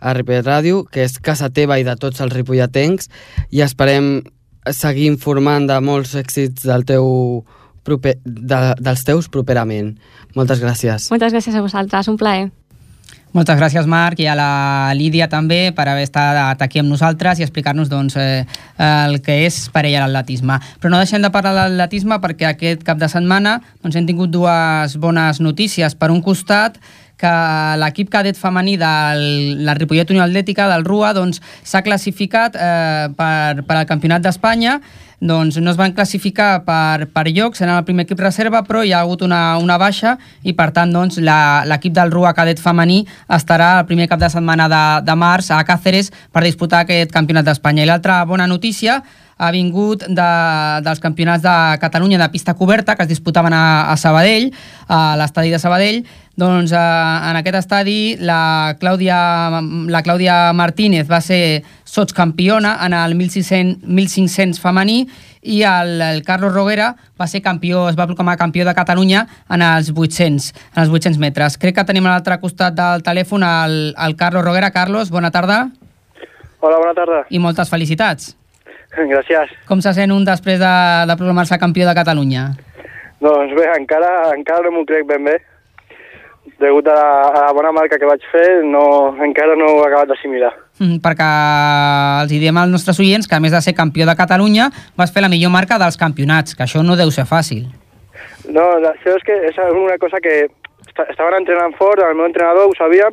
a 0.00 0.14
Ripollet 0.14 0.46
Ràdio, 0.46 0.84
que 0.86 1.02
és 1.04 1.18
casa 1.18 1.50
teva 1.50 1.80
i 1.80 1.84
de 1.84 1.96
tots 2.00 2.22
els 2.22 2.32
ripolletens, 2.32 3.10
i 3.50 3.64
esperem 3.66 4.20
seguir 4.70 5.08
informant 5.10 5.66
de 5.68 5.80
molts 5.82 6.14
èxits 6.16 6.64
del 6.68 6.86
teu 6.88 7.10
proper, 7.84 8.16
de, 8.24 8.60
dels 8.78 9.04
teus 9.04 9.28
properament. 9.32 9.96
Moltes 10.38 10.62
gràcies. 10.62 11.10
Moltes 11.12 11.34
gràcies 11.34 11.56
a 11.56 11.64
vosaltres, 11.64 12.08
un 12.08 12.20
plaer. 12.20 12.48
Moltes 13.30 13.60
gràcies, 13.60 13.86
Marc, 13.86 14.18
i 14.18 14.26
a 14.26 14.32
la 14.34 14.90
Lídia 14.98 15.28
també 15.30 15.70
per 15.70 15.84
haver 15.86 16.02
estat 16.08 16.62
aquí 16.64 16.80
amb 16.80 16.90
nosaltres 16.90 17.38
i 17.38 17.44
explicar-nos 17.46 17.86
doncs, 17.86 18.16
eh, 18.18 18.42
el 18.82 19.20
que 19.22 19.36
és 19.44 19.68
per 19.70 19.84
ella 19.84 20.08
l'atletisme. 20.08 20.56
Però 20.82 20.90
no 20.90 20.98
deixem 20.98 21.22
de 21.22 21.30
parlar 21.30 21.52
de 21.54 21.68
l'atletisme 21.68 22.18
perquè 22.18 22.48
aquest 22.48 22.82
cap 22.82 22.98
de 22.98 23.06
setmana 23.06 23.60
doncs, 23.84 23.94
hem 23.94 24.08
tingut 24.08 24.34
dues 24.34 24.96
bones 24.98 25.38
notícies. 25.38 25.94
Per 25.94 26.10
un 26.10 26.24
costat, 26.26 26.80
que 27.20 27.30
l'equip 27.78 28.08
cadet 28.10 28.38
femení 28.40 28.78
de 28.80 28.90
la 29.60 29.76
Ripollet 29.78 30.10
Unió 30.10 30.24
Atlètica, 30.24 30.66
del 30.72 30.86
RUA, 30.88 31.12
doncs, 31.14 31.42
s'ha 31.62 31.84
classificat 31.86 32.56
eh, 32.56 33.12
per, 33.14 33.62
per 33.68 33.76
al 33.76 33.86
Campionat 33.86 34.24
d'Espanya 34.24 34.80
doncs 35.20 35.58
no 35.60 35.70
es 35.70 35.76
van 35.76 35.92
classificar 35.92 36.62
per, 36.64 37.06
per 37.12 37.26
llocs, 37.28 37.60
eren 37.60 37.76
el 37.76 37.84
primer 37.84 38.06
equip 38.06 38.20
reserva, 38.24 38.62
però 38.64 38.82
hi 38.82 38.94
ha 38.94 39.02
hagut 39.04 39.22
una, 39.26 39.58
una 39.60 39.76
baixa 39.78 40.16
i, 40.42 40.54
per 40.56 40.70
tant, 40.76 40.92
doncs, 40.92 41.20
l'equip 41.20 41.94
del 41.96 42.12
RUA 42.12 42.32
cadet 42.36 42.60
femení 42.60 43.02
estarà 43.28 43.74
el 43.80 43.88
primer 43.90 44.08
cap 44.08 44.22
de 44.22 44.30
setmana 44.32 44.68
de, 44.72 44.84
de 45.04 45.16
març 45.20 45.52
a 45.52 45.60
Càceres 45.68 46.08
per 46.32 46.44
disputar 46.46 46.86
aquest 46.86 47.12
campionat 47.12 47.44
d'Espanya. 47.44 47.84
I 47.84 47.90
l'altra 47.92 48.22
bona 48.24 48.48
notícia 48.48 49.02
ha 49.40 49.50
vingut 49.52 50.04
de, 50.04 50.30
dels 50.84 51.00
campionats 51.00 51.44
de 51.44 51.56
Catalunya 51.80 52.18
de 52.20 52.28
pista 52.32 52.54
coberta 52.54 52.96
que 52.96 53.04
es 53.04 53.12
disputaven 53.12 53.56
a, 53.56 53.92
a 53.92 53.96
Sabadell, 53.96 54.50
a 54.88 55.16
l'estadi 55.20 55.52
de 55.52 55.60
Sabadell, 55.60 56.02
Doncs 56.40 56.72
eh, 56.72 56.78
en 56.78 57.36
aquest 57.36 57.58
estadi 57.58 58.16
la 58.24 58.76
Clàudia, 58.80 59.16
la 59.92 60.00
Clàudia 60.06 60.36
Martínez 60.56 61.08
va 61.10 61.18
ser 61.20 61.62
sotscampiona 61.84 62.78
en 62.86 62.94
el 62.96 63.16
1600, 63.18 63.82
1500 63.84 64.62
femení 64.62 65.02
i 65.42 65.60
el, 65.68 66.00
el 66.00 66.22
Carlos 66.24 66.54
Roguera 66.54 66.94
va 67.20 67.26
ser 67.28 67.42
campió, 67.44 67.88
es 67.90 67.98
va 67.98 68.06
proclamar 68.08 68.38
campió 68.40 68.64
de 68.64 68.74
Catalunya 68.76 69.26
en 69.50 69.64
els 69.66 69.92
800, 69.92 70.50
en 70.76 70.82
els 70.84 70.92
800 70.92 71.20
metres. 71.20 71.58
Crec 71.60 71.76
que 71.76 71.86
tenim 71.88 72.08
a 72.08 72.14
l'altre 72.14 72.40
costat 72.40 72.76
del 72.78 73.04
telèfon 73.04 73.44
el, 73.44 73.78
el 73.92 74.16
Carlos 74.16 74.44
Roguera. 74.46 74.72
Carlos, 74.72 75.10
bona 75.10 75.30
tarda 75.30 75.66
Hola, 76.60 76.76
bona 76.76 76.94
tarda. 76.94 77.24
i 77.28 77.40
moltes 77.40 77.68
felicitats. 77.72 78.34
Gràcies. 78.96 79.52
Com 79.68 79.80
se 79.84 79.92
sent 79.94 80.10
un 80.12 80.24
després 80.26 80.58
de, 80.60 80.72
de 81.06 81.16
proclamar-se 81.16 81.60
campió 81.60 81.86
de 81.88 81.94
Catalunya? 81.94 82.48
Doncs 83.20 83.52
bé, 83.56 83.68
encara, 83.76 84.10
encara 84.34 84.64
no 84.64 84.78
m'ho 84.78 84.88
crec 84.88 85.04
ben 85.08 85.24
bé. 85.28 85.36
Degut 86.60 86.86
a 86.88 86.94
la, 86.94 87.20
a 87.28 87.40
la 87.46 87.52
bona 87.52 87.70
marca 87.72 87.98
que 88.00 88.08
vaig 88.08 88.22
fer, 88.32 88.62
no, 88.64 88.82
encara 89.24 89.54
no 89.56 89.66
ho 89.68 89.78
he 89.82 89.86
acabat 89.88 90.08
d'assimilar. 90.08 90.50
Mm, 90.80 90.96
perquè 91.04 91.28
els 92.24 92.32
hi 92.32 92.38
diem 92.40 92.56
als 92.60 92.72
nostres 92.72 92.98
oients 93.00 93.28
que 93.28 93.36
a 93.36 93.40
més 93.44 93.52
de 93.52 93.60
ser 93.64 93.74
campió 93.76 94.06
de 94.08 94.14
Catalunya 94.16 94.70
vas 94.96 95.12
fer 95.12 95.22
la 95.22 95.28
millor 95.32 95.52
marca 95.52 95.78
dels 95.80 95.96
campionats, 96.00 96.56
que 96.56 96.64
això 96.64 96.82
no 96.84 96.96
deu 96.96 97.10
ser 97.12 97.26
fàcil. 97.28 97.66
No, 98.48 98.64
això 98.92 99.16
és 99.16 99.24
que 99.24 99.36
és 99.50 99.56
una 99.68 99.96
cosa 100.00 100.20
que 100.20 100.34
est- 100.48 101.04
estaven 101.08 101.38
entrenant 101.42 101.76
fort, 101.78 102.00
el 102.04 102.16
meu 102.16 102.26
entrenador 102.26 102.68
ho 102.68 102.74
sabia, 102.76 103.08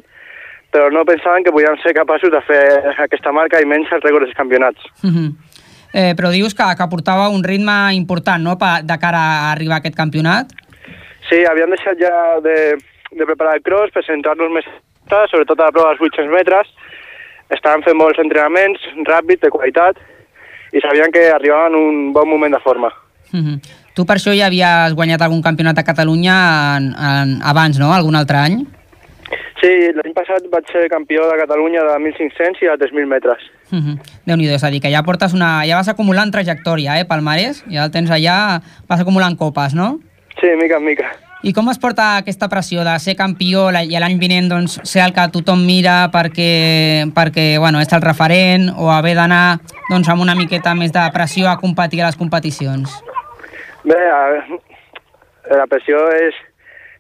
però 0.71 0.89
no 0.91 1.05
pensaven 1.05 1.43
que 1.43 1.51
podíem 1.51 1.78
ser 1.84 1.93
capaços 1.95 2.32
de 2.32 2.41
fer 2.47 2.63
aquesta 3.05 3.32
marca 3.32 3.61
i 3.61 3.65
menys 3.65 3.91
els 3.91 4.03
rècords 4.03 4.28
dels 4.28 4.38
campionats. 4.39 4.80
Mhm. 5.03 5.36
eh, 5.93 6.13
però 6.15 6.30
dius 6.32 6.53
que, 6.53 6.63
que 6.78 6.88
portava 6.91 7.30
un 7.30 7.43
ritme 7.43 7.93
important 7.95 8.43
no? 8.43 8.57
pa, 8.57 8.82
de 8.84 8.97
cara 8.99 9.19
a 9.47 9.51
arribar 9.51 9.75
a 9.75 9.80
aquest 9.80 9.95
campionat. 9.95 10.51
Sí, 11.30 11.43
havíem 11.47 11.69
deixat 11.71 11.97
ja 11.99 12.39
de, 12.43 12.78
de 13.12 13.26
preparar 13.26 13.55
el 13.55 13.64
cross 13.64 13.93
per 13.93 14.03
centrar-nos 14.05 14.51
més 14.51 14.68
sobretot 15.32 15.60
a 15.60 15.70
la 15.70 15.72
prova 15.72 15.93
dels 15.93 16.03
800 16.03 16.32
metres. 16.34 16.70
Estàvem 17.55 17.84
fent 17.86 17.95
molts 17.95 18.20
entrenaments 18.20 18.82
ràpids, 19.08 19.41
de 19.41 19.51
qualitat, 19.51 19.99
i 20.76 20.82
sabien 20.84 21.12
que 21.12 21.30
arribaven 21.32 21.74
en 21.74 21.80
un 21.80 22.14
bon 22.14 22.28
moment 22.28 22.53
de 22.53 22.60
forma. 22.60 22.91
Mhm. 23.32 23.62
Tu 23.95 24.05
per 24.05 24.18
això 24.18 24.34
ja 24.36 24.47
havies 24.47 24.93
guanyat 24.93 25.22
algun 25.22 25.41
campionat 25.41 25.76
de 25.76 25.84
Catalunya 25.84 26.78
en, 26.78 26.93
en, 26.93 27.39
abans, 27.41 27.80
no? 27.80 27.93
Algun 27.93 28.16
altre 28.16 28.38
any? 28.38 28.66
Sí, 29.60 29.72
l'any 29.95 30.14
passat 30.14 30.45
vaig 30.51 30.68
ser 30.72 30.88
campió 30.88 31.24
de 31.26 31.38
Catalunya 31.39 31.82
de 31.82 31.97
1.500 31.97 32.62
i 32.62 32.70
de 32.70 32.78
3.000 32.78 33.08
metres. 33.08 33.41
Mhm. 33.72 33.97
Déu-n'hi-do, 34.26 34.53
és 34.53 34.64
a 34.64 34.70
dir, 34.70 34.82
que 34.82 34.91
ja 34.91 35.03
portes 35.03 35.34
una... 35.34 35.66
Ja 35.66 35.78
vas 35.78 35.89
acumulant 35.89 36.32
trajectòria, 36.32 36.99
eh, 36.99 37.05
Palmares? 37.05 37.64
Ja 37.72 37.86
el 37.86 37.91
tens 37.91 38.12
allà, 38.12 38.62
vas 38.88 39.01
acumulant 39.01 39.36
copes, 39.36 39.74
no? 39.74 39.99
Sí, 40.39 40.47
mica 40.62 40.78
en 40.78 40.86
mica. 40.86 41.26
I 41.48 41.54
com 41.56 41.70
es 41.72 41.78
porta 41.80 42.18
aquesta 42.20 42.50
pressió 42.52 42.84
de 42.84 42.93
ser 43.00 43.14
campió 43.16 43.70
i 43.72 44.00
l'any 44.02 44.18
vinent 44.20 44.50
doncs, 44.52 44.82
ser 44.84 45.06
el 45.06 45.14
que 45.16 45.24
tothom 45.32 45.62
mira 45.64 46.10
perquè, 46.12 47.08
perquè 47.16 47.45
bueno, 47.56 47.80
és 47.80 47.93
el 47.95 48.04
referent 48.04 48.68
o 48.76 48.89
haver 48.91 49.14
d'anar 49.16 49.60
doncs, 49.88 50.10
amb 50.12 50.26
una 50.26 50.36
miqueta 50.36 50.76
més 50.76 50.91
de 50.91 51.06
pressió 51.16 51.48
a 51.48 51.56
competir 51.62 52.02
a 52.02 52.10
les 52.10 52.20
competicions? 52.20 52.98
Bé, 53.88 54.02
a, 54.12 54.22
la 55.56 55.70
pressió 55.72 56.02
és, 56.18 56.36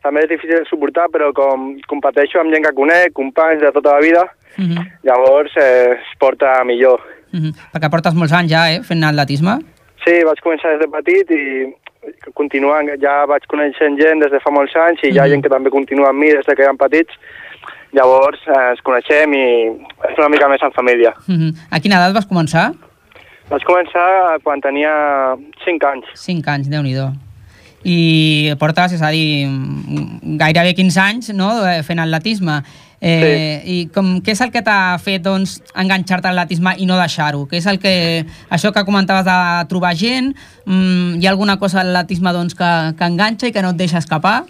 també 0.05 0.23
és 0.23 0.31
difícil 0.31 0.61
de 0.61 0.69
suportar, 0.69 1.09
però 1.11 1.33
com 1.35 1.73
competeixo 1.91 2.39
amb 2.39 2.55
gent 2.55 2.69
que 2.69 2.75
conec, 2.77 3.11
companys 3.19 3.65
de 3.65 3.75
tota 3.75 3.99
la 3.99 4.03
vida, 4.05 4.27
Uh 4.57 4.65
-huh. 4.65 4.83
llavors 5.03 5.51
eh, 5.55 5.91
es 6.01 6.17
porta 6.17 6.63
millor. 6.63 6.99
Uh 7.31 7.39
-huh. 7.39 7.53
Perquè 7.73 7.89
portes 7.91 8.15
molts 8.15 8.33
anys 8.33 8.51
ja, 8.51 8.71
eh, 8.71 8.81
fent 8.81 9.03
atletisme. 9.03 9.53
Sí, 10.03 10.23
vaig 10.23 10.39
començar 10.41 10.71
des 10.71 10.79
de 10.79 10.87
petit 10.87 11.29
i 11.29 11.75
continuant, 12.33 12.89
ja 13.01 13.25
vaig 13.25 13.45
coneixent 13.47 13.99
gent 13.99 14.19
des 14.23 14.31
de 14.31 14.39
fa 14.39 14.51
molts 14.51 14.75
anys 14.75 15.03
i 15.03 15.11
hi 15.11 15.19
ha 15.19 15.23
Mhm. 15.25 15.29
gent 15.31 15.43
que 15.43 15.49
també 15.49 15.69
continua 15.69 16.09
amb 16.09 16.19
mi 16.19 16.29
des 16.31 16.45
de 16.45 16.55
que 16.55 16.63
eren 16.63 16.77
petits. 16.77 17.13
Llavors 17.93 18.39
eh, 18.47 18.69
ens 18.71 18.81
coneixem 18.81 19.33
i 19.33 19.45
és 20.11 20.17
una 20.17 20.29
mica 20.29 20.47
més 20.49 20.61
en 20.61 20.71
família. 20.71 21.13
Uh 21.27 21.35
-huh. 21.35 21.53
A 21.71 21.79
quina 21.79 21.95
edat 21.95 22.13
vas 22.13 22.27
començar? 22.27 22.73
Vaig 23.49 23.63
començar 23.63 24.39
quan 24.43 24.59
tenia 24.61 25.35
5 25.63 25.83
anys. 25.83 26.05
5 26.13 26.47
anys, 26.47 26.69
déu 26.69 26.83
nhi 26.83 26.95
I 27.83 28.53
portes, 28.59 28.91
és 28.93 29.01
a 29.01 29.11
dir, 29.11 29.47
mm, 29.47 30.37
gairebé 30.37 30.73
15 30.73 30.99
anys 30.99 31.29
no, 31.33 31.65
eh, 31.65 31.83
fent 31.83 31.99
atletisme. 31.99 32.63
Eh, 32.99 33.61
sí. 33.63 33.71
I 33.71 33.87
com, 33.93 34.21
què 34.25 34.31
és 34.33 34.41
el 34.41 34.49
que 34.51 34.63
t'ha 34.65 34.97
fet 34.97 35.21
doncs, 35.21 35.59
enganxar-te 35.77 36.27
a 36.27 36.33
l'atletisme 36.33 36.73
i 36.81 36.85
no 36.89 36.97
deixar-ho? 36.97 37.43
Què 37.45 37.57
és 37.59 37.67
el 37.69 37.77
que, 37.79 38.25
això 38.49 38.71
que 38.73 38.83
comentaves 38.87 39.25
de 39.27 39.35
trobar 39.69 39.93
gent? 39.95 40.31
Mm, 40.65 41.19
hi 41.21 41.27
ha 41.27 41.31
alguna 41.35 41.59
cosa 41.61 41.81
a 41.81 41.83
l'atletisme 41.83 42.33
doncs, 42.33 42.55
que, 42.57 42.71
que 42.97 43.05
enganxa 43.05 43.47
i 43.47 43.51
que 43.53 43.61
no 43.61 43.69
et 43.75 43.77
deixa 43.83 43.99
escapar? 44.01 44.43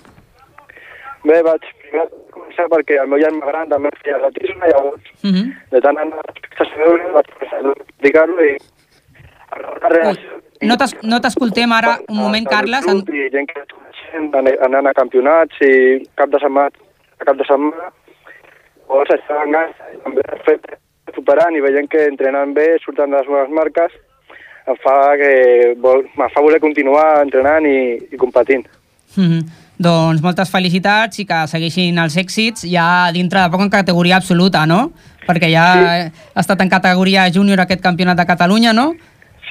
Bé, 1.27 1.41
vaig 1.43 1.59
primer 1.83 2.07
començar 2.31 2.69
perquè 2.71 3.01
el 3.01 3.09
meu 3.11 3.19
germà 3.19 3.51
gran 3.51 3.67
també 3.69 3.91
feia 4.03 4.15
atletisme, 4.21 4.71
llavors 4.71 5.03
Uh 5.23 5.31
-huh. 5.33 5.45
de 5.71 5.81
tant 5.81 5.97
en 5.97 6.13
a 6.13 6.77
veure 6.77 7.11
vaig 7.13 7.27
començar 7.35 7.59
a 7.59 7.73
practicar-lo 7.73 8.41
i 8.45 8.57
relació 9.89 10.29
No 10.61 10.75
t'es- 10.77 10.97
no 11.03 11.19
t'escoltem 11.21 11.71
ara, 11.71 11.99
un 12.09 12.17
moment, 12.17 12.47
Carles. 12.47 12.85
En... 12.87 12.97
i 13.13 13.29
gent 13.29 13.47
que 13.47 13.61
anant 14.65 14.87
a 14.87 14.93
campionats 14.93 15.55
i 15.61 16.01
cap 16.15 16.29
de 16.29 16.39
setmana, 16.39 16.71
cap 17.25 17.35
de 17.37 17.43
setmana. 17.45 17.91
Llavors 18.87 19.13
estava 19.15 19.43
en 19.43 19.51
gas, 19.51 19.71
també 20.03 20.23
el 20.23 20.43
fet 20.47 20.67
de 20.71 21.15
superant 21.15 21.55
i 21.55 21.63
veient 21.63 21.89
que 21.91 22.07
entrenant 22.07 22.53
bé, 22.55 22.67
surten 22.83 23.11
de 23.11 23.19
les 23.19 23.29
meves 23.31 23.53
marques, 23.59 23.95
em 24.67 24.79
fa 24.83 24.97
que 25.19 25.31
vol, 25.83 26.03
em 26.07 26.33
fa 26.33 26.43
voler 26.43 26.59
continuar 26.63 27.21
entrenant 27.21 27.67
i, 27.67 27.79
i 28.11 28.19
competint. 28.19 28.67
Mm 29.15 29.27
-hmm. 29.27 29.41
Doncs 29.77 30.21
moltes 30.21 30.49
felicitats 30.49 31.19
i 31.19 31.25
que 31.25 31.43
segueixin 31.47 31.97
els 32.01 32.15
èxits 32.17 32.65
ja 32.65 33.11
dintre 33.13 33.43
de 33.43 33.49
poc 33.49 33.61
en 33.61 33.69
categoria 33.69 34.17
absoluta, 34.17 34.65
no? 34.65 34.91
Perquè 35.27 35.51
ja 35.51 35.65
sí. 35.73 36.23
ha 36.33 36.39
estat 36.41 36.61
en 36.61 36.69
categoria 36.69 37.29
júnior 37.29 37.59
aquest 37.59 37.81
campionat 37.81 38.17
de 38.17 38.25
Catalunya, 38.25 38.73
no? 38.73 38.95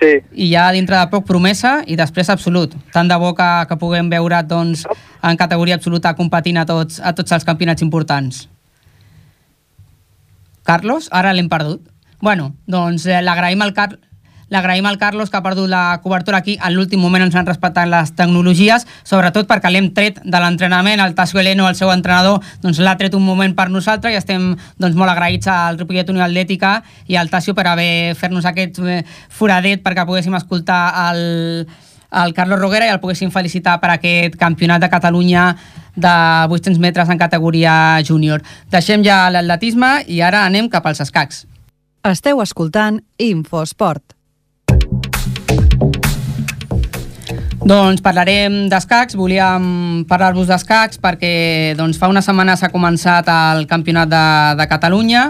Sí. 0.01 0.18
I 0.32 0.51
ja 0.51 0.72
dintre 0.72 0.99
de 0.99 1.07
poc 1.12 1.24
promesa 1.24 1.82
i 1.87 1.97
després 1.97 2.28
absolut. 2.28 2.74
Tant 2.93 3.09
de 3.09 3.16
bo 3.16 3.34
que, 3.34 3.51
que 3.68 3.76
puguem 3.76 4.11
veure 4.11 4.43
doncs, 4.43 4.84
en 5.22 5.37
categoria 5.37 5.74
absoluta 5.76 6.14
competint 6.14 6.59
a 6.59 6.66
tots, 6.66 7.01
a 7.01 7.14
tots 7.14 7.32
els 7.32 7.45
campionats 7.45 7.82
importants. 7.82 8.49
Carlos, 10.67 11.09
ara 11.12 11.33
l'hem 11.33 11.49
perdut. 11.53 11.87
Bueno, 12.21 12.55
doncs 12.67 13.07
eh, 13.07 13.23
l'agraïm 13.23 13.62
al 13.62 13.75
Carlos 13.77 14.03
L'agraïm 14.49 14.87
al 14.87 14.99
Carlos, 14.99 15.29
que 15.29 15.37
ha 15.37 15.43
perdut 15.43 15.67
la 15.69 15.99
cobertura 16.05 16.39
aquí. 16.39 16.55
En 16.62 16.77
l'últim 16.77 17.01
moment 17.03 17.25
ens 17.25 17.35
han 17.35 17.49
respectat 17.49 17.89
les 17.91 18.12
tecnologies, 18.14 18.85
sobretot 19.03 19.49
perquè 19.51 19.73
l'hem 19.73 19.89
tret 19.95 20.21
de 20.23 20.43
l'entrenament. 20.43 21.03
El 21.03 21.17
Tasio 21.19 21.41
Heleno, 21.43 21.67
el 21.67 21.75
seu 21.75 21.91
entrenador, 21.91 22.39
doncs 22.62 22.79
l'ha 22.79 22.95
tret 23.01 23.17
un 23.19 23.25
moment 23.27 23.57
per 23.59 23.67
nosaltres 23.75 24.14
i 24.14 24.21
estem 24.21 24.53
doncs, 24.79 24.95
molt 24.95 25.11
agraïts 25.11 25.51
al 25.51 25.81
Ripollet 25.81 26.14
Unió 26.14 26.23
Atlètica 26.23 26.77
i 27.11 27.19
al 27.19 27.31
Tasio 27.33 27.57
per 27.59 27.67
haver 27.73 28.14
fer-nos 28.14 28.47
aquest 28.47 28.79
eh, 28.87 29.01
foradet 29.29 29.83
perquè 29.83 30.07
poguéssim 30.07 30.39
escoltar 30.39 30.81
el, 31.09 31.67
el 32.11 32.35
Carlos 32.35 32.61
Roguera 32.61 32.87
i 32.87 32.93
el 32.95 33.01
poguéssim 33.03 33.33
felicitar 33.35 33.79
per 33.83 33.91
aquest 33.95 34.37
campionat 34.41 34.83
de 34.83 34.91
Catalunya 34.93 35.49
de 35.97 36.17
800 36.49 36.79
metres 36.79 37.09
en 37.09 37.19
categoria 37.19 38.01
júnior. 38.05 38.43
Deixem 38.71 39.05
ja 39.05 39.27
l'atletisme 39.33 40.05
i 40.07 40.21
ara 40.21 40.45
anem 40.47 40.69
cap 40.69 40.87
als 40.87 41.01
escacs. 41.01 41.47
Esteu 42.07 42.43
escoltant 42.45 43.01
Infosport. 43.19 44.13
Doncs 47.67 47.99
parlarem 47.99 48.69
d'escacs, 48.71 49.17
volíem 49.19 50.05
parlar-vos 50.07 50.47
d'escacs 50.47 51.01
perquè 51.03 51.75
doncs, 51.75 51.99
fa 51.99 52.07
una 52.07 52.23
setmana 52.23 52.55
s'ha 52.55 52.71
començat 52.71 53.27
el 53.33 53.65
Campionat 53.67 54.13
de, 54.13 54.27
de 54.61 54.67
Catalunya 54.71 55.25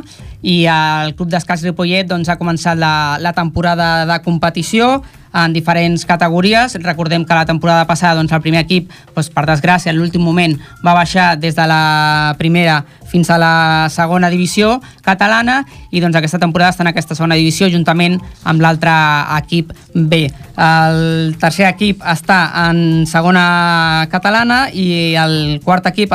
i 0.44 0.66
el 0.68 1.14
Club 1.16 1.30
d'Escacs 1.32 1.64
Ripollet 1.64 2.10
doncs, 2.10 2.28
ha 2.28 2.36
començat 2.36 2.76
la, 2.76 3.16
la 3.24 3.32
temporada 3.32 4.04
de 4.04 4.18
competició 4.26 4.98
en 5.32 5.52
diferents 5.52 6.04
categories. 6.06 6.76
Recordem 6.82 7.24
que 7.24 7.34
la 7.34 7.46
temporada 7.46 7.86
passada 7.86 8.16
doncs, 8.18 8.32
el 8.32 8.44
primer 8.44 8.64
equip, 8.64 8.90
doncs, 9.14 9.30
per 9.34 9.46
desgràcia, 9.48 9.92
en 9.92 9.98
l'últim 10.00 10.22
moment 10.22 10.56
va 10.84 10.94
baixar 10.96 11.34
des 11.40 11.56
de 11.56 11.66
la 11.66 12.34
primera 12.38 12.84
fins 13.06 13.30
a 13.30 13.38
la 13.38 13.86
segona 13.90 14.28
divisió 14.28 14.80
catalana 15.06 15.60
i 15.94 16.02
doncs, 16.02 16.16
aquesta 16.18 16.40
temporada 16.42 16.74
està 16.74 16.84
en 16.84 16.90
aquesta 16.90 17.14
segona 17.14 17.38
divisió 17.38 17.68
juntament 17.72 18.18
amb 18.44 18.62
l'altre 18.64 18.92
equip 19.38 19.72
B. 19.94 20.26
El 20.56 21.36
tercer 21.40 21.68
equip 21.68 22.02
està 22.04 22.40
en 22.66 23.06
segona 23.08 24.06
catalana 24.12 24.66
i 24.72 25.14
el 25.20 25.60
quart 25.64 25.86
equip, 25.92 26.14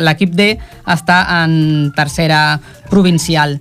l'equip 0.00 0.34
D, 0.34 0.54
està 0.86 1.22
en 1.42 1.92
tercera 1.96 2.60
provincial. 2.90 3.58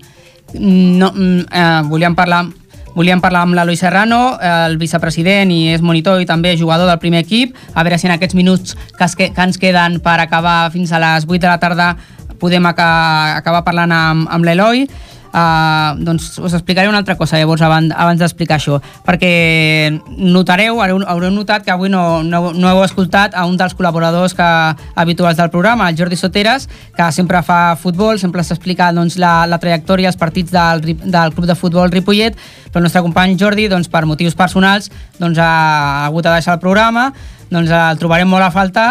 No, 0.54 1.10
mm, 1.10 1.48
eh, 1.50 1.82
volíem 1.90 2.14
parlar 2.16 2.46
Volíem 2.94 3.22
parlar 3.22 3.42
amb 3.48 3.56
l'Eloi 3.58 3.78
Serrano, 3.80 4.38
eh, 4.38 4.50
el 4.68 4.78
vicepresident 4.78 5.50
i 5.52 5.74
és 5.74 5.82
monitor 5.82 6.22
i 6.22 6.28
també 6.30 6.54
jugador 6.58 6.90
del 6.90 7.00
primer 7.02 7.24
equip, 7.26 7.56
a 7.74 7.82
veure 7.82 7.98
si 7.98 8.06
en 8.06 8.14
aquests 8.14 8.38
minuts 8.38 8.76
que, 8.98 9.06
es 9.08 9.16
que, 9.18 9.32
ens 9.34 9.58
queden 9.58 9.98
per 10.04 10.20
acabar 10.22 10.70
fins 10.74 10.94
a 10.94 11.02
les 11.02 11.26
8 11.26 11.42
de 11.42 11.50
la 11.50 11.58
tarda 11.58 11.96
podem 12.40 12.66
aca 12.70 13.38
acabar 13.40 13.64
parlant 13.66 13.92
amb, 13.96 14.30
amb 14.30 14.46
l'Eloi. 14.46 14.86
Uh, 15.34 15.98
doncs 15.98 16.36
us 16.38 16.54
explicaré 16.54 16.86
una 16.86 17.00
altra 17.02 17.16
cosa 17.18 17.40
llavors 17.42 17.64
abans, 17.66 17.90
abans 17.98 18.20
d'explicar 18.22 18.60
això. 18.60 18.78
Perquè 19.02 19.32
notareu, 20.14 20.78
haureu, 20.84 21.32
notat 21.34 21.66
que 21.66 21.74
avui 21.74 21.90
no, 21.90 22.22
no, 22.22 22.52
no 22.54 22.70
heu 22.70 22.84
escoltat 22.86 23.34
a 23.34 23.48
un 23.50 23.58
dels 23.58 23.74
col·laboradors 23.74 24.38
que, 24.38 24.50
habituals 24.94 25.40
del 25.42 25.50
programa, 25.50 25.90
el 25.90 25.98
Jordi 25.98 26.20
Soteres, 26.20 26.70
que 26.94 27.10
sempre 27.12 27.42
fa 27.42 27.74
futbol, 27.82 28.22
sempre 28.22 28.46
s'explica 28.46 28.92
doncs, 28.94 29.18
la, 29.18 29.48
la 29.50 29.58
trajectòria, 29.58 30.14
els 30.14 30.22
partits 30.22 30.54
del, 30.54 30.86
del 31.02 31.34
club 31.34 31.50
de 31.50 31.58
futbol 31.58 31.90
Ripollet, 31.90 32.38
però 32.70 32.84
el 32.84 32.90
nostre 32.92 33.02
company 33.02 33.34
Jordi, 33.40 33.66
doncs, 33.74 33.90
per 33.90 34.06
motius 34.06 34.38
personals, 34.38 34.92
doncs, 35.18 35.42
ha 35.42 36.06
hagut 36.06 36.30
de 36.30 36.38
deixar 36.38 36.60
el 36.60 36.62
programa, 36.62 37.10
doncs 37.50 37.74
el 37.74 37.98
trobarem 38.02 38.30
molt 38.30 38.46
a 38.46 38.54
faltar 38.54 38.88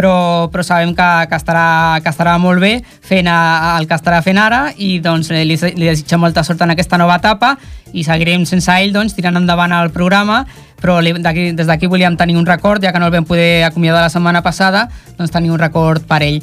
però, 0.00 0.48
però 0.48 0.64
sabem 0.64 0.94
que, 0.96 1.08
que, 1.28 1.36
estarà, 1.36 2.00
que 2.00 2.08
estarà 2.08 2.38
molt 2.40 2.62
bé 2.62 2.78
fent 3.04 3.28
el 3.28 3.84
que 3.88 3.98
estarà 3.98 4.22
fent 4.24 4.40
ara 4.40 4.70
i 4.80 4.94
doncs, 5.04 5.28
li, 5.34 5.44
li 5.44 5.84
desitgem 5.84 6.24
molta 6.24 6.44
sort 6.46 6.64
en 6.64 6.72
aquesta 6.72 6.96
nova 7.00 7.18
etapa 7.20 7.52
i 7.92 8.04
seguirem 8.06 8.46
sense 8.48 8.72
ell 8.80 8.94
doncs, 8.96 9.12
tirant 9.18 9.36
endavant 9.36 9.76
el 9.76 9.92
programa 9.92 10.44
però 10.80 10.96
des 11.04 11.66
d'aquí 11.68 11.90
volíem 11.92 12.16
tenir 12.16 12.38
un 12.40 12.46
record, 12.48 12.80
ja 12.80 12.92
que 12.92 12.98
no 12.98 13.10
el 13.10 13.12
vam 13.12 13.26
poder 13.28 13.64
acomiadar 13.68 14.00
la 14.00 14.08
setmana 14.08 14.40
passada, 14.40 14.88
doncs 15.18 15.30
tenir 15.30 15.50
un 15.52 15.60
record 15.60 16.06
per 16.08 16.22
ell. 16.24 16.40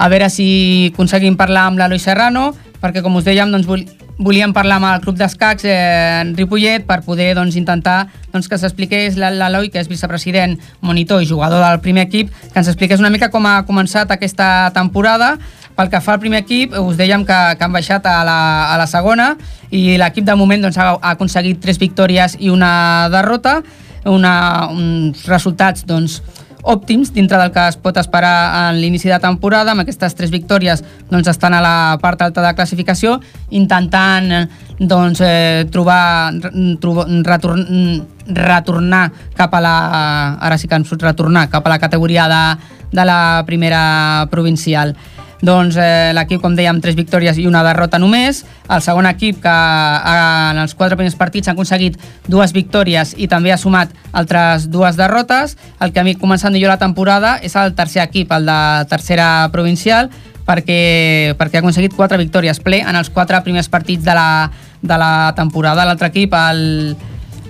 A 0.00 0.08
veure 0.08 0.30
si 0.32 0.88
aconseguim 0.94 1.36
parlar 1.36 1.66
amb 1.68 1.76
l'Eloi 1.76 2.00
Serrano, 2.00 2.54
perquè 2.80 3.02
com 3.04 3.20
us 3.20 3.26
dèiem, 3.28 3.52
doncs, 3.52 3.92
volíem 4.18 4.52
parlar 4.56 4.78
amb 4.80 4.88
el 4.88 5.02
club 5.04 5.18
d'escacs 5.18 5.66
eh, 5.68 6.22
en 6.22 6.32
Ripollet 6.36 6.86
per 6.88 7.02
poder 7.04 7.34
doncs, 7.36 7.56
intentar 7.60 8.06
doncs, 8.32 8.48
que 8.48 8.58
s'expliqués 8.58 9.18
l'Eloi, 9.20 9.68
que 9.72 9.80
és 9.82 9.90
vicepresident, 9.90 10.56
monitor 10.80 11.22
i 11.22 11.28
jugador 11.28 11.62
del 11.64 11.80
primer 11.84 12.06
equip, 12.08 12.32
que 12.32 12.58
ens 12.60 12.70
expliqués 12.72 13.02
una 13.02 13.12
mica 13.12 13.28
com 13.32 13.46
ha 13.46 13.60
començat 13.68 14.10
aquesta 14.10 14.70
temporada. 14.74 15.36
Pel 15.76 15.90
que 15.92 16.00
fa 16.00 16.14
al 16.16 16.22
primer 16.22 16.40
equip, 16.40 16.72
us 16.80 16.96
dèiem 16.96 17.26
que, 17.28 17.40
que 17.58 17.64
han 17.66 17.74
baixat 17.74 18.06
a 18.08 18.22
la, 18.24 18.38
a 18.72 18.78
la 18.80 18.86
segona 18.88 19.34
i 19.68 19.98
l'equip 20.00 20.24
de 20.24 20.36
moment 20.38 20.64
doncs, 20.64 20.78
ha, 20.80 20.94
ha 20.96 21.12
aconseguit 21.12 21.60
tres 21.60 21.76
victòries 21.82 22.38
i 22.40 22.48
una 22.48 23.10
derrota, 23.12 23.60
una, 24.08 24.70
uns 24.72 25.26
resultats 25.28 25.84
doncs, 25.84 26.22
òptims 26.66 27.12
dintre 27.14 27.38
del 27.38 27.52
que 27.54 27.62
es 27.70 27.78
pot 27.78 27.96
esperar 28.00 28.34
en 28.70 28.80
l'inici 28.80 29.08
de 29.08 29.18
temporada. 29.22 29.72
Amb 29.72 29.84
aquestes 29.84 30.16
tres 30.18 30.32
victòries 30.34 30.82
doncs, 31.10 31.30
estan 31.30 31.54
a 31.54 31.62
la 31.62 31.76
part 32.02 32.22
alta 32.26 32.42
de 32.42 32.54
classificació, 32.58 33.20
intentant 33.50 34.48
doncs, 34.78 35.22
eh, 35.24 35.66
trobar, 35.72 36.34
trobar 36.82 37.06
retorn, 37.30 37.66
retornar 38.26 39.04
cap 39.38 39.54
a 39.54 39.62
la... 39.62 39.76
Ara 40.42 40.58
sí 40.58 40.68
que 40.68 40.78
ens 40.78 40.90
retornar 40.98 41.48
cap 41.52 41.66
a 41.66 41.76
la 41.76 41.78
categoria 41.78 42.26
de, 42.28 42.42
de 42.92 43.04
la 43.06 43.20
primera 43.46 44.26
provincial 44.30 44.96
doncs 45.46 45.78
eh, 45.78 46.12
l'equip, 46.16 46.42
com 46.42 46.56
dèiem, 46.58 46.80
tres 46.82 46.96
victòries 46.98 47.38
i 47.38 47.46
una 47.46 47.62
derrota 47.64 48.00
només. 48.02 48.42
El 48.68 48.82
segon 48.84 49.06
equip, 49.08 49.38
que 49.44 49.54
eh, 49.54 50.50
en 50.52 50.60
els 50.64 50.74
quatre 50.74 50.98
primers 50.98 51.16
partits 51.18 51.48
ha 51.48 51.54
aconseguit 51.54 51.98
dues 52.26 52.52
victòries 52.56 53.14
i 53.16 53.30
també 53.30 53.54
ha 53.54 53.60
sumat 53.60 53.94
altres 54.12 54.68
dues 54.72 54.98
derrotes. 54.98 55.56
El 55.80 55.94
que 55.94 56.02
ha 56.02 56.16
començat 56.20 56.52
millor 56.52 56.74
la 56.74 56.82
temporada 56.82 57.36
és 57.42 57.56
el 57.56 57.74
tercer 57.78 58.02
equip, 58.04 58.32
el 58.34 58.50
de 58.50 58.60
tercera 58.90 59.48
provincial, 59.54 60.10
perquè, 60.46 61.34
perquè 61.38 61.58
ha 61.58 61.64
aconseguit 61.64 61.94
quatre 61.96 62.18
victòries 62.20 62.60
ple 62.62 62.82
en 62.82 62.96
els 62.98 63.10
quatre 63.10 63.40
primers 63.46 63.68
partits 63.68 64.04
de 64.04 64.14
la, 64.14 64.50
de 64.82 64.98
la 64.98 65.32
temporada. 65.36 65.86
L'altre 65.86 66.10
equip, 66.12 66.34
el, 66.34 66.96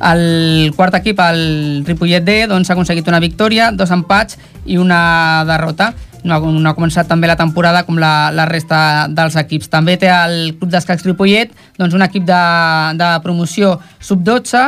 el 0.00 0.72
quart 0.76 0.94
equip, 0.98 1.20
el 1.20 1.84
Ripollet 1.86 2.24
D, 2.24 2.42
doncs, 2.50 2.70
ha 2.70 2.76
aconseguit 2.76 3.08
una 3.08 3.22
victòria, 3.22 3.70
dos 3.72 3.92
empats 3.94 4.38
i 4.66 4.76
una 4.80 5.44
derrota 5.48 5.94
no 6.26 6.40
no 6.50 6.68
ha 6.68 6.74
començat 6.74 7.06
també 7.06 7.28
la 7.30 7.38
temporada 7.38 7.84
com 7.86 8.00
la, 8.02 8.32
la 8.34 8.46
resta 8.50 9.06
dels 9.08 9.36
equips. 9.38 9.70
També 9.70 9.96
té 10.00 10.10
el 10.10 10.56
Club 10.58 10.72
d'Escacs 10.72 11.06
Ripollet 11.06 11.52
doncs 11.78 11.94
un 11.94 12.02
equip 12.02 12.26
de, 12.26 12.42
de 12.98 13.10
promoció 13.22 13.76
sub-12 14.00 14.64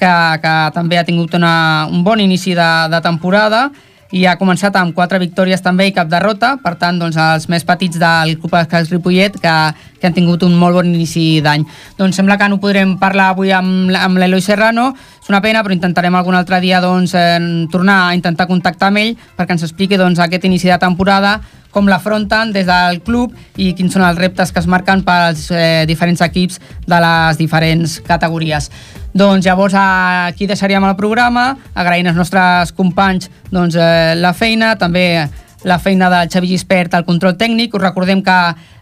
que, 0.00 0.14
que 0.42 0.54
també 0.74 0.98
ha 0.98 1.06
tingut 1.06 1.36
una, 1.38 1.86
un 1.90 2.02
bon 2.04 2.20
inici 2.20 2.56
de, 2.58 2.70
de 2.90 3.00
temporada 3.04 3.68
i 4.14 4.24
ha 4.26 4.36
començat 4.38 4.76
amb 4.78 4.94
quatre 4.94 5.18
victòries 5.18 5.62
també 5.64 5.88
i 5.88 5.94
cap 5.96 6.08
derrota, 6.10 6.54
per 6.62 6.76
tant, 6.78 6.98
doncs, 7.00 7.18
els 7.18 7.48
més 7.50 7.64
petits 7.66 7.98
del 7.98 8.36
Club 8.38 8.54
Escacs 8.60 8.92
Ripollet 8.92 9.38
que, 9.42 9.54
que 9.98 10.06
han 10.06 10.14
tingut 10.16 10.44
un 10.46 10.54
molt 10.58 10.78
bon 10.78 10.92
inici 10.92 11.40
d'any. 11.42 11.66
Doncs 11.98 12.20
sembla 12.20 12.38
que 12.38 12.48
no 12.52 12.60
podrem 12.62 12.96
parlar 13.00 13.32
avui 13.34 13.52
amb, 13.54 13.90
amb 13.98 14.20
l'Eloi 14.22 14.44
Serrano, 14.44 14.92
és 14.94 15.30
una 15.32 15.42
pena, 15.42 15.64
però 15.66 15.74
intentarem 15.74 16.14
algun 16.14 16.38
altre 16.38 16.60
dia 16.62 16.80
doncs, 16.84 17.16
eh, 17.18 17.66
tornar 17.72 18.00
a 18.06 18.16
intentar 18.16 18.46
contactar 18.46 18.92
amb 18.92 19.02
ell 19.02 19.14
perquè 19.36 19.56
ens 19.56 19.66
expliqui 19.66 19.98
doncs, 19.98 20.22
aquest 20.22 20.46
inici 20.46 20.70
de 20.70 20.78
temporada, 20.78 21.40
com 21.76 21.90
l'afronten 21.90 22.54
des 22.54 22.64
del 22.64 23.02
club 23.04 23.34
i 23.60 23.74
quins 23.76 23.92
són 23.92 24.06
els 24.06 24.16
reptes 24.16 24.48
que 24.52 24.62
es 24.62 24.68
marquen 24.70 25.02
pels 25.04 25.50
eh, 25.52 25.84
diferents 25.88 26.22
equips 26.24 26.56
de 26.88 27.00
les 27.04 27.36
diferents 27.36 27.98
categories. 28.06 28.70
Doncs 29.16 29.46
llavors 29.46 29.72
aquí 29.78 30.44
deixaríem 30.44 30.84
el 30.84 30.96
programa, 30.98 31.54
agraint 31.72 32.10
als 32.10 32.18
nostres 32.18 32.72
companys 32.76 33.30
doncs, 33.48 33.78
eh, 33.80 34.12
la 34.20 34.34
feina, 34.36 34.74
també 34.76 35.24
la 35.64 35.78
feina 35.80 36.10
del 36.12 36.28
Xavi 36.28 36.50
Gispert 36.50 36.94
al 36.94 37.06
control 37.06 37.38
tècnic. 37.40 37.72
Us 37.74 37.80
recordem 37.80 38.20
que 38.22 38.36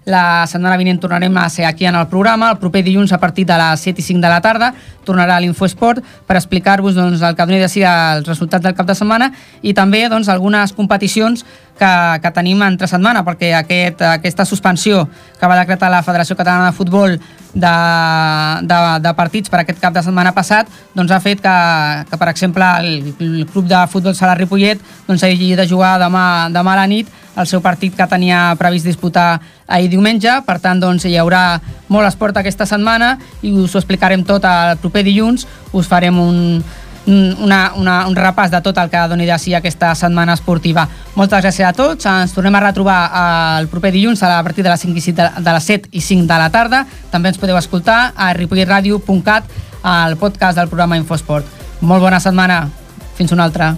la 0.05 0.45
setmana 0.47 0.77
vinent 0.77 1.01
tornarem 1.01 1.37
a 1.41 1.49
ser 1.49 1.65
aquí 1.65 1.87
en 1.87 1.97
el 1.97 2.07
programa. 2.09 2.51
El 2.53 2.59
proper 2.59 2.85
dilluns, 2.85 3.13
a 3.13 3.19
partir 3.19 3.47
de 3.47 3.57
les 3.57 3.81
7 3.81 4.01
i 4.01 4.05
5 4.05 4.21
de 4.21 4.29
la 4.29 4.41
tarda, 4.45 4.73
tornarà 5.05 5.37
a 5.37 5.41
l'Infoesport 5.41 6.03
per 6.27 6.37
explicar-vos 6.37 6.95
doncs, 6.97 7.23
el 7.23 7.37
que 7.37 7.47
doni 7.47 7.61
de 7.61 7.69
si 7.69 7.85
els 7.85 8.27
resultats 8.29 8.65
del 8.65 8.75
cap 8.77 8.87
de 8.89 8.97
setmana 8.97 9.31
i 9.63 9.75
també 9.77 10.07
doncs, 10.09 10.29
algunes 10.29 10.73
competicions 10.73 11.45
que, 11.79 11.93
que 12.23 12.31
tenim 12.37 12.63
entre 12.63 12.89
setmana, 12.89 13.25
perquè 13.27 13.53
aquest, 13.59 14.03
aquesta 14.15 14.45
suspensió 14.49 15.09
que 15.41 15.49
va 15.51 15.59
decretar 15.61 15.91
la 15.93 16.05
Federació 16.07 16.37
Catalana 16.37 16.71
de 16.71 16.77
Futbol 16.77 17.17
de, 17.55 17.75
de, 18.67 18.79
de 19.03 19.15
partits 19.17 19.51
per 19.51 19.61
aquest 19.63 19.81
cap 19.83 19.95
de 19.95 20.03
setmana 20.03 20.33
passat 20.35 20.71
doncs 20.95 21.13
ha 21.15 21.21
fet 21.23 21.43
que, 21.43 21.57
que 22.11 22.19
per 22.19 22.31
exemple, 22.31 22.71
el, 22.81 23.13
el 23.19 23.45
club 23.51 23.69
de 23.71 23.85
futbol 23.91 24.15
Sala 24.15 24.37
Ripollet 24.39 24.81
doncs, 25.09 25.23
hagi 25.23 25.55
de 25.59 25.69
jugar 25.69 25.97
demà, 26.03 26.49
demà 26.55 26.75
a 26.75 26.83
la 26.83 26.89
nit 26.91 27.11
el 27.37 27.49
seu 27.51 27.61
partit 27.63 27.97
que 27.97 28.07
tenia 28.11 28.55
previst 28.59 28.87
disputar 28.87 29.41
ahir 29.67 29.91
diumenge, 29.91 30.31
per 30.47 30.59
tant 30.63 30.81
doncs, 30.81 31.07
hi 31.09 31.17
haurà 31.19 31.61
molt 31.89 32.07
esport 32.09 32.37
aquesta 32.39 32.67
setmana 32.67 33.17
i 33.43 33.53
us 33.53 33.75
ho 33.75 33.83
explicarem 33.83 34.25
tot 34.25 34.45
el 34.49 34.79
proper 34.83 35.05
dilluns, 35.07 35.47
us 35.73 35.91
farem 35.91 36.19
un, 36.21 36.63
una, 37.07 37.73
una, 37.77 37.97
un 38.09 38.17
repàs 38.17 38.51
de 38.53 38.61
tot 38.65 38.79
el 38.79 38.91
que 38.91 39.03
doni 39.09 39.27
de 39.27 39.39
si 39.39 39.55
aquesta 39.55 39.95
setmana 39.99 40.37
esportiva. 40.39 40.87
Moltes 41.15 41.45
gràcies 41.45 41.69
a 41.69 41.73
tots, 41.77 42.07
ens 42.07 42.35
tornem 42.35 42.55
a 42.55 42.63
retrobar 42.65 42.99
el 43.61 43.69
proper 43.73 43.93
dilluns 43.95 44.23
a 44.23 44.37
partir 44.43 44.65
de 44.65 44.71
les, 44.73 44.81
5 44.81 44.97
i 44.99 45.05
5 45.05 45.17
de, 45.21 45.31
de 45.45 45.57
les 45.57 45.71
7 45.73 45.89
i 45.93 46.01
5 46.01 46.29
de 46.31 46.39
la 46.41 46.51
tarda. 46.51 46.85
També 47.13 47.33
ens 47.33 47.41
podeu 47.41 47.59
escoltar 47.61 48.13
a 48.17 48.33
ripollitradio.cat 48.37 49.51
al 49.85 50.17
podcast 50.17 50.59
del 50.59 50.71
programa 50.73 51.01
Infosport. 51.01 51.47
Molt 51.85 52.01
bona 52.01 52.21
setmana, 52.21 52.65
fins 53.19 53.33
una 53.37 53.45
altra. 53.45 53.75